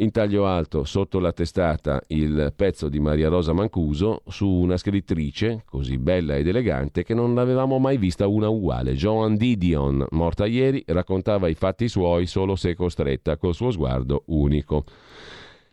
[0.00, 5.62] in taglio alto, sotto la testata, il pezzo di Maria Rosa Mancuso su una scrittrice
[5.64, 8.94] così bella ed elegante che non l'avevamo mai vista una uguale.
[8.94, 14.84] Joan Didion, morta ieri, raccontava i fatti suoi solo se costretta, col suo sguardo unico.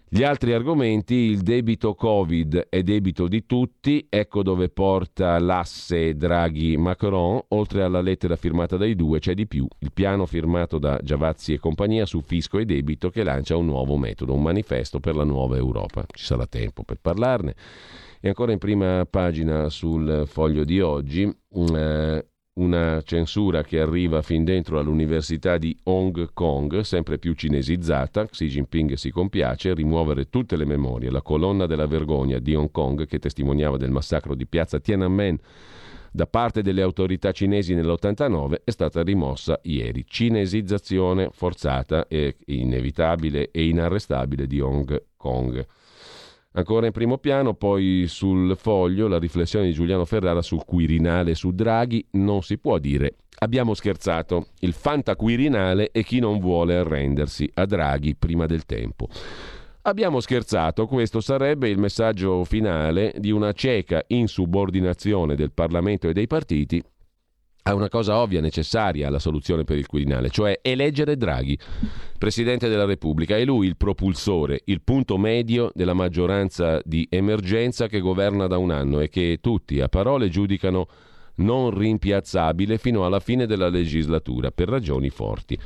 [0.07, 7.45] Gli altri argomenti, il debito Covid è debito di tutti, ecco dove porta l'asse Draghi-Macron,
[7.49, 11.59] oltre alla lettera firmata dai due c'è di più, il piano firmato da Giavazzi e
[11.59, 15.57] compagnia su fisco e debito che lancia un nuovo metodo, un manifesto per la nuova
[15.57, 16.05] Europa.
[16.07, 17.55] Ci sarà tempo per parlarne.
[18.21, 22.25] E ancora in prima pagina sul foglio di oggi, eh,
[22.55, 28.27] una censura che arriva fin dentro all'Università di Hong Kong, sempre più cinesizzata.
[28.27, 31.09] Xi Jinping si compiace rimuovere tutte le memorie.
[31.09, 35.37] La colonna della vergogna di Hong Kong, che testimoniava del massacro di piazza Tiananmen
[36.11, 40.05] da parte delle autorità cinesi nell'89, è stata rimossa ieri.
[40.07, 45.65] Cinesizzazione forzata e inevitabile e inarrestabile di Hong Kong.
[46.57, 51.51] Ancora in primo piano, poi sul foglio, la riflessione di Giuliano Ferrara sul Quirinale su
[51.51, 52.07] Draghi.
[52.11, 54.47] Non si può dire abbiamo scherzato.
[54.59, 59.09] Il fanta Quirinale è chi non vuole arrendersi a Draghi prima del tempo.
[59.81, 66.25] Abbiamo scherzato, questo sarebbe il messaggio finale di una cieca insubordinazione del Parlamento e dei
[66.25, 66.81] partiti
[67.67, 71.57] a una cosa ovvia, necessaria alla soluzione per il Quirinale, cioè eleggere Draghi,
[72.15, 73.37] Presidente della Repubblica.
[73.37, 78.69] È lui il propulsore, il punto medio della maggioranza di emergenza che governa da un
[78.69, 80.87] anno e che tutti a parole giudicano
[81.37, 85.57] non rimpiazzabile fino alla fine della legislatura per ragioni forti.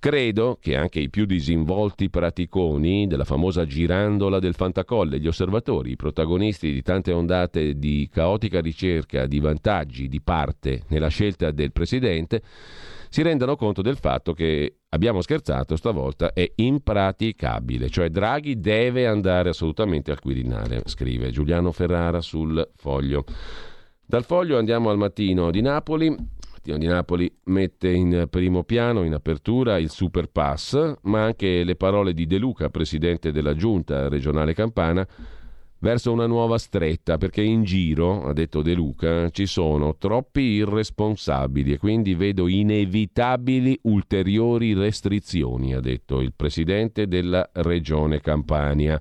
[0.00, 5.96] Credo che anche i più disinvolti praticoni della famosa girandola del Fantacolle, gli osservatori, i
[5.96, 12.40] protagonisti di tante ondate di caotica ricerca di vantaggi di parte nella scelta del Presidente,
[13.10, 19.50] si rendano conto del fatto che abbiamo scherzato stavolta è impraticabile, cioè Draghi deve andare
[19.50, 23.26] assolutamente al Quirinale, scrive Giuliano Ferrara sul foglio.
[24.06, 29.14] Dal foglio andiamo al mattino di Napoli Mattino di Napoli mette in primo piano, in
[29.14, 34.52] apertura, il super pass, ma anche le parole di De Luca, presidente della giunta regionale
[34.52, 35.06] campana,
[35.78, 41.72] verso una nuova stretta, perché in giro, ha detto De Luca, ci sono troppi irresponsabili
[41.72, 49.00] e quindi vedo inevitabili ulteriori restrizioni, ha detto il presidente della regione Campania.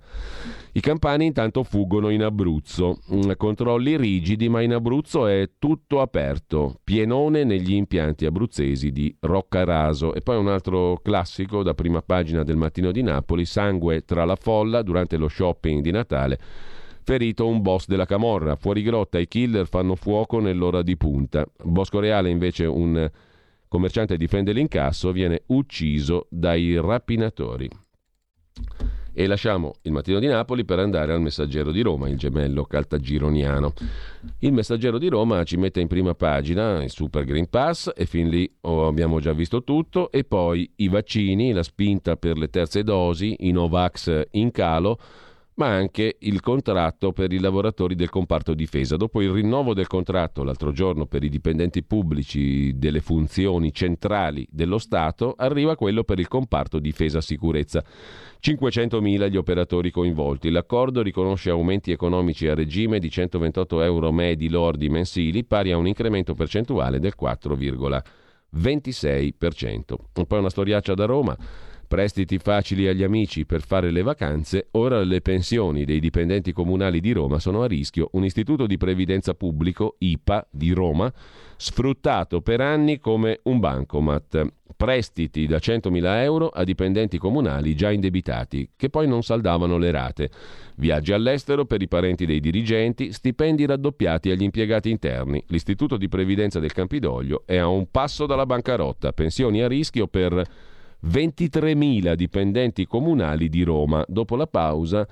[0.72, 6.80] I campani intanto fuggono in Abruzzo, mm, controlli rigidi, ma in Abruzzo è tutto aperto,
[6.84, 10.14] pienone negli impianti abruzzesi di Roccaraso.
[10.14, 14.36] E poi un altro classico da prima pagina del Mattino di Napoli, sangue tra la
[14.36, 16.40] folla durante lo shopping di Natale
[17.02, 18.56] ferito un boss della Camorra.
[18.56, 21.44] Fuori grotta i killer fanno fuoco nell'ora di punta.
[21.64, 23.10] Bosco Reale invece un
[23.68, 27.68] commerciante difende l'incasso, viene ucciso dai rapinatori.
[29.20, 33.74] E lasciamo il mattino di Napoli per andare al Messaggero di Roma, il gemello caltagironiano.
[34.40, 38.30] Il Messaggero di Roma ci mette in prima pagina il Super Green Pass e fin
[38.30, 42.82] lì oh, abbiamo già visto tutto e poi i vaccini, la spinta per le terze
[42.82, 44.98] dosi, i Novax in calo
[45.60, 48.96] ma anche il contratto per i lavoratori del comparto difesa.
[48.96, 54.78] Dopo il rinnovo del contratto l'altro giorno per i dipendenti pubblici delle funzioni centrali dello
[54.78, 57.84] Stato, arriva quello per il comparto difesa-sicurezza.
[58.42, 60.50] 500.000 gli operatori coinvolti.
[60.50, 65.88] L'accordo riconosce aumenti economici a regime di 128 euro medi lordi mensili, pari a un
[65.88, 69.96] incremento percentuale del 4,26%.
[70.14, 71.36] E poi una storiaccia da Roma
[71.90, 77.12] prestiti facili agli amici per fare le vacanze, ora le pensioni dei dipendenti comunali di
[77.12, 78.10] Roma sono a rischio.
[78.12, 81.12] Un istituto di previdenza pubblico, IPA, di Roma,
[81.62, 84.46] sfruttato per anni come un bancomat.
[84.78, 90.30] Prestiti da 100.000 euro a dipendenti comunali già indebitati, che poi non saldavano le rate.
[90.76, 95.44] Viaggi all'estero per i parenti dei dirigenti, stipendi raddoppiati agli impiegati interni.
[95.48, 99.12] L'istituto di previdenza del Campidoglio è a un passo dalla bancarotta.
[99.12, 100.42] Pensioni a rischio per
[101.06, 104.02] 23.000 dipendenti comunali di Roma.
[104.08, 105.06] Dopo la pausa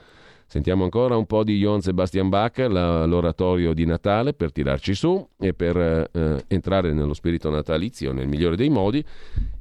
[0.48, 5.28] sentiamo ancora un po' di Johann Sebastian Bach, la, l'oratorio di Natale per tirarci su
[5.38, 9.04] e per eh, entrare nello spirito natalizio nel migliore dei modi.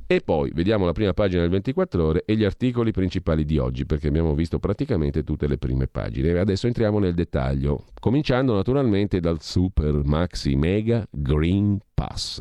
[0.09, 3.87] E poi vediamo la prima pagina del 24 ore e gli articoli principali di oggi,
[3.87, 6.39] perché abbiamo visto praticamente tutte le prime pagine.
[6.39, 12.41] Adesso entriamo nel dettaglio, cominciando naturalmente dal Super Maxi Mega Green Pass.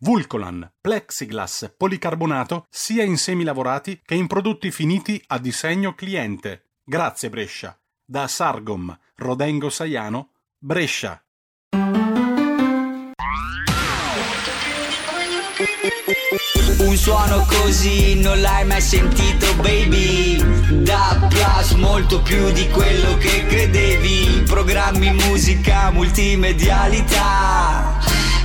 [0.00, 6.66] Vulcolan, plexiglass, policarbonato sia in semi lavorati che in prodotti finiti a disegno cliente.
[6.84, 7.76] Grazie Brescia.
[8.04, 11.20] Da Sargom, Rodengo Saiano, Brescia.
[16.78, 20.36] Un suono così non l'hai mai sentito baby
[20.84, 27.97] Da Plus molto più di quello che credevi Programmi, musica, multimedialità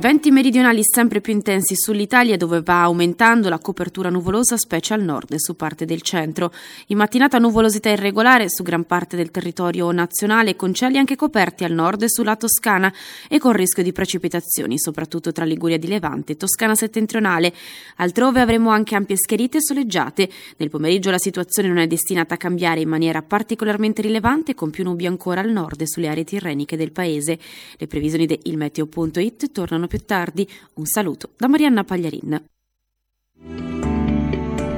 [0.00, 5.30] Venti meridionali sempre più intensi sull'Italia dove va aumentando la copertura nuvolosa specie al nord
[5.34, 6.54] e su parte del centro.
[6.86, 11.72] In mattinata nuvolosità irregolare su gran parte del territorio nazionale con cieli anche coperti al
[11.72, 12.90] nord e sulla Toscana
[13.28, 17.52] e con rischio di precipitazioni soprattutto tra Liguria di Levante e Toscana settentrionale.
[17.96, 20.30] Altrove avremo anche ampie schiarite e soleggiate.
[20.56, 24.82] Nel pomeriggio la situazione non è destinata a cambiare in maniera particolarmente rilevante con più
[24.82, 27.38] nubi ancora al nord e sulle aree tirreniche del paese.
[27.76, 30.48] Le previsioni di ilmeteo.it tornano più tardi.
[30.74, 32.44] Un saluto da Marianna Pagliarin.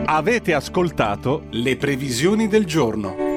[0.06, 3.31] Avete ascoltato le previsioni del giorno.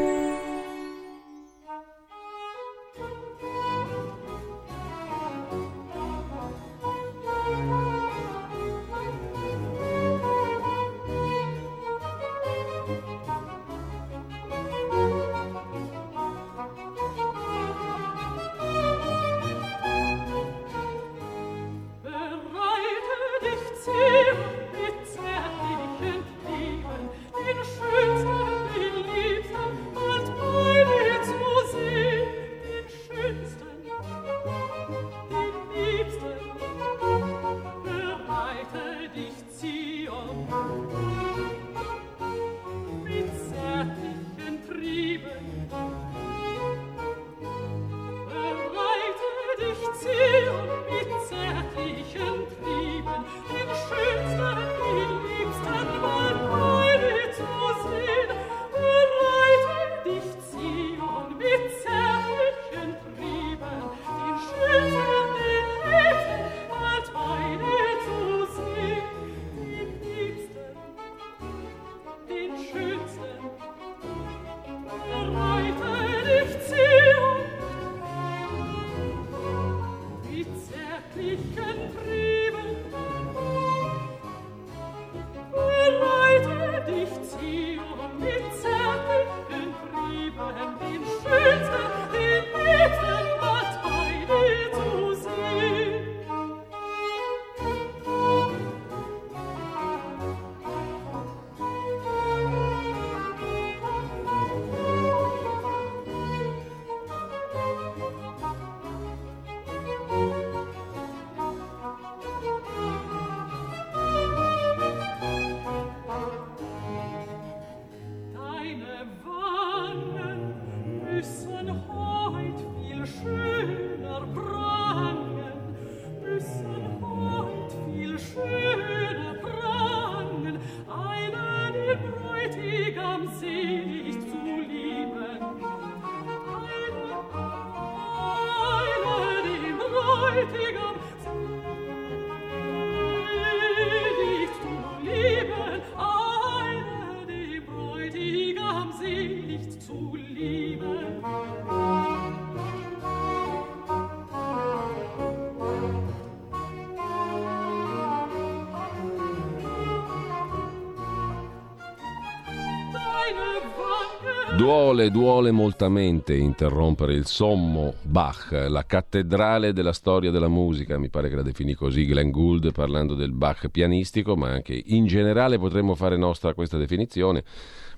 [164.85, 171.27] Duole, duole moltamente interrompere il sommo Bach, la cattedrale della storia della musica, mi pare
[171.27, 175.95] che la definì così Glenn Gould parlando del Bach pianistico, ma anche in generale potremmo
[175.95, 177.43] fare nostra questa definizione.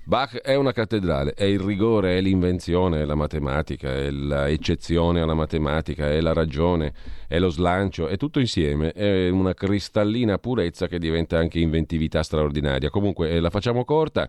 [0.04, 5.34] Bach è una cattedrale, è il rigore, è l'invenzione, è la matematica, è l'eccezione alla
[5.34, 6.94] matematica, è la ragione,
[7.28, 12.88] è lo slancio, è tutto insieme, è una cristallina purezza che diventa anche inventività straordinaria.
[12.88, 14.26] Comunque eh, la facciamo corta.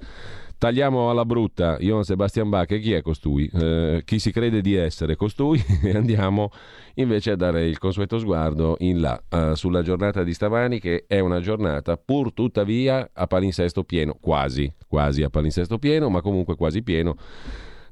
[0.60, 3.50] Tagliamo alla brutta Johann Sebastian Bach chi è costui?
[3.54, 5.58] Eh, chi si crede di essere costui?
[5.82, 6.52] e andiamo
[6.96, 11.20] invece a dare il consueto sguardo in là uh, sulla giornata di stamani che è
[11.20, 16.84] una giornata pur tuttavia a palinsesto pieno, quasi, quasi a palinsesto pieno, ma comunque quasi
[16.84, 17.16] pieno.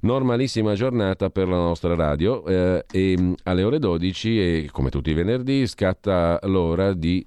[0.02, 5.12] Normalissima giornata per la nostra radio eh, e mm, alle ore 12 e come tutti
[5.12, 7.26] i venerdì scatta l'ora di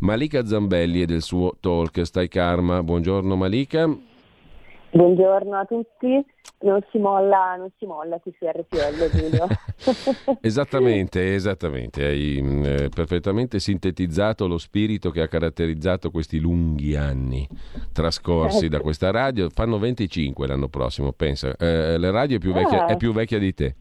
[0.00, 2.82] Malika Zambelli e del suo talk Stai Karma.
[2.82, 4.07] Buongiorno Malika.
[4.90, 6.24] Buongiorno a tutti,
[6.60, 9.46] non si molla, non si molla qui su RPL Giulio.
[10.40, 17.46] esattamente, esattamente, hai mh, eh, perfettamente sintetizzato lo spirito che ha caratterizzato questi lunghi anni
[17.92, 18.68] trascorsi eh.
[18.70, 22.86] da questa radio, fanno 25 l'anno prossimo, pensa, eh, la radio è più, vecchia, Ah.
[22.86, 23.76] è più vecchia di te.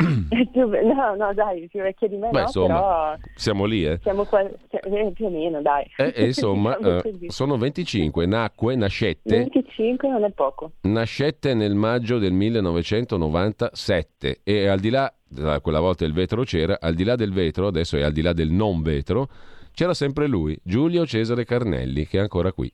[0.54, 3.98] No, no, dai, più vecchia di me, Beh, no, insomma, però siamo lì, eh.
[4.02, 5.84] siamo qua, eh, più o meno, dai.
[5.96, 10.72] Eh, e insomma, eh, sono 25, nacque, nascette, 25 non è poco.
[10.82, 16.78] nascette nel maggio del 1997 e al di là, da quella volta il vetro c'era,
[16.80, 19.28] al di là del vetro, adesso è al di là del non vetro,
[19.72, 22.70] c'era sempre lui, Giulio Cesare Carnelli, che è ancora qui.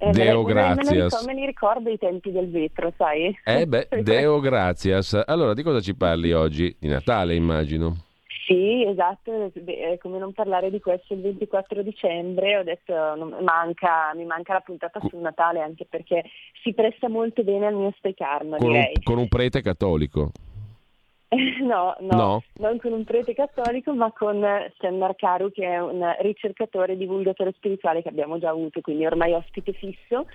[0.00, 3.36] Eh, Deo me, me, me, me ne ricordo i tempi del vetro, sai?
[3.44, 5.20] Eh beh, Deo gratias.
[5.26, 6.74] Allora, di cosa ci parli oggi?
[6.78, 7.96] Di Natale, immagino.
[8.46, 13.36] Sì, esatto, beh, eh, come non parlare di questo il 24 dicembre, ho detto non-
[13.42, 16.24] manca, mi manca la puntata sul Natale anche perché
[16.62, 20.30] si presta molto bene al mio karma, Con un, con un prete cattolico.
[21.60, 22.42] No, no, No?
[22.58, 27.52] non con un prete cattolico, ma con Stan Marcaru, che è un ricercatore e divulgatore
[27.52, 30.26] spirituale che abbiamo già avuto, quindi ormai ospite fisso.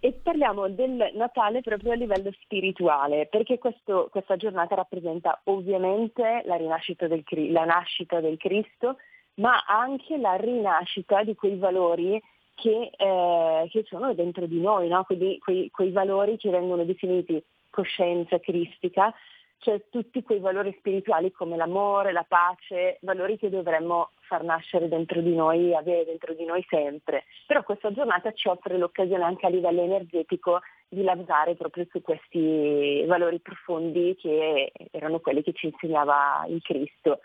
[0.00, 6.54] E parliamo del Natale proprio a livello spirituale, perché questo- questa giornata rappresenta ovviamente la,
[6.54, 8.96] rinascita del, la nascita del Cristo,
[9.34, 12.22] ma anche la rinascita di quei valori
[12.54, 15.02] che, eh, che sono dentro di noi, no?
[15.02, 19.12] quei, quei- quei valori che vengono definiti coscienza cristica,
[19.58, 25.20] cioè tutti quei valori spirituali come l'amore, la pace, valori che dovremmo far nascere dentro
[25.20, 27.24] di noi, avere dentro di noi sempre.
[27.46, 33.04] Però questa giornata ci offre l'occasione anche a livello energetico di lavorare proprio su questi
[33.06, 37.20] valori profondi che erano quelli che ci insegnava il Cristo.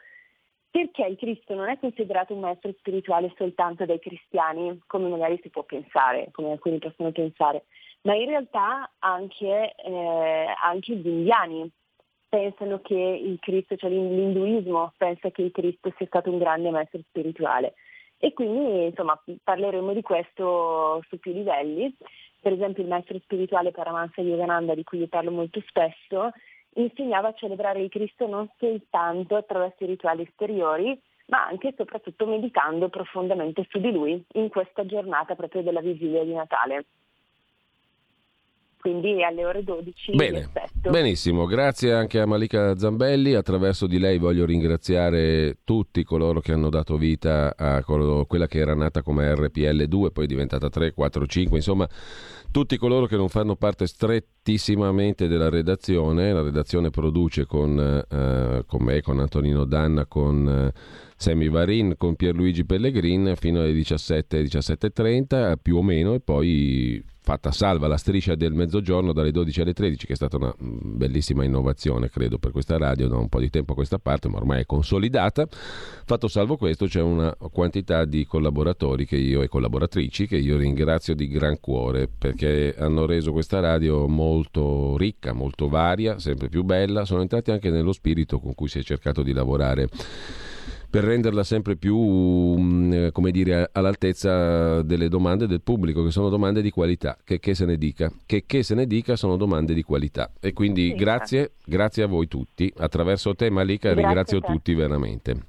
[0.71, 5.49] Perché il Cristo non è considerato un maestro spirituale soltanto dai cristiani, come magari si
[5.49, 7.65] può pensare, come alcuni possono pensare,
[8.01, 11.71] ma in realtà anche, eh, anche gli indiani
[12.33, 16.99] pensano che il Cristo, cioè l'induismo pensa che il Cristo sia stato un grande maestro
[17.07, 17.75] spirituale.
[18.17, 21.95] E quindi insomma parleremo di questo su più livelli.
[22.41, 26.31] Per esempio il maestro spirituale Paramahansa Yogananda, di cui io parlo molto spesso,
[26.73, 32.25] insegnava a celebrare il Cristo non soltanto attraverso i rituali esteriori, ma anche e soprattutto
[32.25, 36.85] meditando profondamente su di lui in questa giornata proprio della vigilia di Natale.
[38.83, 40.49] Quindi alle ore 12 vi Bene,
[40.89, 43.33] benissimo, grazie anche a Malika Zambelli.
[43.33, 48.75] Attraverso di lei voglio ringraziare tutti coloro che hanno dato vita a quella che era
[48.75, 51.87] nata come RPL2, poi è diventata 3, 4, 5, insomma
[52.51, 56.33] tutti coloro che non fanno parte strettissimamente della redazione.
[56.33, 60.79] La redazione produce con, eh, con me, con Antonino Danna, con eh,
[61.15, 67.53] Sammy Varin, con Pierluigi Pellegrin fino alle 17, 17.30 più o meno e poi fatta
[67.53, 71.45] salva la striscia del mezzogiorno dalle 12 alle 13 che è stata una mm, bellissima
[71.45, 74.61] innovazione credo per questa radio da un po' di tempo a questa parte ma ormai
[74.61, 75.47] è consolidata.
[76.05, 81.27] Fatto salvo questo c'è una quantità di collaboratori io, e collaboratrici che io ringrazio di
[81.29, 87.05] gran cuore perché hanno reso questa radio molto ricca molto varia sempre più bella.
[87.05, 89.87] Sono entrati anche nello spirito con cui si è cercato di lavorare
[90.93, 96.29] per renderla sempre più, mm, eh, come dire, all'altezza delle domande del pubblico, che sono
[96.29, 99.73] domande di qualità, che, che se ne dica, che, che se ne dica sono domande
[99.73, 100.29] di qualità.
[100.39, 105.47] E quindi Sì, grazie, grazie a voi tutti, attraverso te Malika Grazie ringrazio tutti veramente.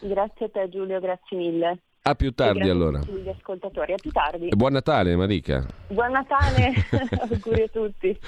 [0.00, 1.82] Grazie a te Giulio, grazie mille.
[2.02, 2.98] A più tardi allora.
[3.00, 4.48] gli ascoltatori, a più tardi.
[4.48, 5.66] E buon Natale Malika.
[5.88, 6.72] Buon Natale,
[7.28, 8.18] auguri a tutti.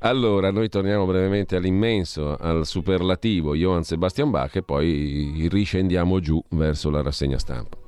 [0.00, 6.90] Allora, noi torniamo brevemente all'immenso, al superlativo Johann Sebastian Bach e poi riscendiamo giù verso
[6.90, 7.85] la rassegna stampa.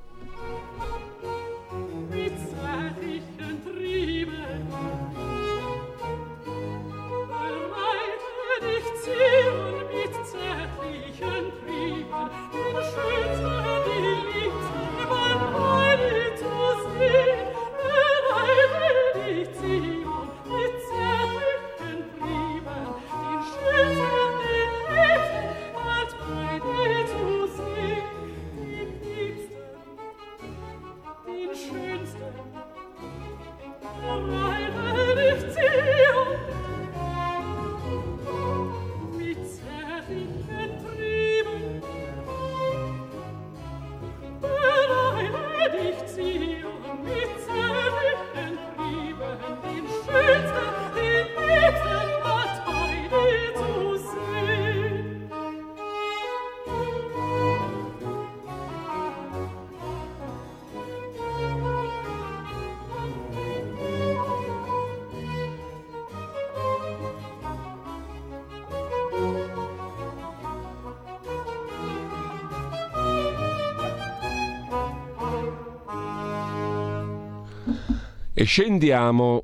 [78.40, 79.40] E scendiamo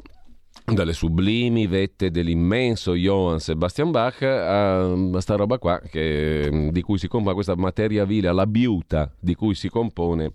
[0.65, 6.97] dalle sublimi vette dell'immenso Johann Sebastian Bach a, a sta roba qua che, di cui
[6.97, 10.31] si compone questa materia vile, la biuta di cui si compone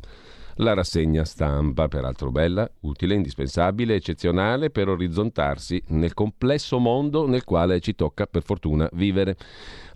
[0.60, 7.80] la rassegna stampa, peraltro bella, utile, indispensabile, eccezionale per orizzontarsi nel complesso mondo nel quale
[7.80, 9.38] ci tocca per fortuna vivere.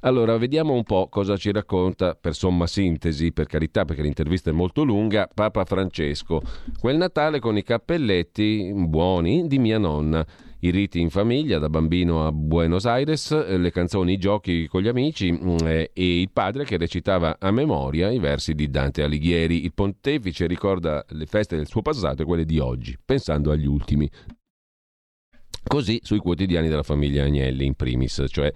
[0.02, 4.54] Allora, vediamo un po' cosa ci racconta, per somma sintesi, per carità, perché l'intervista è
[4.54, 6.42] molto lunga, Papa Francesco.
[6.80, 10.26] Quel Natale con i cappelletti buoni di mia nonna
[10.64, 14.88] i riti in famiglia da bambino a Buenos Aires, le canzoni, i giochi con gli
[14.88, 19.66] amici mm, eh, e il padre che recitava a memoria i versi di Dante Alighieri.
[19.66, 24.10] Il pontefice ricorda le feste del suo passato e quelle di oggi, pensando agli ultimi.
[25.66, 28.52] Così sui quotidiani della famiglia Agnelli in primis, cioè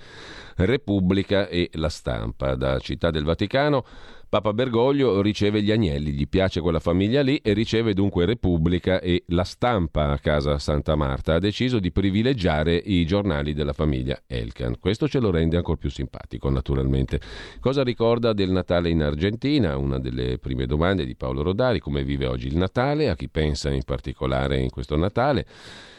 [0.58, 3.86] Repubblica e La Stampa, da Città del Vaticano
[4.30, 9.24] Papa Bergoglio riceve gli agnelli, gli piace quella famiglia lì e riceve dunque Repubblica e
[9.28, 11.36] la stampa a casa Santa Marta.
[11.36, 14.80] Ha deciso di privilegiare i giornali della famiglia Elkan.
[14.82, 17.22] Questo ce lo rende ancora più simpatico, naturalmente.
[17.62, 19.78] Cosa ricorda del Natale in Argentina?
[19.78, 23.70] Una delle prime domande di Paolo Rodari, come vive oggi il Natale, a chi pensa
[23.70, 25.46] in particolare in questo Natale.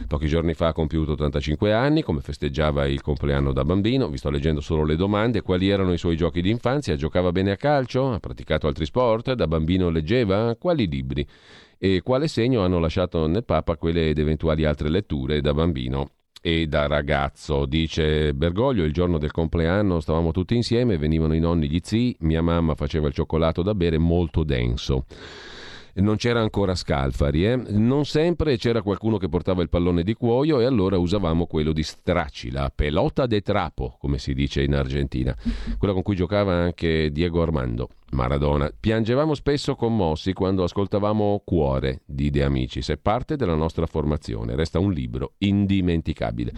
[0.07, 4.11] Pochi giorni fa ha compiuto 85 anni, come festeggiava il compleanno da bambino.
[4.11, 5.41] Vi sto leggendo solo le domande.
[5.41, 6.95] Quali erano i suoi giochi di infanzia?
[6.95, 8.17] Giocava bene a calcio?
[8.19, 9.33] Ha praticato altri sport?
[9.35, 10.57] Da bambino leggeva?
[10.59, 11.25] Quali libri?
[11.79, 16.11] E quale segno hanno lasciato nel Papa quelle ed eventuali altre letture da bambino
[16.43, 17.65] e da ragazzo?
[17.65, 22.43] Dice Bergoglio, il giorno del compleanno stavamo tutti insieme, venivano i nonni, gli zii, mia
[22.43, 25.05] mamma faceva il cioccolato da bere molto denso
[26.01, 27.57] non c'era ancora Scalfari, eh?
[27.57, 31.83] non sempre c'era qualcuno che portava il pallone di cuoio e allora usavamo quello di
[31.83, 35.37] Stracci, la pelota de trapo, come si dice in Argentina,
[35.79, 38.71] quella con cui giocava anche Diego Armando Maradona.
[38.79, 44.79] Piangevamo spesso commossi quando ascoltavamo Cuore di De Amicis, è parte della nostra formazione, resta
[44.79, 46.53] un libro indimenticabile.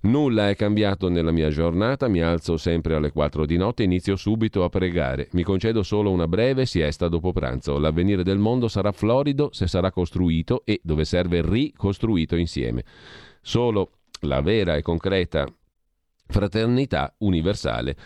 [0.00, 4.14] Nulla è cambiato nella mia giornata, mi alzo sempre alle 4 di notte e inizio
[4.14, 5.28] subito a pregare.
[5.32, 7.78] Mi concedo solo una breve siesta dopo pranzo.
[7.78, 12.84] L'avvenire del mondo sarà florido se sarà costruito e, dove serve, ricostruito insieme.
[13.40, 15.46] Solo la vera e concreta
[16.28, 17.96] fraternità universale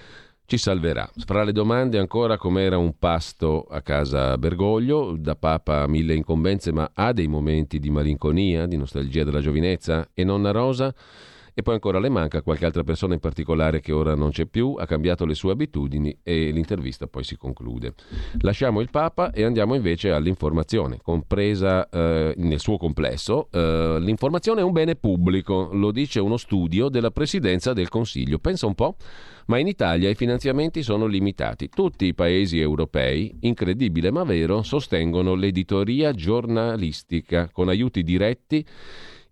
[0.46, 1.08] ci salverà.
[1.26, 6.90] Fra le domande ancora com'era un pasto a casa Bergoglio, da Papa mille incombenze, ma
[6.94, 10.08] ha dei momenti di malinconia, di nostalgia della giovinezza?
[10.14, 10.94] E nonna Rosa?
[11.54, 14.74] E poi ancora le manca qualche altra persona in particolare che ora non c'è più,
[14.78, 17.94] ha cambiato le sue abitudini e l'intervista poi si conclude.
[18.40, 23.48] Lasciamo il Papa e andiamo invece all'informazione, compresa eh, nel suo complesso.
[23.50, 28.38] Eh, l'informazione è un bene pubblico, lo dice uno studio della Presidenza del Consiglio.
[28.38, 28.96] Pensa un po'.
[29.46, 31.68] Ma in Italia i finanziamenti sono limitati.
[31.68, 38.64] Tutti i paesi europei, incredibile ma vero, sostengono l'editoria giornalistica con aiuti diretti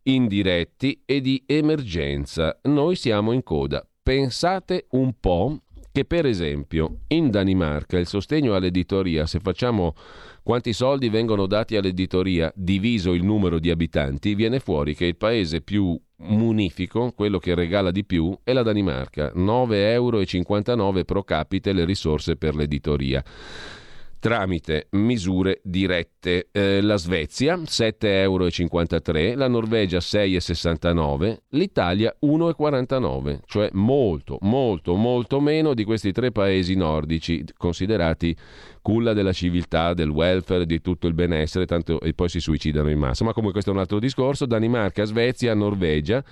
[0.04, 2.58] indiretti e di emergenza.
[2.62, 3.86] Noi siamo in coda.
[4.02, 5.60] Pensate un po'
[5.92, 9.94] che per esempio in Danimarca il sostegno all'editoria, se facciamo
[10.42, 15.60] quanti soldi vengono dati all'editoria diviso il numero di abitanti, viene fuori che il paese
[15.60, 21.84] più munifico, quello che regala di più, è la Danimarca, 9,59 euro pro capite le
[21.84, 23.22] risorse per l'editoria
[24.20, 26.48] tramite misure dirette.
[26.52, 35.74] Eh, la Svezia 7,53 euro, la Norvegia 6,69, l'Italia 1,49, cioè molto, molto, molto meno
[35.74, 38.36] di questi tre paesi nordici considerati
[38.82, 42.98] culla della civiltà, del welfare, di tutto il benessere, tanto, e poi si suicidano in
[42.98, 43.24] massa.
[43.24, 44.46] Ma comunque questo è un altro discorso.
[44.46, 46.22] Danimarca, Svezia, Norvegia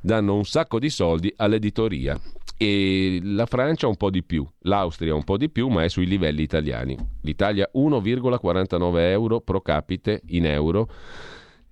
[0.00, 2.18] danno un sacco di soldi all'editoria
[2.56, 6.06] e la Francia un po' di più, l'Austria un po' di più, ma è sui
[6.06, 6.96] livelli italiani.
[7.22, 10.88] L'Italia 1,49 euro pro capite in euro.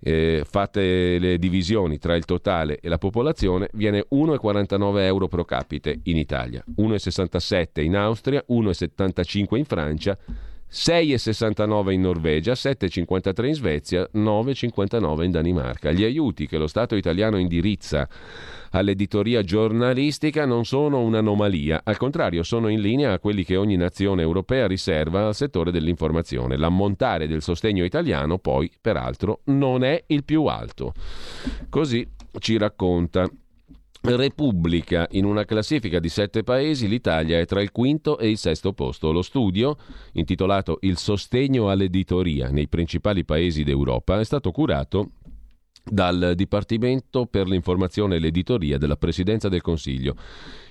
[0.05, 6.01] Eh, fate le divisioni tra il totale e la popolazione, viene 1,49 euro pro capite
[6.05, 10.19] in Italia, 1,67 in Austria, 1,75 in Francia,
[10.73, 15.93] 6,69 in Norvegia, 7,53 in Svezia, 9,59 in Danimarca.
[15.93, 18.09] Gli aiuti che lo Stato italiano indirizza
[18.73, 24.23] all'editoria giornalistica non sono un'anomalia, al contrario sono in linea a quelli che ogni nazione
[24.23, 26.57] europea riserva al settore dell'informazione.
[26.57, 30.93] L'ammontare del sostegno italiano poi, peraltro, non è il più alto.
[31.69, 32.07] Così
[32.39, 33.29] ci racconta
[34.05, 38.73] Repubblica, in una classifica di sette paesi, l'Italia è tra il quinto e il sesto
[38.73, 39.13] posto.
[39.13, 39.77] Lo studio,
[40.15, 45.11] intitolato Il sostegno all'editoria nei principali paesi d'Europa, è stato curato
[45.85, 50.15] dal Dipartimento per l'informazione e l'editoria della Presidenza del Consiglio.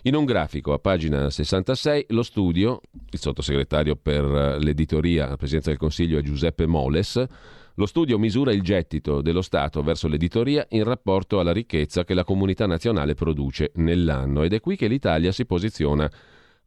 [0.04, 4.24] In un grafico a pagina 66 lo studio, il sottosegretario per
[4.60, 7.28] l'editoria alla Presidenza del Consiglio è Giuseppe Moles,
[7.76, 12.26] Lo studio misura il gettito dello Stato verso l'editoria in rapporto alla ricchezza che la
[12.26, 16.12] comunità nazionale produce nell'anno ed è qui che l'Italia si posiziona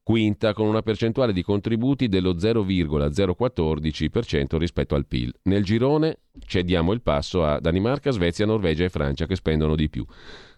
[0.04, 5.32] quinta con una percentuale di contributi dello 0,014% rispetto al PIL.
[5.44, 10.04] Nel girone cediamo il passo a Danimarca, Svezia, Norvegia e Francia che spendono di più.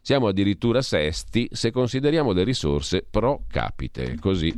[0.01, 4.16] Siamo addirittura sesti se consideriamo le risorse pro capite.
[4.20, 4.52] Così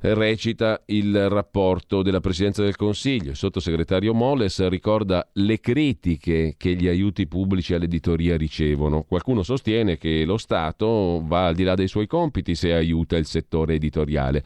[0.00, 3.30] recita il rapporto della Presidenza del Consiglio.
[3.30, 9.02] Il sottosegretario Moles ricorda le critiche che gli aiuti pubblici all'editoria ricevono.
[9.02, 13.26] Qualcuno sostiene che lo Stato va al di là dei suoi compiti se aiuta il
[13.26, 14.44] settore editoriale.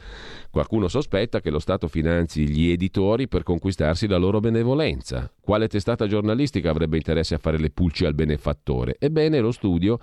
[0.49, 5.31] Qualcuno sospetta che lo Stato finanzi gli editori per conquistarsi la loro benevolenza.
[5.39, 8.95] Quale testata giornalistica avrebbe interesse a fare le pulci al benefattore?
[8.99, 9.99] Ebbene, lo studio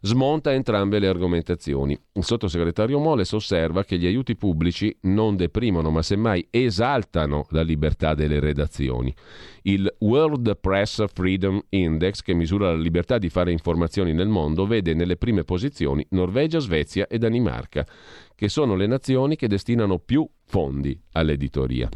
[0.00, 1.98] smonta entrambe le argomentazioni.
[2.12, 8.14] Il sottosegretario Moles osserva che gli aiuti pubblici non deprimono ma semmai esaltano la libertà
[8.14, 9.14] delle redazioni.
[9.62, 14.94] Il World Press Freedom Index, che misura la libertà di fare informazioni nel mondo, vede
[14.94, 17.86] nelle prime posizioni Norvegia, Svezia e Danimarca,
[18.34, 21.88] che sono le nazioni che destinano più fondi all'editoria.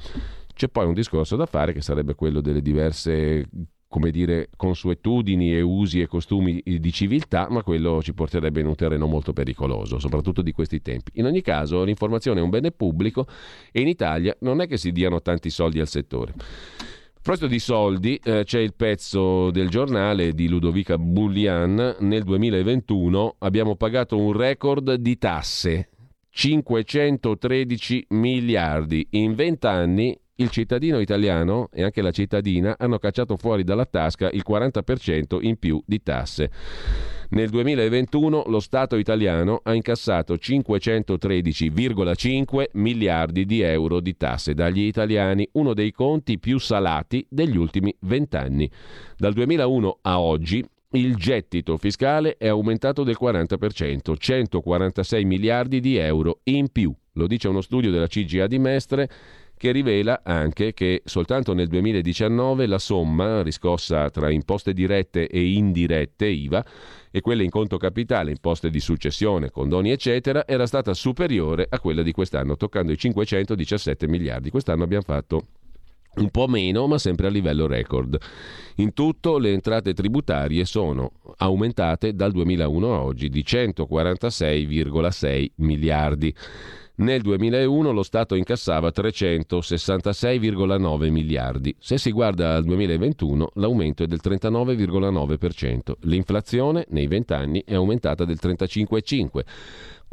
[0.55, 3.49] C'è poi un discorso da fare che sarebbe quello delle diverse
[3.95, 8.75] come dire, consuetudini e usi e costumi di civiltà, ma quello ci porterebbe in un
[8.75, 11.13] terreno molto pericoloso, soprattutto di questi tempi.
[11.15, 13.25] In ogni caso, l'informazione è un bene pubblico
[13.71, 16.33] e in Italia non è che si diano tanti soldi al settore.
[16.33, 21.99] A proposito di soldi, eh, c'è il pezzo del giornale di Ludovica Bullian.
[22.01, 25.91] Nel 2021 abbiamo pagato un record di tasse,
[26.31, 29.07] 513 miliardi.
[29.11, 34.31] In 20 anni il cittadino italiano e anche la cittadina hanno cacciato fuori dalla tasca
[34.31, 36.51] il 40% in più di tasse.
[37.31, 45.49] Nel 2021 lo Stato italiano ha incassato 513,5 miliardi di euro di tasse dagli italiani,
[45.53, 48.69] uno dei conti più salati degli ultimi vent'anni.
[49.17, 56.41] Dal 2001 a oggi il gettito fiscale è aumentato del 40%, 146 miliardi di euro
[56.45, 56.95] in più.
[57.15, 59.09] Lo dice uno studio della CGA di Mestre
[59.57, 66.27] che rivela anche che soltanto nel 2019 la somma riscossa tra imposte dirette e indirette
[66.27, 66.65] IVA
[67.11, 72.03] e quelle in conto capitale, imposte di successione, condoni eccetera, era stata superiore a quella
[72.03, 74.51] di quest'anno, toccando i 517 miliardi.
[74.51, 75.47] Quest'anno abbiamo fatto
[76.17, 78.17] un po' meno, ma sempre a livello record.
[78.77, 86.35] In tutto le entrate tributarie sono aumentate dal 2001 a oggi di 146,6 miliardi.
[86.97, 91.75] Nel 2001 lo Stato incassava 366,9 miliardi.
[91.81, 95.95] Se si guarda al 2021 l'aumento è del 39,9%.
[96.03, 99.43] L'inflazione nei 20 anni è aumentata del 35,5%.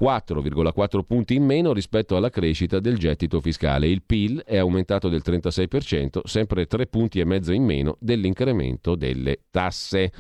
[0.02, 3.88] 4,4 punti in meno rispetto alla crescita del gettito fiscale.
[3.88, 9.42] Il PIL è aumentato del 36%, sempre 3 punti e mezzo in meno dell'incremento delle
[9.52, 10.12] tasse.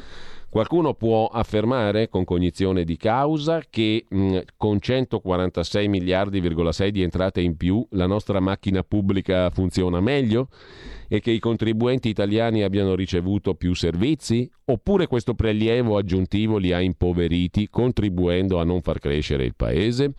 [0.51, 7.55] Qualcuno può affermare con cognizione di causa che mh, con 146 miliardi,6 di entrate in
[7.55, 10.49] più la nostra macchina pubblica funziona meglio
[11.13, 14.49] e che i contribuenti italiani abbiano ricevuto più servizi?
[14.63, 20.13] Oppure questo prelievo aggiuntivo li ha impoveriti contribuendo a non far crescere il paese?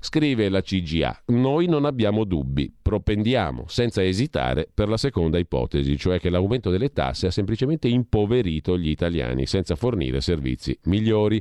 [0.00, 6.18] Scrive la CGA, noi non abbiamo dubbi, propendiamo senza esitare per la seconda ipotesi, cioè
[6.18, 11.40] che l'aumento delle tasse ha semplicemente impoverito gli italiani senza fornire servizi migliori.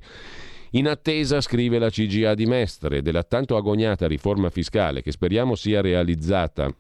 [0.75, 5.81] In attesa, scrive la CGA di Mestre, della tanto agognata riforma fiscale che speriamo sia
[5.81, 6.71] realizzata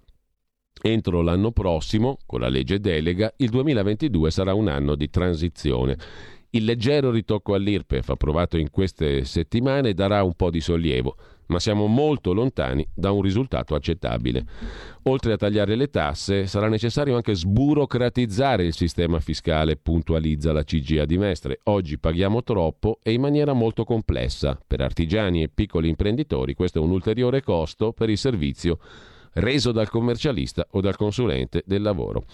[0.81, 5.97] entro l'anno prossimo, con la legge delega, il 2022 sarà un anno di transizione.
[6.51, 11.15] Il leggero ritocco all'IRPEF approvato in queste settimane darà un po' di sollievo
[11.47, 14.45] ma siamo molto lontani da un risultato accettabile.
[15.03, 21.05] Oltre a tagliare le tasse, sarà necessario anche sburocratizzare il sistema fiscale, puntualizza la CGA
[21.05, 21.59] di Mestre.
[21.63, 24.59] Oggi paghiamo troppo e in maniera molto complessa.
[24.65, 28.79] Per artigiani e piccoli imprenditori questo è un ulteriore costo per il servizio
[29.33, 32.25] reso dal commercialista o dal consulente del lavoro.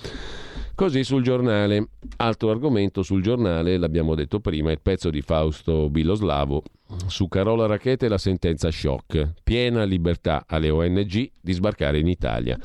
[0.76, 1.90] Così sul giornale.
[2.18, 6.64] Altro argomento sul giornale, l'abbiamo detto prima, il pezzo di Fausto Biloslavo
[7.08, 9.34] su Carola Rachete la sentenza shock.
[9.44, 12.58] Piena libertà alle ONG di sbarcare in Italia.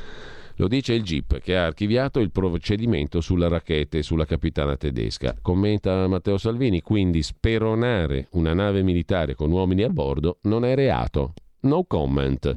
[0.56, 5.36] Lo dice il GIP che ha archiviato il procedimento sulla Rachete e sulla capitana tedesca.
[5.42, 11.34] Commenta Matteo Salvini, quindi speronare una nave militare con uomini a bordo non è reato.
[11.62, 12.56] No comment.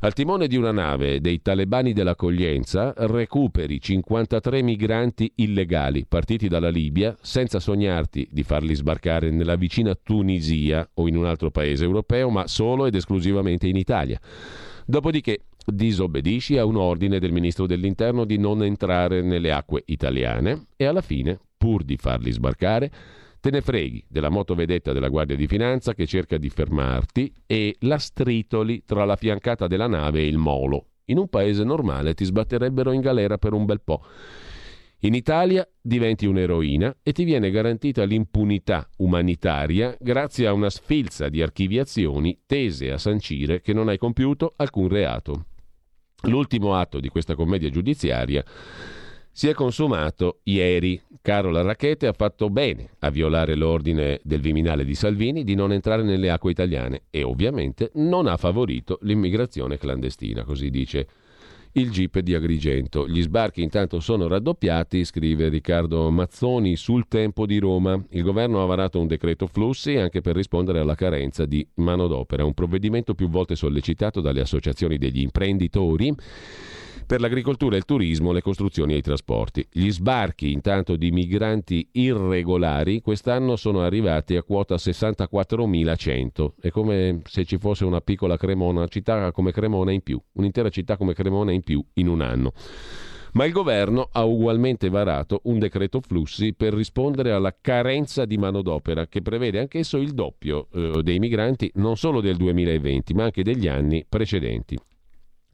[0.00, 7.16] Al timone di una nave dei talebani dell'accoglienza recuperi 53 migranti illegali partiti dalla Libia
[7.20, 12.46] senza sognarti di farli sbarcare nella vicina Tunisia o in un altro paese europeo, ma
[12.46, 14.20] solo ed esclusivamente in Italia.
[14.86, 20.84] Dopodiché disobbedisci a un ordine del ministro dell'interno di non entrare nelle acque italiane e
[20.84, 22.90] alla fine, pur di farli sbarcare,
[23.40, 27.98] te ne freghi della motovedetta della Guardia di Finanza che cerca di fermarti e la
[27.98, 30.86] stritoli tra la fiancata della nave e il molo.
[31.06, 34.04] In un paese normale ti sbatterebbero in galera per un bel po'.
[35.02, 41.40] In Italia diventi un'eroina e ti viene garantita l'impunità umanitaria grazie a una sfilza di
[41.40, 45.46] archiviazioni tese a sancire che non hai compiuto alcun reato.
[46.22, 48.44] L'ultimo atto di questa commedia giudiziaria
[49.30, 51.00] si è consumato ieri.
[51.20, 56.02] Carola Racchete ha fatto bene a violare l'ordine del Viminale di Salvini di non entrare
[56.02, 61.06] nelle acque italiane e ovviamente non ha favorito l'immigrazione clandestina, così dice
[61.72, 63.06] il GIP di Agrigento.
[63.06, 68.02] Gli sbarchi intanto sono raddoppiati, scrive Riccardo Mazzoni sul Tempo di Roma.
[68.10, 72.54] Il governo ha varato un decreto flussi anche per rispondere alla carenza di manodopera, un
[72.54, 76.14] provvedimento più volte sollecitato dalle associazioni degli imprenditori
[77.08, 79.66] per l'agricoltura e il turismo, le costruzioni e i trasporti.
[79.72, 86.52] Gli sbarchi intanto di migranti irregolari quest'anno sono arrivati a quota 64.100.
[86.60, 90.68] È come se ci fosse una piccola Cremona, una città come Cremona in più, un'intera
[90.68, 92.52] città come Cremona in più in un anno.
[93.32, 99.06] Ma il governo ha ugualmente varato un decreto flussi per rispondere alla carenza di manodopera
[99.06, 103.66] che prevede anch'esso il doppio eh, dei migranti non solo del 2020 ma anche degli
[103.66, 104.78] anni precedenti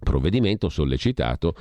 [0.05, 1.55] provvedimento sollecitato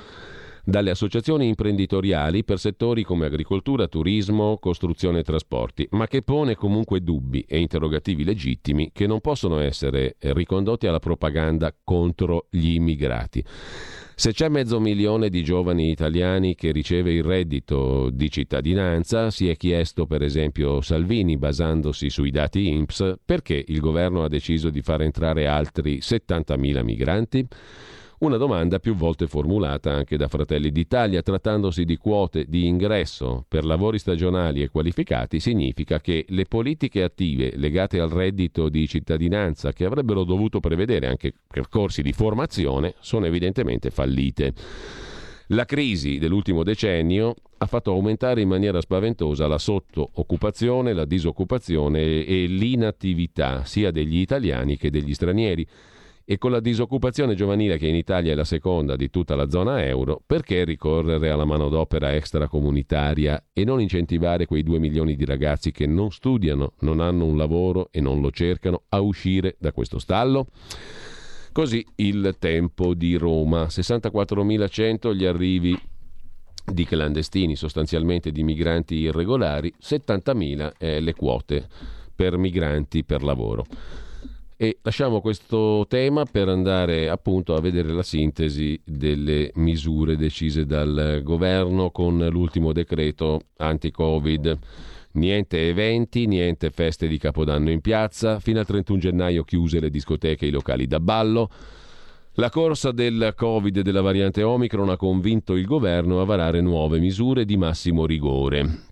[0.65, 7.01] dalle associazioni imprenditoriali per settori come agricoltura, turismo, costruzione e trasporti, ma che pone comunque
[7.01, 13.43] dubbi e interrogativi legittimi che non possono essere ricondotti alla propaganda contro gli immigrati.
[14.15, 19.57] Se c'è mezzo milione di giovani italiani che riceve il reddito di cittadinanza, si è
[19.57, 25.01] chiesto per esempio Salvini, basandosi sui dati INPS, perché il governo ha deciso di far
[25.01, 27.47] entrare altri 70.000 migranti?
[28.23, 33.65] Una domanda più volte formulata anche da Fratelli d'Italia, trattandosi di quote di ingresso per
[33.65, 39.83] lavori stagionali e qualificati, significa che le politiche attive legate al reddito di cittadinanza, che
[39.83, 44.53] avrebbero dovuto prevedere anche percorsi di formazione, sono evidentemente fallite.
[45.47, 52.45] La crisi dell'ultimo decennio ha fatto aumentare in maniera spaventosa la sottooccupazione, la disoccupazione e
[52.45, 55.67] l'inattività sia degli italiani che degli stranieri
[56.25, 59.85] e con la disoccupazione giovanile che in Italia è la seconda di tutta la zona
[59.85, 65.85] euro, perché ricorrere alla manodopera extracomunitaria e non incentivare quei due milioni di ragazzi che
[65.85, 70.47] non studiano, non hanno un lavoro e non lo cercano a uscire da questo stallo?
[71.51, 75.77] Così il tempo di Roma, 64.100 gli arrivi
[76.65, 81.67] di clandestini, sostanzialmente di migranti irregolari, 70.000 eh, le quote
[82.15, 83.65] per migranti per lavoro.
[84.55, 91.21] E lasciamo questo tema per andare appunto a vedere la sintesi delle misure decise dal
[91.23, 94.57] governo con l'ultimo decreto anti-Covid.
[95.13, 100.45] Niente eventi, niente feste di Capodanno in piazza, fino al 31 gennaio chiuse le discoteche
[100.45, 101.49] e i locali da ballo.
[102.33, 106.99] La corsa del Covid e della variante Omicron ha convinto il governo a varare nuove
[106.99, 108.91] misure di massimo rigore.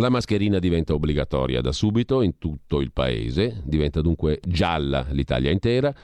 [0.00, 5.94] La mascherina diventa obbligatoria da subito in tutto il paese, diventa dunque gialla l'Italia intera.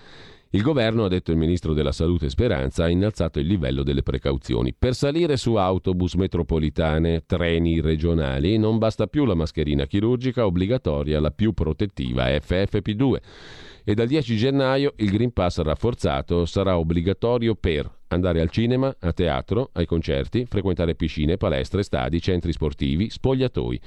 [0.51, 4.73] Il governo, ha detto il ministro della Salute Speranza, ha innalzato il livello delle precauzioni.
[4.77, 11.33] Per salire su autobus metropolitane, treni regionali, non basta più la mascherina chirurgica obbligatoria, la
[11.33, 13.17] più protettiva FFP2
[13.83, 19.13] e dal 10 gennaio il Green Pass rafforzato sarà obbligatorio per andare al cinema, a
[19.13, 23.81] teatro, ai concerti, frequentare piscine, palestre, stadi, centri sportivi, spogliatoi.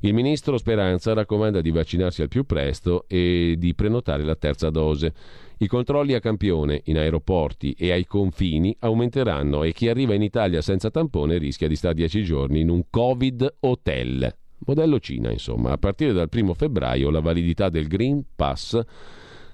[0.00, 5.12] Il ministro Speranza raccomanda di vaccinarsi al più presto e di prenotare la terza dose.
[5.58, 10.62] I controlli a campione in aeroporti e ai confini aumenteranno e chi arriva in Italia
[10.62, 14.34] senza tampone rischia di stare 10 giorni in un Covid hotel.
[14.66, 15.72] Modello Cina, insomma.
[15.72, 18.80] A partire dal 1 febbraio la validità del Green Pass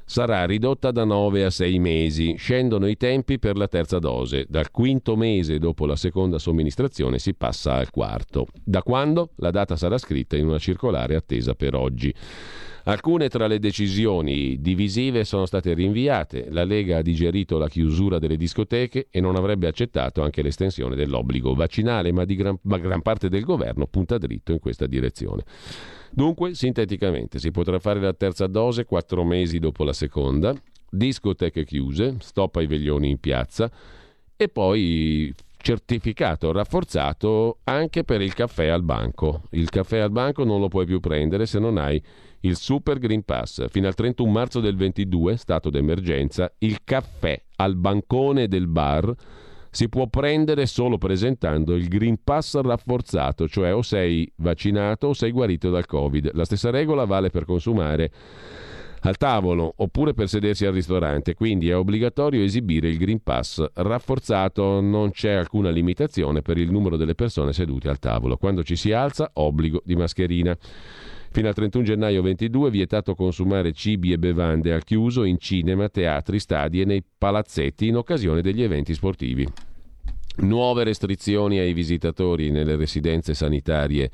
[0.07, 2.37] sarà ridotta da 9 a 6 mesi.
[2.37, 4.47] Scendono i tempi per la terza dose.
[4.49, 8.47] Dal quinto mese dopo la seconda somministrazione si passa al quarto.
[8.65, 9.31] Da quando?
[9.37, 12.15] La data sarà scritta in una circolare attesa per oggi.
[12.89, 16.47] Alcune tra le decisioni divisive sono state rinviate.
[16.51, 21.53] La Lega ha digerito la chiusura delle discoteche e non avrebbe accettato anche l'estensione dell'obbligo
[21.53, 25.43] vaccinale, ma, gran, ma gran parte del governo punta dritto in questa direzione.
[26.13, 30.55] Dunque, sinteticamente, si potrà fare la terza dose quattro mesi dopo la seconda,
[30.89, 33.69] discoteche chiuse, stop ai veglioni in piazza
[34.37, 39.43] e poi certificato rafforzato anche per il caffè al banco.
[39.51, 42.01] Il caffè al banco non lo puoi più prendere se non hai
[42.47, 43.67] il Super Green Pass.
[43.69, 49.15] Fino al 31 marzo del 22, stato d'emergenza, il caffè al bancone del bar
[49.71, 55.31] si può prendere solo presentando il Green Pass rafforzato, cioè o sei vaccinato o sei
[55.33, 56.31] guarito dal Covid.
[56.33, 58.11] La stessa regola vale per consumare
[59.01, 64.81] al tavolo oppure per sedersi al ristorante, quindi è obbligatorio esibire il Green Pass rafforzato,
[64.81, 68.39] non c'è alcuna limitazione per il numero delle persone sedute al tavolo.
[68.39, 70.57] Quando ci si alza, obbligo di mascherina.
[71.37, 76.39] Fino al 31 gennaio 22 vietato consumare cibi e bevande al chiuso in cinema, teatri,
[76.39, 79.47] stadi e nei palazzetti in occasione degli eventi sportivi.
[80.39, 84.11] Nuove restrizioni ai visitatori nelle residenze sanitarie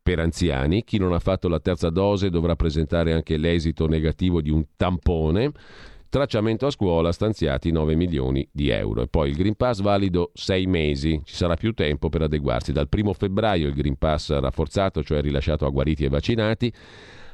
[0.00, 0.84] per anziani.
[0.84, 5.50] Chi non ha fatto la terza dose dovrà presentare anche l'esito negativo di un tampone.
[6.10, 9.02] Tracciamento a scuola stanziati 9 milioni di euro.
[9.02, 11.22] E poi il Green Pass valido 6 mesi.
[11.24, 12.72] Ci sarà più tempo per adeguarsi.
[12.72, 16.72] Dal 1 febbraio il Green Pass rafforzato, cioè rilasciato a guariti e vaccinati,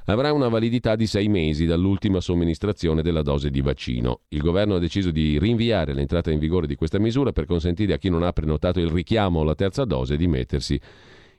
[0.05, 4.25] avrà una validità di 6 mesi dall'ultima somministrazione della dose di vaccino.
[4.29, 7.97] Il governo ha deciso di rinviare l'entrata in vigore di questa misura per consentire a
[7.97, 10.79] chi non ha prenotato il richiamo alla terza dose di mettersi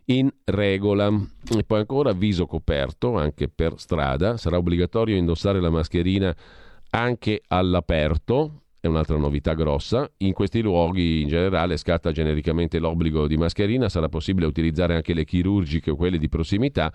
[0.05, 1.07] in regola.
[1.55, 4.37] E poi ancora viso coperto anche per strada.
[4.37, 6.35] Sarà obbligatorio indossare la mascherina
[6.91, 10.09] anche all'aperto, è un'altra novità grossa.
[10.17, 15.25] In questi luoghi in generale scatta genericamente l'obbligo di mascherina, sarà possibile utilizzare anche le
[15.25, 16.91] chirurgiche o quelle di prossimità,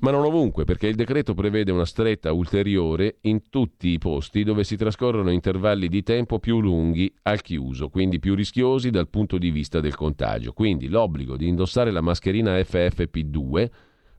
[0.00, 4.62] ma non ovunque, perché il decreto prevede una stretta ulteriore in tutti i posti dove
[4.62, 9.50] si trascorrono intervalli di tempo più lunghi al chiuso, quindi più rischiosi dal punto di
[9.50, 10.52] vista del contagio.
[10.52, 13.68] Quindi l'obbligo di indossare la mascherina FFP2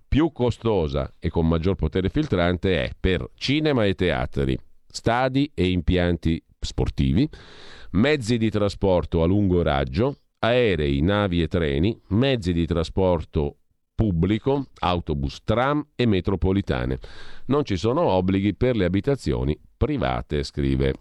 [0.09, 4.57] più costosa e con maggior potere filtrante è per cinema e teatri,
[4.89, 7.27] stadi e impianti sportivi,
[7.91, 13.55] mezzi di trasporto a lungo raggio, aerei, navi e treni, mezzi di trasporto
[13.95, 16.99] pubblico, autobus, tram e metropolitane.
[17.45, 20.93] Non ci sono obblighi per le abitazioni private, scrive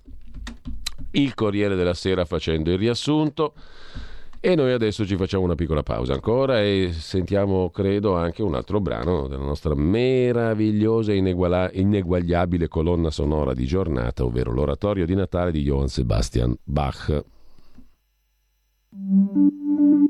[1.12, 3.54] il Corriere della Sera facendo il riassunto.
[4.40, 8.80] E noi adesso ci facciamo una piccola pausa ancora e sentiamo, credo, anche un altro
[8.80, 15.50] brano della nostra meravigliosa e ineguala- ineguagliabile colonna sonora di giornata, ovvero l'oratorio di Natale
[15.50, 17.24] di Johann Sebastian Bach.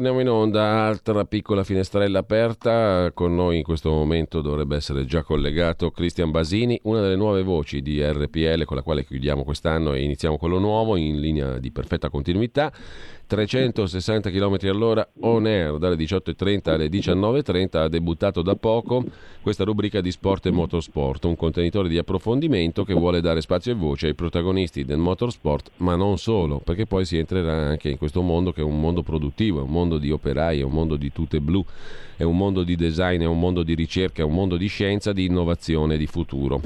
[0.00, 5.22] Torniamo in onda, altra piccola finestrella aperta, con noi in questo momento dovrebbe essere già
[5.22, 10.02] collegato Cristian Basini, una delle nuove voci di RPL con la quale chiudiamo quest'anno e
[10.02, 12.72] iniziamo quello nuovo in linea di perfetta continuità.
[13.30, 19.04] 360 km all'ora on air dalle 18.30 alle 19.30 ha debuttato da poco
[19.40, 23.76] questa rubrica di sport e motorsport, un contenitore di approfondimento che vuole dare spazio e
[23.76, 28.20] voce ai protagonisti del motorsport, ma non solo, perché poi si entrerà anche in questo
[28.20, 31.12] mondo che è un mondo produttivo, è un mondo di operai, è un mondo di
[31.12, 31.64] tute blu,
[32.16, 35.12] è un mondo di design, è un mondo di ricerca, è un mondo di scienza,
[35.12, 36.60] di innovazione, di futuro.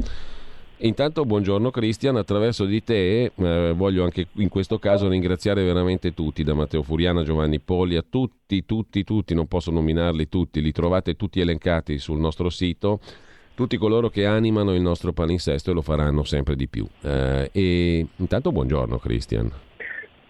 [0.84, 6.44] Intanto buongiorno Cristian, attraverso di te eh, voglio anche in questo caso ringraziare veramente tutti,
[6.44, 11.16] da Matteo Furiana Giovanni Poli, a tutti, tutti, tutti, non posso nominarli tutti, li trovate
[11.16, 13.00] tutti elencati sul nostro sito,
[13.54, 16.86] tutti coloro che animano il nostro palinsesto e lo faranno sempre di più.
[17.00, 19.50] Eh, e intanto buongiorno Cristian.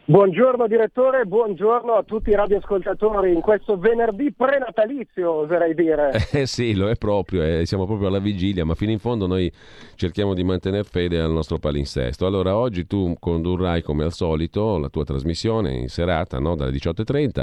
[0.06, 6.12] Buongiorno direttore, buongiorno a tutti i radioascoltatori in questo venerdì prenatalizio, oserei dire.
[6.30, 9.50] Eh sì, lo è proprio, eh, siamo proprio alla vigilia, ma fino in fondo noi
[9.94, 12.26] cerchiamo di mantenere fede al nostro palinsesto.
[12.26, 16.54] Allora, oggi tu condurrai come al solito la tua trasmissione in serata, no?
[16.54, 17.42] dalle 18.30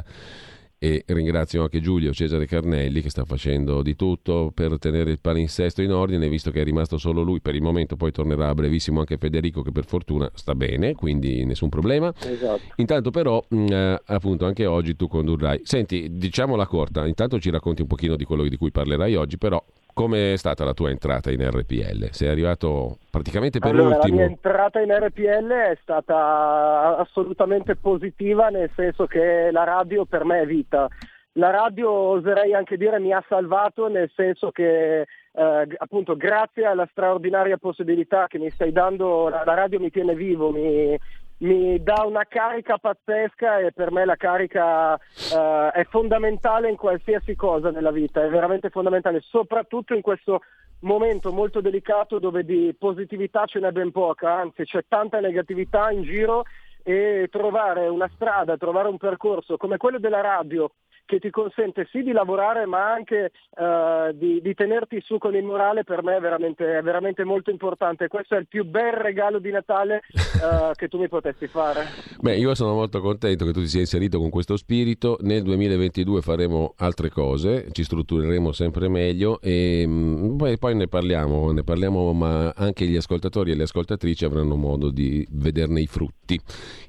[0.83, 5.83] e ringrazio anche Giulio Cesare Carnelli che sta facendo di tutto per tenere il palinsesto
[5.83, 8.97] in ordine visto che è rimasto solo lui per il momento poi tornerà a brevissimo
[8.97, 12.61] anche Federico che per fortuna sta bene quindi nessun problema esatto.
[12.77, 17.83] intanto però mh, eh, appunto anche oggi tu condurrai senti diciamola corta intanto ci racconti
[17.83, 21.31] un pochino di quello di cui parlerai oggi però come è stata la tua entrata
[21.31, 22.09] in RPL?
[22.11, 24.17] Sei arrivato praticamente per allora, l'ultimo?
[24.17, 30.25] La mia entrata in RPL è stata assolutamente positiva, nel senso che la radio per
[30.25, 30.87] me è vita.
[31.35, 35.01] La radio, oserei anche dire, mi ha salvato, nel senso che
[35.33, 40.13] eh, appunto grazie alla straordinaria possibilità che mi stai dando, la, la radio mi tiene
[40.13, 40.97] vivo, mi,
[41.41, 47.35] mi dà una carica pazzesca e per me la carica uh, è fondamentale in qualsiasi
[47.35, 50.41] cosa nella vita, è veramente fondamentale, soprattutto in questo
[50.81, 56.03] momento molto delicato dove di positività ce n'è ben poca, anzi c'è tanta negatività in
[56.03, 56.43] giro
[56.83, 60.71] e trovare una strada, trovare un percorso come quello della radio
[61.05, 65.43] che ti consente sì di lavorare ma anche uh, di, di, tenerti su con il
[65.43, 68.07] morale per me è veramente, è veramente, molto importante.
[68.07, 71.85] Questo è il più bel regalo di Natale uh, che tu mi potessi fare.
[72.19, 75.17] Beh, io sono molto contento che tu ti sia inserito con questo spirito.
[75.21, 81.51] Nel 2022 faremo altre cose, ci struttureremo sempre meglio e mh, poi, poi ne parliamo,
[81.51, 86.39] ne parliamo, ma anche gli ascoltatori e le ascoltatrici avranno modo di vederne i frutti.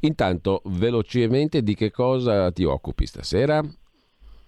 [0.01, 3.62] Intanto, velocemente, di che cosa ti occupi stasera?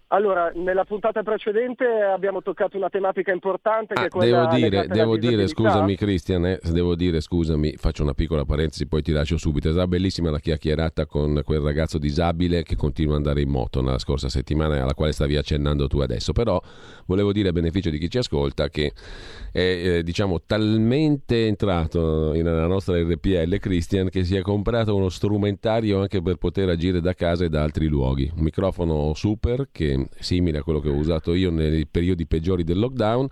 [0.09, 4.86] Allora, nella puntata precedente abbiamo toccato una tematica importante che ah, è quella Devo dire,
[4.86, 9.39] devo dire scusami Cristian, eh, devo dire scusami, faccio una piccola parentesi, poi ti lascio
[9.39, 9.68] subito.
[9.68, 13.81] È stata bellissima la chiacchierata con quel ragazzo disabile che continua ad andare in moto
[13.81, 16.32] nella scorsa settimana alla quale stavi accennando tu adesso.
[16.32, 16.60] Però
[17.06, 18.93] volevo dire a beneficio di chi ci ascolta che
[19.52, 26.01] è eh, diciamo talmente entrato nella nostra RPL Cristian che si è comprato uno strumentario
[26.01, 28.31] anche per poter agire da casa e da altri luoghi.
[28.35, 32.79] Un microfono super che simile a quello che ho usato io nei periodi peggiori del
[32.79, 33.29] lockdown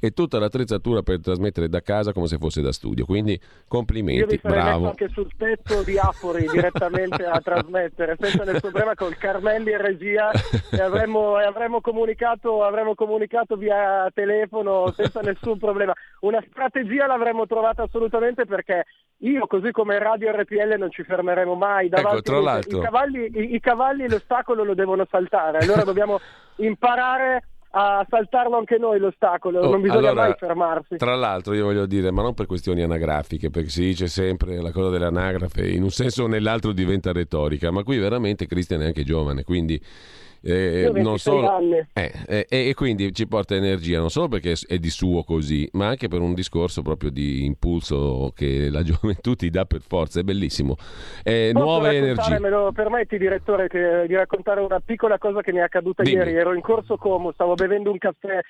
[0.00, 3.04] e tutta l'attrezzatura per trasmettere da casa come se fosse da studio.
[3.04, 3.38] Quindi
[3.68, 4.88] complimenti, io mi sarei bravo.
[4.88, 10.30] anche sul tetto di Afori direttamente a trasmettere senza nessun problema col Carmelli e regia
[10.70, 15.92] e avremmo, e avremmo, comunicato, avremmo comunicato via telefono senza nessun problema.
[16.20, 18.84] Una strategia l'avremmo trovata assolutamente perché
[19.22, 21.86] io, così come Radio RPL, non ci fermeremo mai.
[21.86, 22.78] Ecco, Davanti tra l'altro...
[22.78, 25.99] i, cavalli, i, i cavalli l'ostacolo lo devono saltare, allora dobbiamo
[26.56, 30.96] imparare a saltarlo anche noi l'ostacolo, Oh, non bisogna allora, mai fermarsi.
[30.96, 34.72] Tra l'altro io voglio dire, ma non per questioni anagrafiche, perché si dice sempre la
[34.72, 39.04] cosa dell'anagrafe, in un senso o nell'altro diventa retorica, ma qui veramente Cristian è anche
[39.04, 39.80] giovane, quindi...
[40.42, 41.58] Eh, non 26 solo,
[41.92, 45.88] eh, eh, e quindi ci porta energia non solo perché è di suo così, ma
[45.88, 50.20] anche per un discorso proprio di impulso che la gioventù ti dà per forza.
[50.20, 50.76] È bellissimo.
[51.22, 52.38] Eh, nuove energie.
[52.38, 56.16] Me lo permetti, direttore, che- di raccontare una piccola cosa che mi è accaduta Dimmi.
[56.16, 56.34] ieri.
[56.34, 58.40] Ero in Corso Como, stavo bevendo un caffè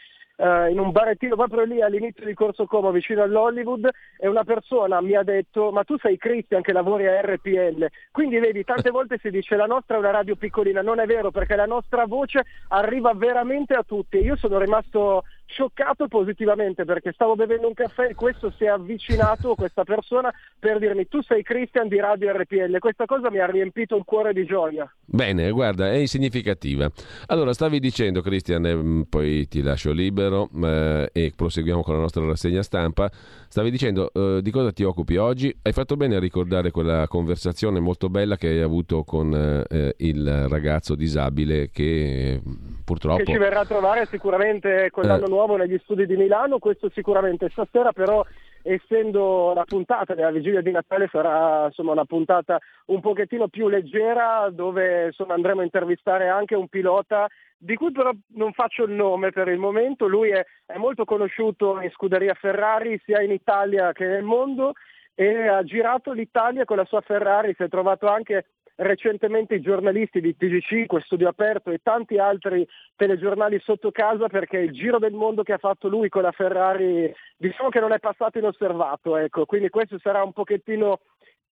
[0.41, 3.89] eh, in un barettino proprio lì all'inizio di Corso Como, vicino all'Hollywood,
[4.19, 7.87] e una persona mi ha detto: Ma tu sei Christian che lavori a RPL.
[8.11, 10.81] Quindi vedi, tante volte si dice la nostra è una radio piccolina.
[10.81, 14.17] Non è vero, perché la nostra voce arriva veramente a tutti.
[14.17, 19.55] Io sono rimasto scioccato positivamente perché stavo bevendo un caffè e questo si è avvicinato,
[19.55, 22.79] questa persona, per dirmi tu sei Christian di Radio RPL.
[22.79, 24.91] Questa cosa mi ha riempito il cuore di gioia.
[25.05, 26.89] Bene, guarda, è significativa.
[27.27, 32.25] Allora, stavi dicendo, Cristian, ehm, poi ti lascio libero eh, e proseguiamo con la nostra
[32.25, 33.11] rassegna stampa.
[33.49, 35.55] Stavi dicendo eh, di cosa ti occupi oggi?
[35.63, 39.35] Hai fatto bene a ricordare quella conversazione molto bella che hai avuto con
[39.69, 42.43] eh, il ragazzo disabile che eh,
[42.85, 43.25] purtroppo...
[43.25, 45.29] Che ci verrà a trovare sicuramente con l'anno Eh.
[45.41, 47.49] Nuovo negli studi di Milano, questo sicuramente.
[47.49, 48.25] Stasera però
[48.63, 54.51] essendo la puntata della vigilia di Natale sarà insomma, una puntata un pochettino più leggera
[54.53, 57.27] dove insomma, andremo a intervistare anche un pilota
[57.57, 61.81] di cui però non faccio il nome per il momento, lui è, è molto conosciuto
[61.81, 64.73] in scuderia Ferrari sia in Italia che nel mondo
[65.15, 68.47] e ha girato l'Italia con la sua Ferrari, si è trovato anche
[68.81, 72.67] recentemente i giornalisti di TG5, Studio Aperto e tanti altri
[72.97, 77.13] telegiornali sotto casa perché il giro del mondo che ha fatto lui con la Ferrari
[77.37, 81.01] diciamo che non è passato inosservato, ecco, quindi questo sarà un pochettino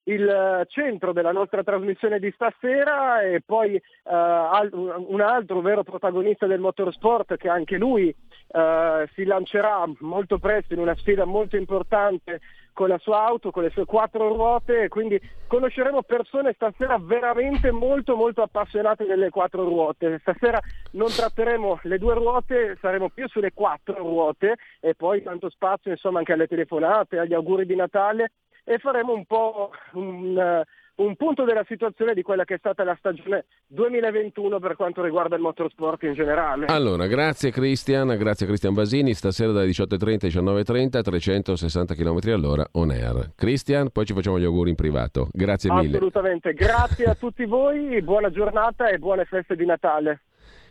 [0.09, 6.47] il eh, centro della nostra trasmissione di stasera e poi eh, un altro vero protagonista
[6.47, 12.41] del motorsport che anche lui eh, si lancerà molto presto in una sfida molto importante
[12.73, 18.15] con la sua auto, con le sue quattro ruote, quindi conosceremo persone stasera veramente molto
[18.15, 20.21] molto appassionate delle quattro ruote.
[20.21, 20.61] Stasera
[20.93, 26.21] non tratteremo le due ruote, saremo più sulle quattro ruote e poi tanto spazio insomma
[26.21, 28.31] anche alle telefonate, agli auguri di Natale
[28.69, 30.63] e faremo un po' un,
[30.97, 35.37] un punto della situazione di quella che è stata la stagione 2021 per quanto riguarda
[35.37, 36.67] il motorsport in generale.
[36.67, 42.91] Allora, grazie Cristian, grazie Cristian Basini, stasera dalle 18.30 alle 19.30, 360 km all'ora on
[42.91, 43.31] air.
[43.35, 45.29] Cristian, poi ci facciamo gli auguri in privato.
[45.33, 45.97] Grazie mille.
[45.97, 50.21] Assolutamente, grazie a tutti voi, buona giornata e buone feste di Natale.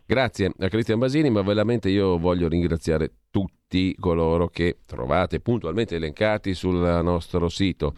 [0.10, 6.54] Grazie a Cristian Basini, ma veramente io voglio ringraziare tutti coloro che trovate puntualmente elencati
[6.54, 7.94] sul nostro sito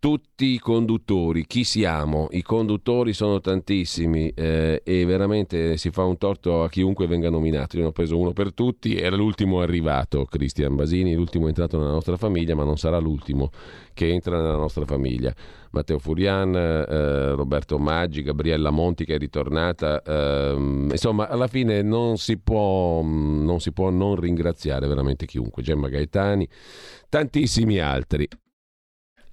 [0.00, 2.28] tutti i conduttori, chi siamo?
[2.30, 7.76] I conduttori sono tantissimi eh, e veramente si fa un torto a chiunque venga nominato.
[7.76, 11.90] Io ne ho preso uno per tutti, era l'ultimo arrivato, Cristian Basini, l'ultimo entrato nella
[11.90, 13.50] nostra famiglia, ma non sarà l'ultimo
[13.92, 15.34] che entra nella nostra famiglia.
[15.72, 20.54] Matteo Furian, eh, Roberto Maggi, Gabriella Monti che è ritornata, eh,
[20.90, 26.48] insomma alla fine non si, può, non si può non ringraziare veramente chiunque, Gemma Gaetani,
[27.10, 28.26] tantissimi altri.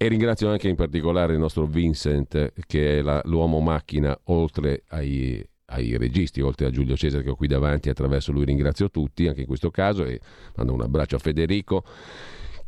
[0.00, 5.44] E ringrazio anche in particolare il nostro Vincent, che è la, l'uomo macchina, oltre ai,
[5.66, 9.40] ai registi, oltre a Giulio Cesare che ho qui davanti, attraverso lui ringrazio tutti, anche
[9.40, 10.20] in questo caso, e
[10.54, 11.82] mando un abbraccio a Federico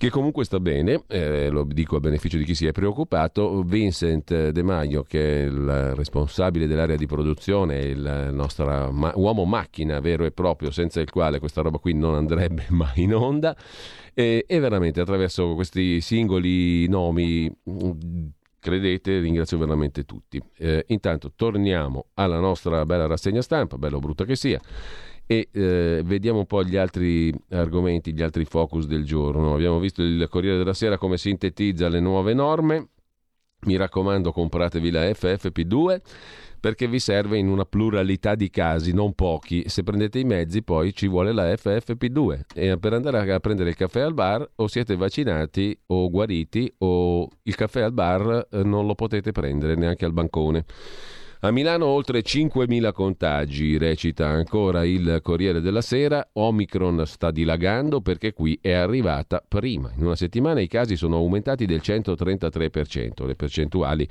[0.00, 4.48] che comunque sta bene, eh, lo dico a beneficio di chi si è preoccupato, Vincent
[4.48, 10.24] De Maio che è il responsabile dell'area di produzione, il nostro ma- uomo macchina vero
[10.24, 13.54] e proprio, senza il quale questa roba qui non andrebbe mai in onda,
[14.14, 17.50] e, e veramente attraverso questi singoli nomi
[18.58, 20.40] credete, ringrazio veramente tutti.
[20.58, 24.60] Eh, intanto torniamo alla nostra bella rassegna stampa, bella o brutta che sia
[25.30, 29.54] e eh, vediamo un po' gli altri argomenti, gli altri focus del giorno.
[29.54, 32.88] Abbiamo visto il Corriere della Sera come sintetizza le nuove norme.
[33.66, 36.00] Mi raccomando, compratevi la FFP2
[36.60, 39.64] perché vi serve in una pluralità di casi, non pochi.
[39.66, 42.40] Se prendete i mezzi, poi ci vuole la FFP2.
[42.54, 47.28] E per andare a prendere il caffè al bar, o siete vaccinati o guariti, o
[47.42, 50.64] il caffè al bar eh, non lo potete prendere neanche al bancone.
[51.42, 56.28] A Milano oltre 5.000 contagi, recita ancora il Corriere della Sera.
[56.34, 59.90] Omicron sta dilagando perché qui è arrivata prima.
[59.96, 63.24] In una settimana i casi sono aumentati del 133%.
[63.26, 64.06] Le percentuali,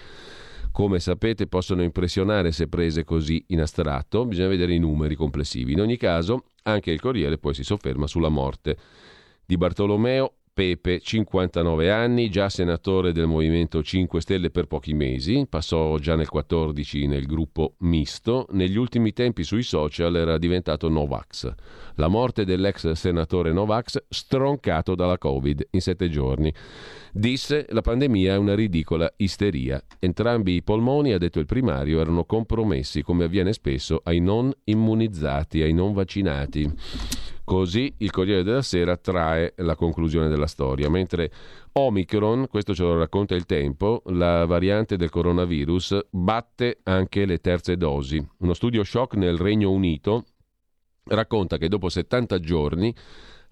[0.71, 4.25] come sapete, possono impressionare se prese così in astratto.
[4.25, 5.73] Bisogna vedere i numeri complessivi.
[5.73, 8.77] In ogni caso, anche il Corriere poi si sofferma sulla morte
[9.45, 15.97] di Bartolomeo Pepe, 59 anni, già senatore del Movimento 5 Stelle per pochi mesi, passò
[15.99, 21.49] già nel 14 nel gruppo misto, negli ultimi tempi sui social era diventato Novax.
[21.95, 26.53] La morte dell'ex senatore Novax stroncato dalla Covid in sette giorni.
[27.13, 29.81] Disse la pandemia è una ridicola isteria.
[29.97, 35.61] Entrambi i polmoni, ha detto il primario, erano compromessi come avviene spesso ai non immunizzati,
[35.61, 36.69] ai non vaccinati.
[37.49, 41.31] Così il Corriere della Sera trae la conclusione della storia, mentre
[41.71, 47.75] Omicron, questo ce lo racconta il tempo, la variante del coronavirus batte anche le terze
[47.75, 48.23] dosi.
[48.41, 50.25] Uno studio shock nel Regno Unito
[51.05, 52.93] racconta che dopo 70 giorni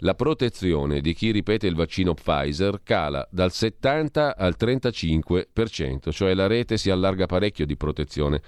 [0.02, 6.46] la protezione di chi ripete il vaccino Pfizer cala dal 70 al 35%, cioè la
[6.46, 8.40] rete si allarga parecchio di protezione.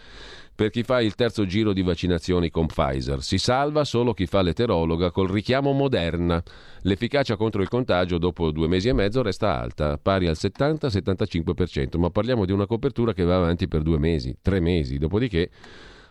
[0.61, 4.43] Per chi fa il terzo giro di vaccinazioni con Pfizer si salva solo chi fa
[4.43, 6.43] l'eterologa col richiamo Moderna.
[6.82, 12.11] L'efficacia contro il contagio dopo due mesi e mezzo resta alta, pari al 70-75%, ma
[12.11, 15.49] parliamo di una copertura che va avanti per due mesi, tre mesi, dopodiché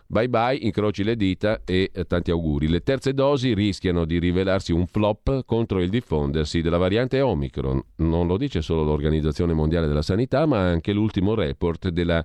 [0.08, 2.66] Bye bye, incroci le dita e eh, tanti auguri.
[2.66, 7.80] Le terze dosi rischiano di rivelarsi un flop contro il diffondersi della variante Omicron.
[7.98, 12.24] Non lo dice solo l'Organizzazione Mondiale della Sanità, ma anche l'ultimo report della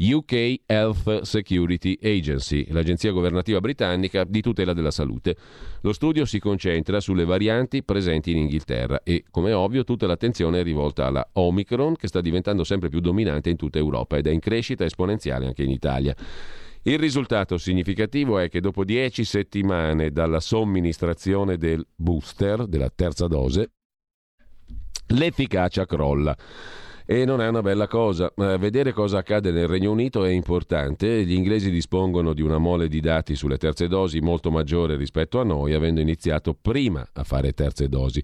[0.00, 5.36] UK Health Security Agency, l'agenzia governativa britannica di tutela della salute.
[5.80, 10.62] Lo studio si concentra sulle varianti presenti in Inghilterra e, come ovvio, tutta l'attenzione è
[10.62, 14.40] rivolta alla Omicron che sta diventando sempre più dominante in tutta Europa ed è in
[14.40, 16.14] crescita esponenziale anche in Italia.
[16.82, 23.72] Il risultato significativo è che dopo 10 settimane dalla somministrazione del booster, della terza dose,
[25.08, 26.36] l'efficacia crolla.
[27.10, 28.30] E non è una bella cosa.
[28.36, 31.24] vedere cosa accade nel Regno Unito è importante.
[31.24, 35.42] Gli inglesi dispongono di una mole di dati sulle terze dosi molto maggiore rispetto a
[35.42, 38.22] noi, avendo iniziato prima a fare terze dosi.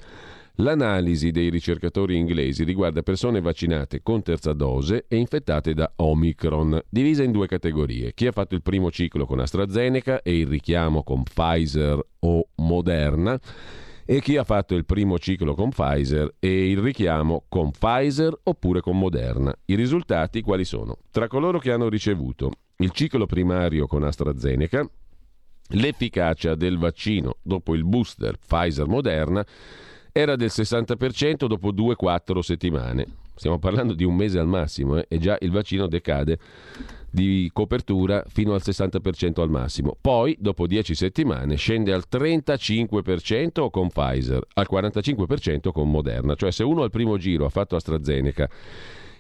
[0.57, 7.23] L'analisi dei ricercatori inglesi riguarda persone vaccinate con terza dose e infettate da Omicron, divisa
[7.23, 8.13] in due categorie.
[8.13, 13.41] Chi ha fatto il primo ciclo con AstraZeneca e il richiamo con Pfizer o Moderna
[14.07, 18.81] e chi ha fatto il primo ciclo con Pfizer e il richiamo con Pfizer oppure
[18.81, 19.55] con Moderna.
[19.67, 20.99] I risultati quali sono?
[21.11, 24.87] Tra coloro che hanno ricevuto il ciclo primario con AstraZeneca,
[25.69, 29.45] l'efficacia del vaccino dopo il booster Pfizer-Moderna
[30.13, 33.07] era del 60% dopo 2-4 settimane.
[33.35, 36.39] Stiamo parlando di un mese al massimo eh, e già il vaccino decade
[37.11, 39.97] di copertura fino al 60% al massimo.
[40.01, 46.35] Poi, dopo 10 settimane, scende al 35% con Pfizer, al 45% con Moderna.
[46.35, 48.49] Cioè se uno al primo giro ha fatto AstraZeneca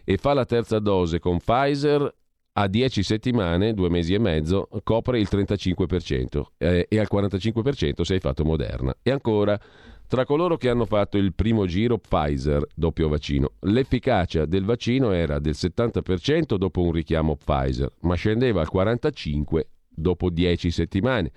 [0.04, 2.12] e fa la terza dose con Pfizer,
[2.56, 8.14] a 10 settimane, due mesi e mezzo, copre il 35% eh, e al 45% se
[8.14, 8.94] hai fatto Moderna.
[9.02, 9.58] E ancora
[10.06, 15.40] tra coloro che hanno fatto il primo giro Pfizer doppio vaccino, l'efficacia del vaccino era
[15.40, 19.62] del 70% dopo un richiamo Pfizer, ma scendeva al 45%
[19.96, 21.32] dopo 10 settimane.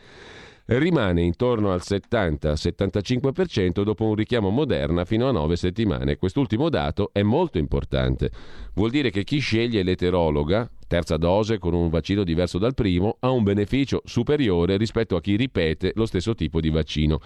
[0.65, 6.17] Rimane intorno al 70-75% dopo un richiamo Moderna fino a 9 settimane.
[6.17, 8.29] Quest'ultimo dato è molto importante.
[8.73, 13.29] Vuol dire che chi sceglie l'eterologa, terza dose con un vaccino diverso dal primo, ha
[13.29, 17.19] un beneficio superiore rispetto a chi ripete lo stesso tipo di vaccino.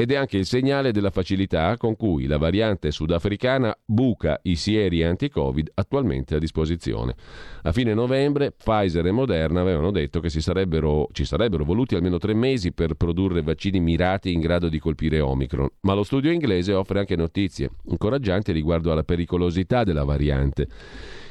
[0.00, 5.02] Ed è anche il segnale della facilità con cui la variante sudafricana buca i sieri
[5.02, 7.16] anti-Covid attualmente a disposizione.
[7.62, 12.32] A fine novembre Pfizer e Moderna avevano detto che sarebbero, ci sarebbero voluti almeno tre
[12.32, 17.00] mesi per produrre vaccini mirati in grado di colpire Omicron, ma lo studio inglese offre
[17.00, 20.68] anche notizie incoraggianti riguardo alla pericolosità della variante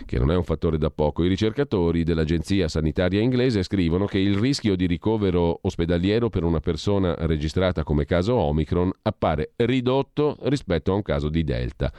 [0.06, 1.24] che non è un fattore da poco.
[1.24, 7.16] I ricercatori dell'agenzia sanitaria inglese scrivono che il rischio di ricovero ospedaliero per una persona
[7.20, 11.92] registrata come caso Omicron appare ridotto rispetto a un caso di Delta.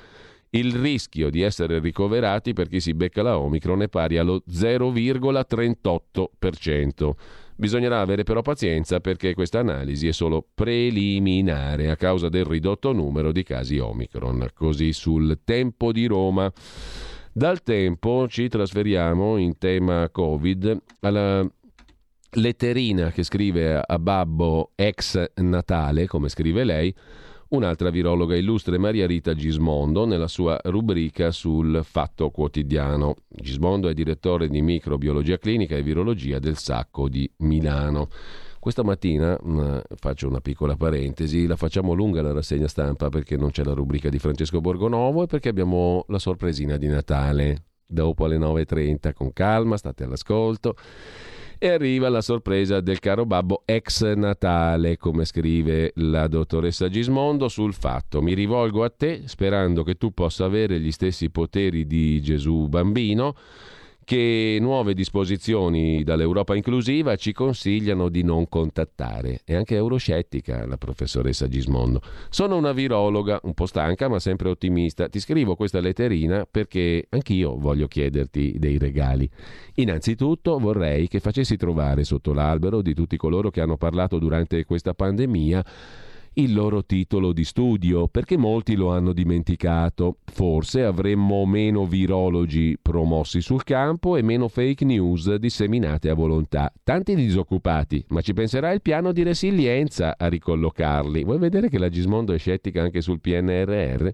[0.51, 7.11] Il rischio di essere ricoverati per chi si becca la Omicron è pari allo 0,38%.
[7.55, 13.31] Bisognerà avere però pazienza perché questa analisi è solo preliminare a causa del ridotto numero
[13.31, 14.49] di casi Omicron.
[14.55, 16.51] Così sul tempo di Roma.
[17.39, 21.49] Dal tempo ci trasferiamo in tema Covid alla
[22.33, 26.93] letterina che scrive a Babbo ex Natale, come scrive lei,
[27.51, 33.15] un'altra virologa illustre, Maria Rita Gismondo, nella sua rubrica sul Fatto Quotidiano.
[33.29, 38.09] Gismondo è direttore di microbiologia clinica e virologia del Sacco di Milano.
[38.61, 43.51] Questa mattina, mm, faccio una piccola parentesi, la facciamo lunga la rassegna stampa perché non
[43.51, 47.65] c'è la rubrica di Francesco Borgonovo e perché abbiamo la sorpresina di Natale.
[47.87, 50.75] Dopo alle 9.30 con calma, state all'ascolto.
[51.57, 57.73] E arriva la sorpresa del caro babbo ex Natale, come scrive la dottoressa Gismondo sul
[57.73, 58.21] fatto.
[58.21, 63.35] Mi rivolgo a te sperando che tu possa avere gli stessi poteri di Gesù bambino
[64.09, 69.43] che nuove disposizioni dall'Europa inclusiva ci consigliano di non contattare.
[69.45, 72.01] È anche euroscettica la professoressa Gismondo.
[72.31, 75.11] Sono una virologa, un po' stanca ma sempre ottimista.
[75.11, 79.29] Ti scrivo questa letterina perché anch'io voglio chiederti dei regali.
[79.75, 84.95] Innanzitutto vorrei che facessi trovare sotto l'albero di tutti coloro che hanno parlato durante questa
[84.95, 85.63] pandemia
[86.35, 90.19] il loro titolo di studio, perché molti lo hanno dimenticato.
[90.25, 96.73] Forse avremmo meno virologi promossi sul campo e meno fake news disseminate a volontà.
[96.83, 101.25] Tanti disoccupati, ma ci penserà il piano di resilienza a ricollocarli.
[101.25, 104.09] Vuoi vedere che la Gismondo è scettica anche sul PNRR?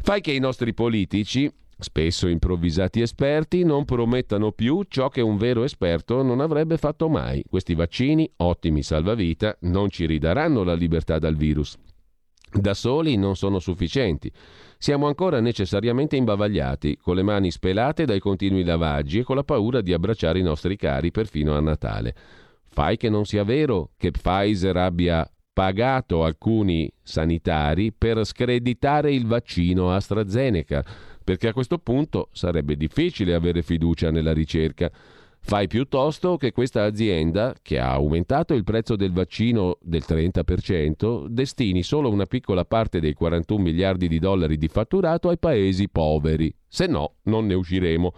[0.00, 1.50] Fai che i nostri politici
[1.80, 7.44] Spesso improvvisati esperti non promettano più ciò che un vero esperto non avrebbe fatto mai.
[7.48, 11.76] Questi vaccini, ottimi salvavita, non ci ridaranno la libertà dal virus.
[12.50, 14.32] Da soli non sono sufficienti.
[14.76, 19.80] Siamo ancora necessariamente imbavagliati, con le mani spelate dai continui lavaggi e con la paura
[19.80, 22.14] di abbracciare i nostri cari perfino a Natale.
[22.70, 29.92] Fai che non sia vero che Pfizer abbia pagato alcuni sanitari per screditare il vaccino
[29.92, 30.84] AstraZeneca
[31.28, 34.90] perché a questo punto sarebbe difficile avere fiducia nella ricerca.
[35.40, 41.82] Fai piuttosto che questa azienda, che ha aumentato il prezzo del vaccino del 30%, destini
[41.82, 46.50] solo una piccola parte dei 41 miliardi di dollari di fatturato ai paesi poveri.
[46.66, 48.10] Se no, non ne usciremo.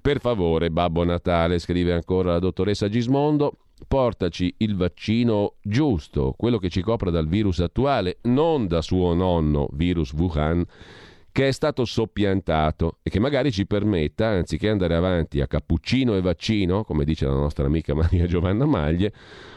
[0.00, 6.68] Per favore, Babbo Natale, scrive ancora la dottoressa Gismondo, portaci il vaccino giusto, quello che
[6.68, 10.66] ci copra dal virus attuale, non da suo nonno, virus Wuhan
[11.32, 16.20] che è stato soppiantato e che magari ci permetta, anziché andare avanti a cappuccino e
[16.20, 19.12] vaccino, come dice la nostra amica Maria Giovanna Maglie,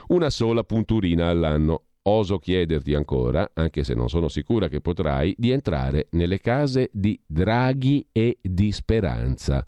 [0.08, 1.84] una sola punturina all'anno.
[2.06, 7.18] Oso chiederti ancora, anche se non sono sicura che potrai, di entrare nelle case di
[7.26, 9.66] Draghi e di Speranza.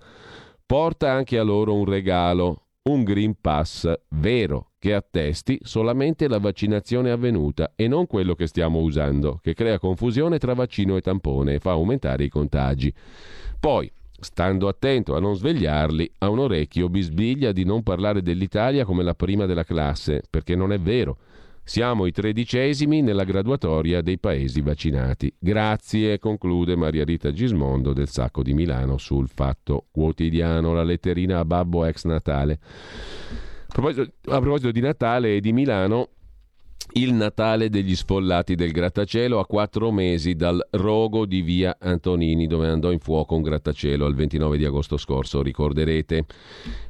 [0.65, 7.09] Porta anche a loro un regalo, un Green Pass vero, che attesti solamente la vaccinazione
[7.09, 11.59] avvenuta e non quello che stiamo usando, che crea confusione tra vaccino e tampone e
[11.59, 12.93] fa aumentare i contagi.
[13.59, 19.01] Poi, stando attento a non svegliarli, a un orecchio bisbiglia di non parlare dell'Italia come
[19.01, 21.17] la prima della classe, perché non è vero.
[21.63, 25.33] Siamo i tredicesimi nella graduatoria dei paesi vaccinati.
[25.39, 31.45] Grazie, conclude Maria Rita Gismondo del Sacco di Milano sul Fatto Quotidiano, la letterina a
[31.45, 32.59] babbo ex Natale.
[33.76, 36.07] Proposito, a proposito di Natale e di Milano,
[36.93, 42.69] il Natale degli sfollati del grattacielo a quattro mesi dal rogo di via Antonini dove
[42.69, 46.26] andò in fuoco un grattacielo il 29 di agosto scorso, ricorderete.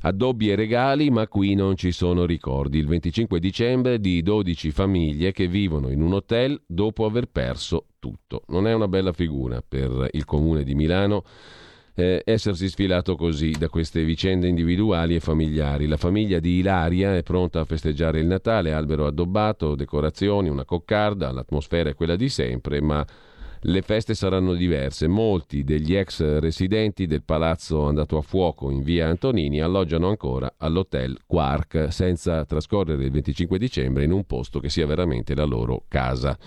[0.01, 2.77] Addobbi e regali, ma qui non ci sono ricordi.
[2.77, 8.43] Il 25 dicembre di 12 famiglie che vivono in un hotel dopo aver perso tutto.
[8.49, 11.23] Non è una bella figura per il comune di Milano
[11.95, 15.87] eh, essersi sfilato così da queste vicende individuali e familiari.
[15.87, 21.31] La famiglia di Ilaria è pronta a festeggiare il Natale, albero addobbato, decorazioni, una coccarda,
[21.31, 23.05] l'atmosfera è quella di sempre, ma
[23.67, 25.07] le feste saranno diverse.
[25.07, 31.17] Molti degli ex residenti del palazzo andato a fuoco in via Antonini alloggiano ancora all'hotel
[31.25, 36.37] Quark senza trascorrere il 25 dicembre in un posto che sia veramente la loro casa.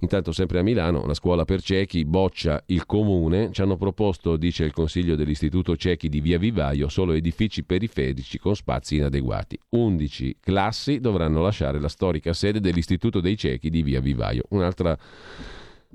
[0.00, 3.50] Intanto, sempre a Milano, la scuola per ciechi boccia il comune.
[3.52, 8.54] Ci hanno proposto, dice il consiglio dell'Istituto Ciechi di via Vivaio, solo edifici periferici con
[8.54, 9.58] spazi inadeguati.
[9.70, 14.44] 11 classi dovranno lasciare la storica sede dell'Istituto dei Ciechi di via Vivaio.
[14.50, 14.96] Un'altra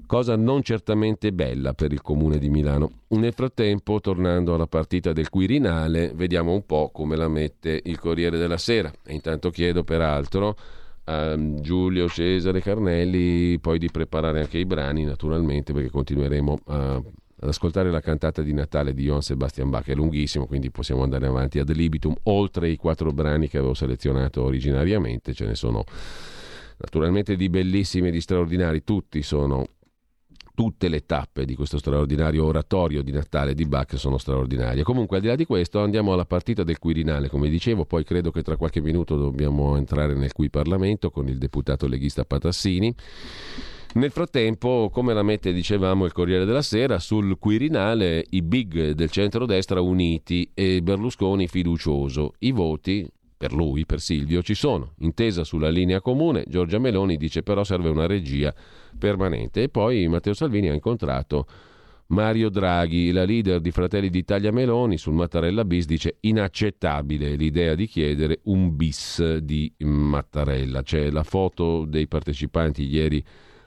[0.06, 2.92] cosa non certamente bella per il comune di Milano.
[3.10, 8.38] Nel frattempo, tornando alla partita del Quirinale, vediamo un po' come la mette il Corriere
[8.38, 8.92] della Sera.
[9.06, 10.56] E intanto chiedo peraltro
[11.06, 17.50] a Giulio Cesare Carnelli poi di preparare anche i brani, naturalmente, perché continueremo a, ad
[17.50, 21.58] ascoltare la cantata di Natale di Johann Sebastian Bach, è lunghissimo, quindi possiamo andare avanti
[21.58, 25.84] ad libitum, oltre i quattro brani che avevo selezionato originariamente, ce ne sono
[26.78, 29.66] naturalmente di bellissimi e di straordinari, tutti sono
[30.62, 34.84] tutte le tappe di questo straordinario oratorio di Natale di Bach sono straordinarie.
[34.84, 38.30] Comunque, al di là di questo, andiamo alla partita del Quirinale, come dicevo, poi credo
[38.30, 42.94] che tra qualche minuto dobbiamo entrare nel cui Parlamento con il deputato leghista Patassini.
[43.94, 49.10] Nel frattempo, come la mette, dicevamo, il Corriere della Sera, sul Quirinale i big del
[49.10, 52.34] centrodestra uniti e Berlusconi fiducioso.
[52.38, 53.10] I voti,
[53.42, 54.94] per lui, per Silvio, ci sono.
[55.00, 58.54] Intesa sulla linea comune, Giorgia Meloni dice però serve una regia
[59.00, 59.64] permanente.
[59.64, 61.48] E poi Matteo Salvini ha incontrato
[62.10, 67.88] Mario Draghi, la leader di Fratelli d'Italia Meloni, sul Mattarella bis dice inaccettabile l'idea di
[67.88, 70.84] chiedere un bis di Mattarella.
[70.84, 73.24] C'è la foto dei partecipanti ieri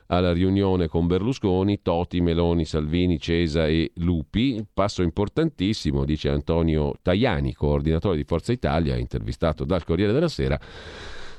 [0.07, 4.65] alla riunione con Berlusconi, Toti, Meloni, Salvini, Cesa e Lupi.
[4.73, 10.59] Passo importantissimo, dice Antonio Tajani, coordinatore di Forza Italia, intervistato dal Corriere della Sera.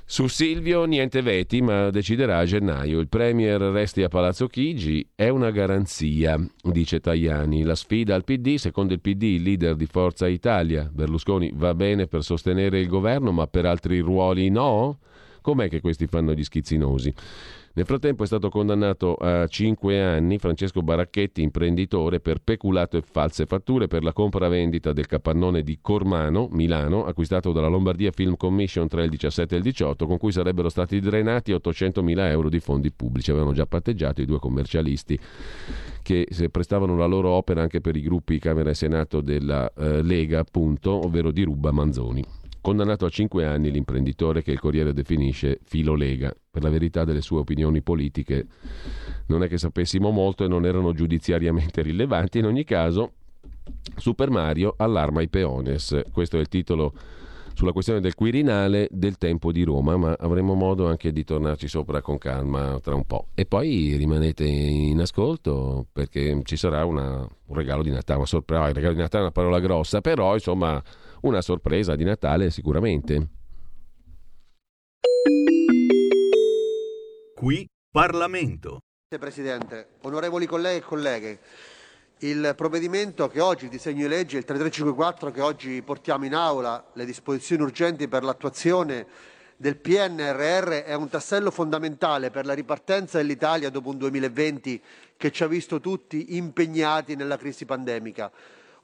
[0.07, 2.99] Su Silvio niente veti, ma deciderà a gennaio.
[2.99, 7.63] Il Premier resti a Palazzo Chigi, è una garanzia, dice Tajani.
[7.63, 10.87] La sfida al PD, secondo il PD, il leader di Forza Italia.
[10.93, 14.99] Berlusconi va bene per sostenere il governo, ma per altri ruoli no?
[15.41, 17.11] Com'è che questi fanno gli schizzinosi?
[17.75, 23.45] Nel frattempo è stato condannato a 5 anni Francesco Baracchetti, imprenditore, per peculato e false
[23.45, 29.03] fatture per la compravendita del capannone di Cormano, Milano, acquistato dalla Lombardia Film Commission tra
[29.03, 32.93] il 17 e il 18, con cui sarebbero stati drenati 800 mila euro di fondi
[32.93, 33.31] pubblici.
[33.31, 35.19] Avevano già patteggiato i due commercialisti
[36.01, 40.39] che prestavano la loro opera anche per i gruppi Camera e Senato della eh, Lega,
[40.39, 42.23] appunto, ovvero di Ruba Manzoni.
[42.65, 46.35] Condannato a 5 anni l'imprenditore che il Corriere definisce filo Lega.
[46.49, 48.47] Per la verità delle sue opinioni politiche
[49.27, 52.39] non è che sapessimo molto e non erano giudiziariamente rilevanti.
[52.39, 53.11] In ogni caso,
[53.97, 56.01] Super Mario allarma i peones.
[56.11, 56.93] Questo è il titolo
[57.53, 62.01] sulla questione del Quirinale del tempo di Roma, ma avremo modo anche di tornarci sopra
[62.01, 63.27] con calma tra un po'.
[63.35, 68.69] E poi rimanete in ascolto perché ci sarà una, un regalo di Natale, una sorpresa.
[68.69, 70.81] Il regalo di Natale è una parola grossa, però insomma
[71.27, 73.27] una sorpresa di Natale sicuramente.
[77.35, 78.79] Qui Parlamento.
[79.17, 81.39] Presidente, onorevoli colleghi e colleghe,
[82.19, 86.85] il provvedimento che oggi, il disegno di legge, il 3354 che oggi portiamo in aula,
[86.93, 89.07] le disposizioni urgenti per l'attuazione
[89.55, 94.81] del PNRR è un tassello fondamentale per la ripartenza dell'Italia dopo un 2020
[95.15, 98.29] che ci ha visto tutti impegnati nella crisi pandemica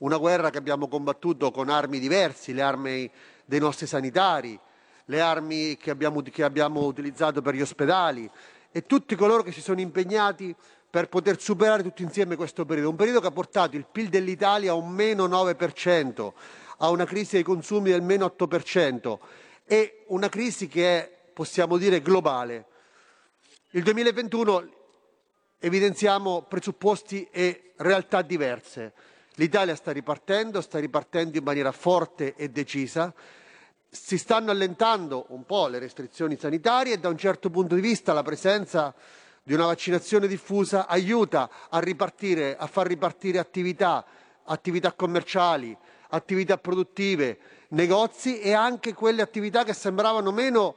[0.01, 3.09] una guerra che abbiamo combattuto con armi diverse, le armi
[3.45, 4.59] dei nostri sanitari,
[5.05, 8.29] le armi che abbiamo, che abbiamo utilizzato per gli ospedali
[8.71, 10.55] e tutti coloro che si sono impegnati
[10.89, 14.71] per poter superare tutti insieme questo periodo, un periodo che ha portato il PIL dell'Italia
[14.71, 16.31] a un meno 9%,
[16.77, 19.19] a una crisi dei consumi del meno 8%
[19.65, 22.65] e una crisi che è, possiamo dire, globale.
[23.71, 24.69] Il 2021
[25.59, 28.93] evidenziamo presupposti e realtà diverse.
[29.41, 33.11] L'Italia sta ripartendo, sta ripartendo in maniera forte e decisa,
[33.89, 38.13] si stanno allentando un po' le restrizioni sanitarie e da un certo punto di vista
[38.13, 38.93] la presenza
[39.41, 44.05] di una vaccinazione diffusa aiuta a, ripartire, a far ripartire attività,
[44.43, 45.75] attività commerciali,
[46.09, 47.39] attività produttive,
[47.69, 50.75] negozi e anche quelle attività che sembravano meno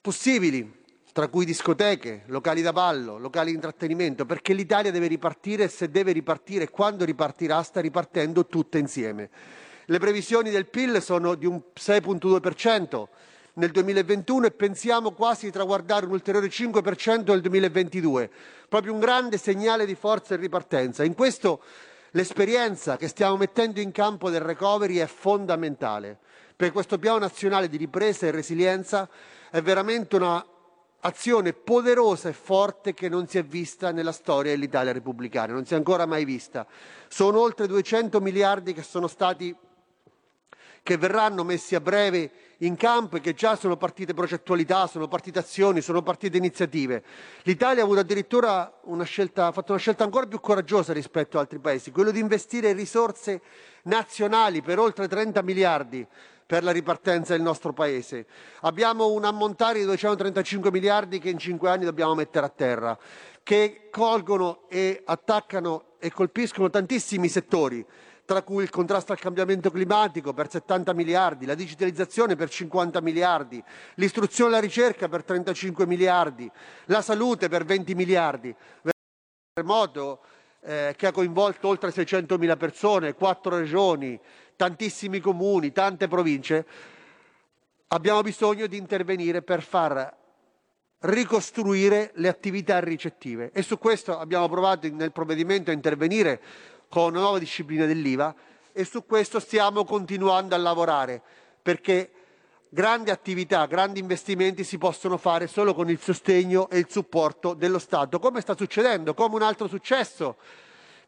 [0.00, 0.81] possibili,
[1.12, 5.90] tra cui discoteche, locali da ballo, locali di intrattenimento, perché l'Italia deve ripartire e se
[5.90, 9.28] deve ripartire, quando ripartirà, sta ripartendo tutte insieme.
[9.86, 13.08] Le previsioni del PIL sono di un 6,2%
[13.54, 18.30] nel 2021 e pensiamo quasi di traguardare un ulteriore 5% nel 2022,
[18.68, 21.04] proprio un grande segnale di forza e ripartenza.
[21.04, 21.60] In questo
[22.12, 26.16] l'esperienza che stiamo mettendo in campo del recovery è fondamentale,
[26.56, 29.06] perché questo piano nazionale di ripresa e resilienza
[29.50, 30.42] è veramente una
[31.04, 35.74] azione poderosa e forte che non si è vista nella storia dell'Italia repubblicana, non si
[35.74, 36.66] è ancora mai vista.
[37.08, 39.54] Sono oltre 200 miliardi che sono stati
[40.82, 42.30] che verranno messi a breve
[42.62, 47.02] in campo e che già sono partite progettualità, sono partite azioni, sono partite iniziative.
[47.42, 51.58] L'Italia ha avuto addirittura una scelta, fatto una scelta ancora più coraggiosa rispetto ad altri
[51.58, 53.40] paesi, quello di investire risorse
[53.84, 56.06] nazionali per oltre 30 miliardi
[56.46, 58.26] per la ripartenza del nostro Paese.
[58.60, 62.96] Abbiamo un ammontare di 235 miliardi che in cinque anni dobbiamo mettere a terra,
[63.42, 67.84] che colgono e attaccano e colpiscono tantissimi settori
[68.24, 73.62] tra cui il contrasto al cambiamento climatico per 70 miliardi, la digitalizzazione per 50 miliardi,
[73.94, 76.50] l'istruzione e la ricerca per 35 miliardi,
[76.86, 78.48] la salute per 20 miliardi.
[78.82, 78.90] Il
[79.52, 80.20] terremoto
[80.60, 84.18] eh, che ha coinvolto oltre 600 mila persone, quattro regioni,
[84.56, 86.66] tantissimi comuni, tante province,
[87.88, 90.20] abbiamo bisogno di intervenire per far
[91.00, 96.40] ricostruire le attività ricettive e su questo abbiamo provato nel provvedimento a intervenire
[96.92, 98.34] con una nuova disciplina dell'IVA
[98.70, 101.22] e su questo stiamo continuando a lavorare
[101.62, 102.10] perché
[102.68, 107.78] grandi attività, grandi investimenti si possono fare solo con il sostegno e il supporto dello
[107.78, 110.36] Stato, come sta succedendo, come un altro successo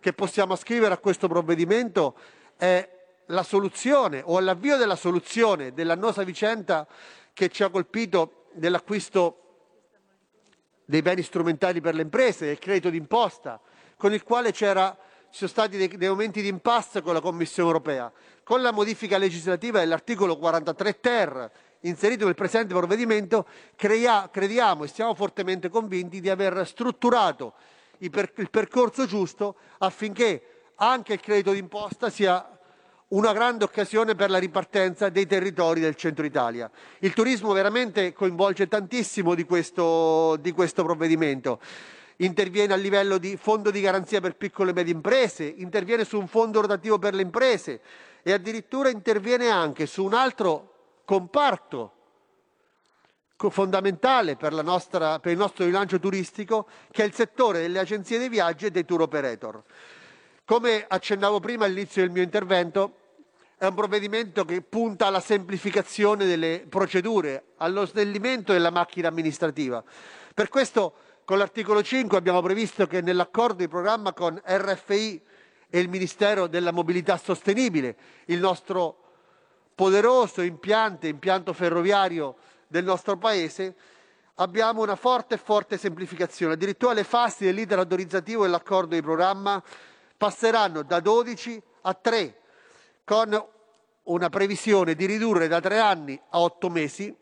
[0.00, 2.16] che possiamo ascrivere a questo provvedimento
[2.56, 2.88] è
[3.26, 6.86] la soluzione o l'avvio della soluzione dell'annosa vicenda
[7.34, 9.40] che ci ha colpito dell'acquisto
[10.86, 13.60] dei beni strumentali per le imprese, del credito d'imposta,
[13.98, 14.96] con il quale c'era
[15.34, 18.10] ci sono stati dei, dei momenti di impasse con la Commissione europea.
[18.44, 21.50] Con la modifica legislativa dell'articolo 43 ter
[21.80, 23.44] inserito nel presente provvedimento,
[23.74, 27.54] crea, crediamo e siamo fortemente convinti di aver strutturato
[27.98, 32.56] il, per, il percorso giusto affinché anche il credito d'imposta sia
[33.08, 36.70] una grande occasione per la ripartenza dei territori del centro Italia.
[37.00, 41.58] Il turismo veramente coinvolge tantissimo di questo, di questo provvedimento
[42.16, 46.28] interviene a livello di fondo di garanzia per piccole e medie imprese, interviene su un
[46.28, 47.80] fondo rotativo per le imprese
[48.22, 50.72] e addirittura interviene anche su un altro
[51.04, 51.92] comparto
[53.50, 58.30] fondamentale per, nostra, per, il nostro rilancio turistico, che è il settore delle agenzie dei
[58.30, 59.62] viaggi e dei tour operator.
[60.46, 62.98] Come accennavo prima all'inizio del mio intervento,
[63.56, 69.82] è un provvedimento che punta alla semplificazione delle procedure, allo snellimento della macchina amministrativa.
[70.34, 75.22] Per questo con l'articolo 5 abbiamo previsto che nell'accordo di programma con RFI
[75.70, 77.96] e il Ministero della Mobilità Sostenibile,
[78.26, 78.98] il nostro
[79.74, 82.36] poderoso impianto, impianto ferroviario
[82.66, 83.74] del nostro Paese,
[84.34, 86.54] abbiamo una forte e forte semplificazione.
[86.54, 89.62] Addirittura le fasi dell'iter autorizzativo dell'accordo di programma
[90.16, 92.40] passeranno da 12 a 3,
[93.04, 93.46] con
[94.04, 97.16] una previsione di ridurre da 3 anni a 8 mesi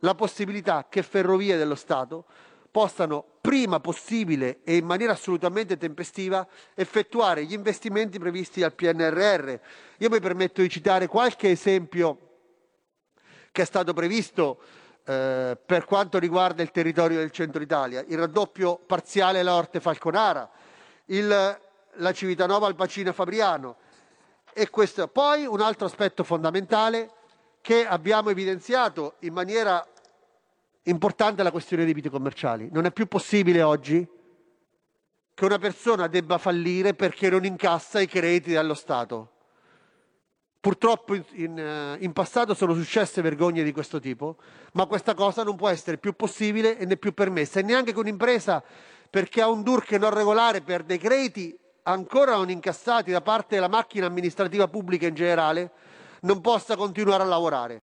[0.00, 2.24] la possibilità che Ferrovie dello Stato
[2.72, 9.54] possano prima possibile e in maniera assolutamente tempestiva effettuare gli investimenti previsti dal PNRR.
[9.98, 12.30] Io mi permetto di citare qualche esempio
[13.52, 14.58] che è stato previsto
[15.04, 20.48] eh, per quanto riguarda il territorio del centro Italia, il raddoppio parziale alla Orte Falconara,
[21.06, 21.58] il,
[21.96, 23.76] la Civitanova al Bacino Fabriano
[24.54, 25.06] e questo.
[25.08, 27.10] Poi un altro aspetto fondamentale
[27.60, 29.86] che abbiamo evidenziato in maniera
[30.84, 32.68] Importante la questione dei debiti commerciali.
[32.72, 34.06] Non è più possibile oggi
[35.34, 39.30] che una persona debba fallire perché non incassa i crediti dallo Stato.
[40.60, 44.36] Purtroppo in, eh, in, passato sono successe vergogne di questo tipo,
[44.74, 47.60] ma questa cosa non può essere più possibile e né più permessa.
[47.60, 48.62] E neanche che un'impresa,
[49.10, 53.68] perché ha un DURC non regolare per dei crediti ancora non incassati da parte della
[53.68, 55.72] macchina amministrativa pubblica in generale,
[56.20, 57.82] non possa continuare a lavorare.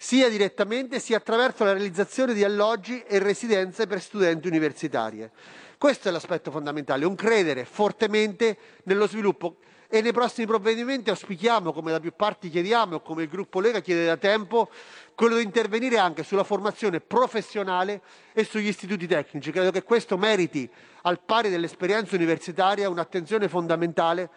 [0.00, 5.32] Sia direttamente sia attraverso la realizzazione di alloggi e residenze per studenti universitarie.
[5.76, 9.56] Questo è l'aspetto fondamentale, un credere fortemente nello sviluppo
[9.88, 13.80] e nei prossimi provvedimenti auspichiamo, come da più parti chiediamo e come il gruppo Lega
[13.80, 14.68] chiede da tempo,
[15.16, 18.02] quello di intervenire anche sulla formazione professionale
[18.32, 19.50] e sugli istituti tecnici.
[19.50, 20.68] Credo che questo meriti,
[21.02, 24.30] al pari dell'esperienza universitaria, un'attenzione fondamentale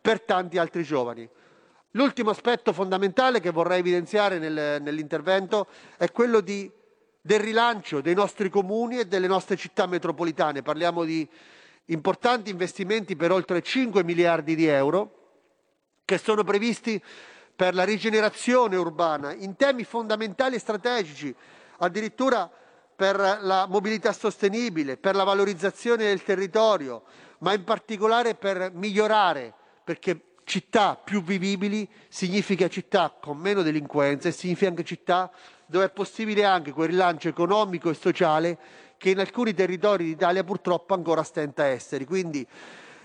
[0.00, 1.28] per tanti altri giovani.
[1.98, 5.66] L'ultimo aspetto fondamentale che vorrei evidenziare nel, nell'intervento
[5.96, 6.70] è quello di,
[7.20, 10.62] del rilancio dei nostri comuni e delle nostre città metropolitane.
[10.62, 11.28] Parliamo di
[11.86, 15.14] importanti investimenti per oltre 5 miliardi di euro
[16.04, 17.02] che sono previsti
[17.56, 21.34] per la rigenerazione urbana in temi fondamentali e strategici,
[21.78, 22.48] addirittura
[22.94, 27.02] per la mobilità sostenibile, per la valorizzazione del territorio,
[27.38, 29.52] ma in particolare per migliorare,
[29.82, 35.30] perché città più vivibili significa città con meno delinquenza e significa anche città
[35.66, 38.58] dove è possibile anche quel rilancio economico e sociale
[38.96, 42.04] che in alcuni territori d'Italia purtroppo ancora stenta a essere.
[42.06, 42.44] Quindi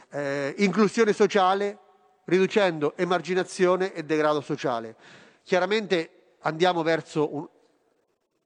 [0.09, 1.77] eh, inclusione sociale,
[2.25, 4.95] riducendo emarginazione e degrado sociale.
[5.43, 7.47] Chiaramente andiamo verso un,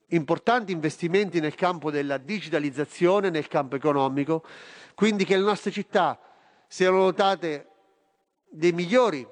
[0.07, 4.43] importanti investimenti nel campo della digitalizzazione, nel campo economico,
[4.95, 6.19] quindi che le nostre città
[6.67, 7.13] siano
[8.49, 9.27] dotate migliori,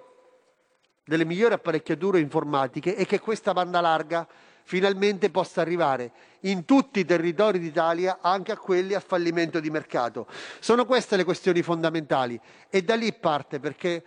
[1.03, 4.27] delle migliori apparecchiature informatiche e che questa banda larga
[4.63, 6.11] finalmente possa arrivare
[6.41, 10.27] in tutti i territori d'Italia, anche a quelli a fallimento di mercato.
[10.59, 12.39] Sono queste le questioni fondamentali
[12.69, 14.03] e da lì parte perché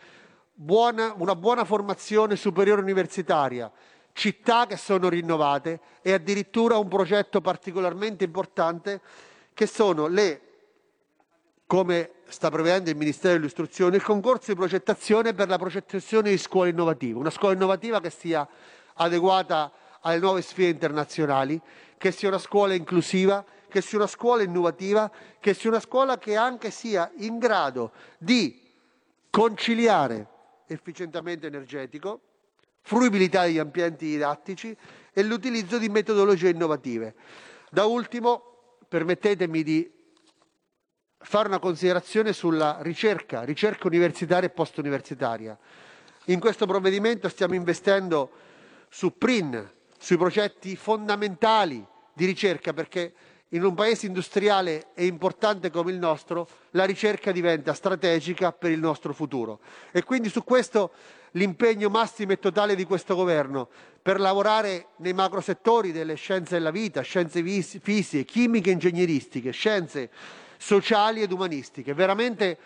[0.52, 3.70] buona, una buona formazione superiore universitaria,
[4.12, 9.00] città che sono rinnovate e addirittura un progetto particolarmente importante
[9.54, 10.42] che sono le
[11.66, 16.70] come sta prevedendo il Ministero dell'Istruzione, il concorso di progettazione per la progettazione di scuole
[16.70, 18.46] innovative, una scuola innovativa che sia
[18.94, 21.60] adeguata alle nuove sfide internazionali,
[21.96, 25.10] che sia una scuola inclusiva, che sia una scuola innovativa,
[25.40, 28.66] che sia una scuola che anche sia in grado di
[29.30, 30.26] conciliare
[30.66, 32.20] efficientamento energetico,
[32.82, 34.76] fruibilità degli ambienti didattici
[35.12, 37.14] e l'utilizzo di metodologie innovative.
[37.70, 39.97] Da ultimo, permettetemi di
[41.20, 45.58] fare una considerazione sulla ricerca, ricerca universitaria e post-universitaria.
[46.26, 48.30] In questo provvedimento stiamo investendo
[48.88, 53.12] su PRIN, sui progetti fondamentali di ricerca, perché
[53.52, 58.78] in un paese industriale e importante come il nostro la ricerca diventa strategica per il
[58.78, 59.60] nostro futuro.
[59.90, 60.92] E quindi su questo
[61.32, 63.68] l'impegno massimo e totale di questo governo
[64.02, 70.10] per lavorare nei macro settori delle scienze della vita, scienze fisiche, chimiche, ingegneristiche, scienze
[70.58, 71.94] sociali ed umanistiche.
[71.94, 72.58] Veramente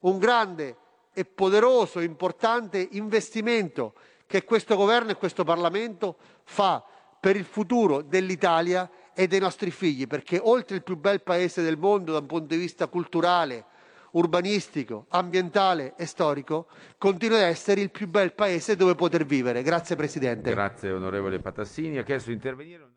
[0.00, 0.76] un grande
[1.12, 3.94] e poderoso, importante investimento
[4.26, 6.84] che questo governo e questo Parlamento fa
[7.20, 11.78] per il futuro dell'Italia e dei nostri figli, perché oltre il più bel paese del
[11.78, 13.64] mondo da un punto di vista culturale,
[14.10, 16.66] urbanistico, ambientale e storico,
[16.98, 19.62] continua ad essere il più bel paese dove poter vivere.
[19.62, 20.50] Grazie Presidente.
[20.50, 21.98] Grazie onorevole Patassini.
[21.98, 22.92] Ha chiesto di intervenire.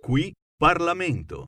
[0.00, 1.46] Qui Parlamento.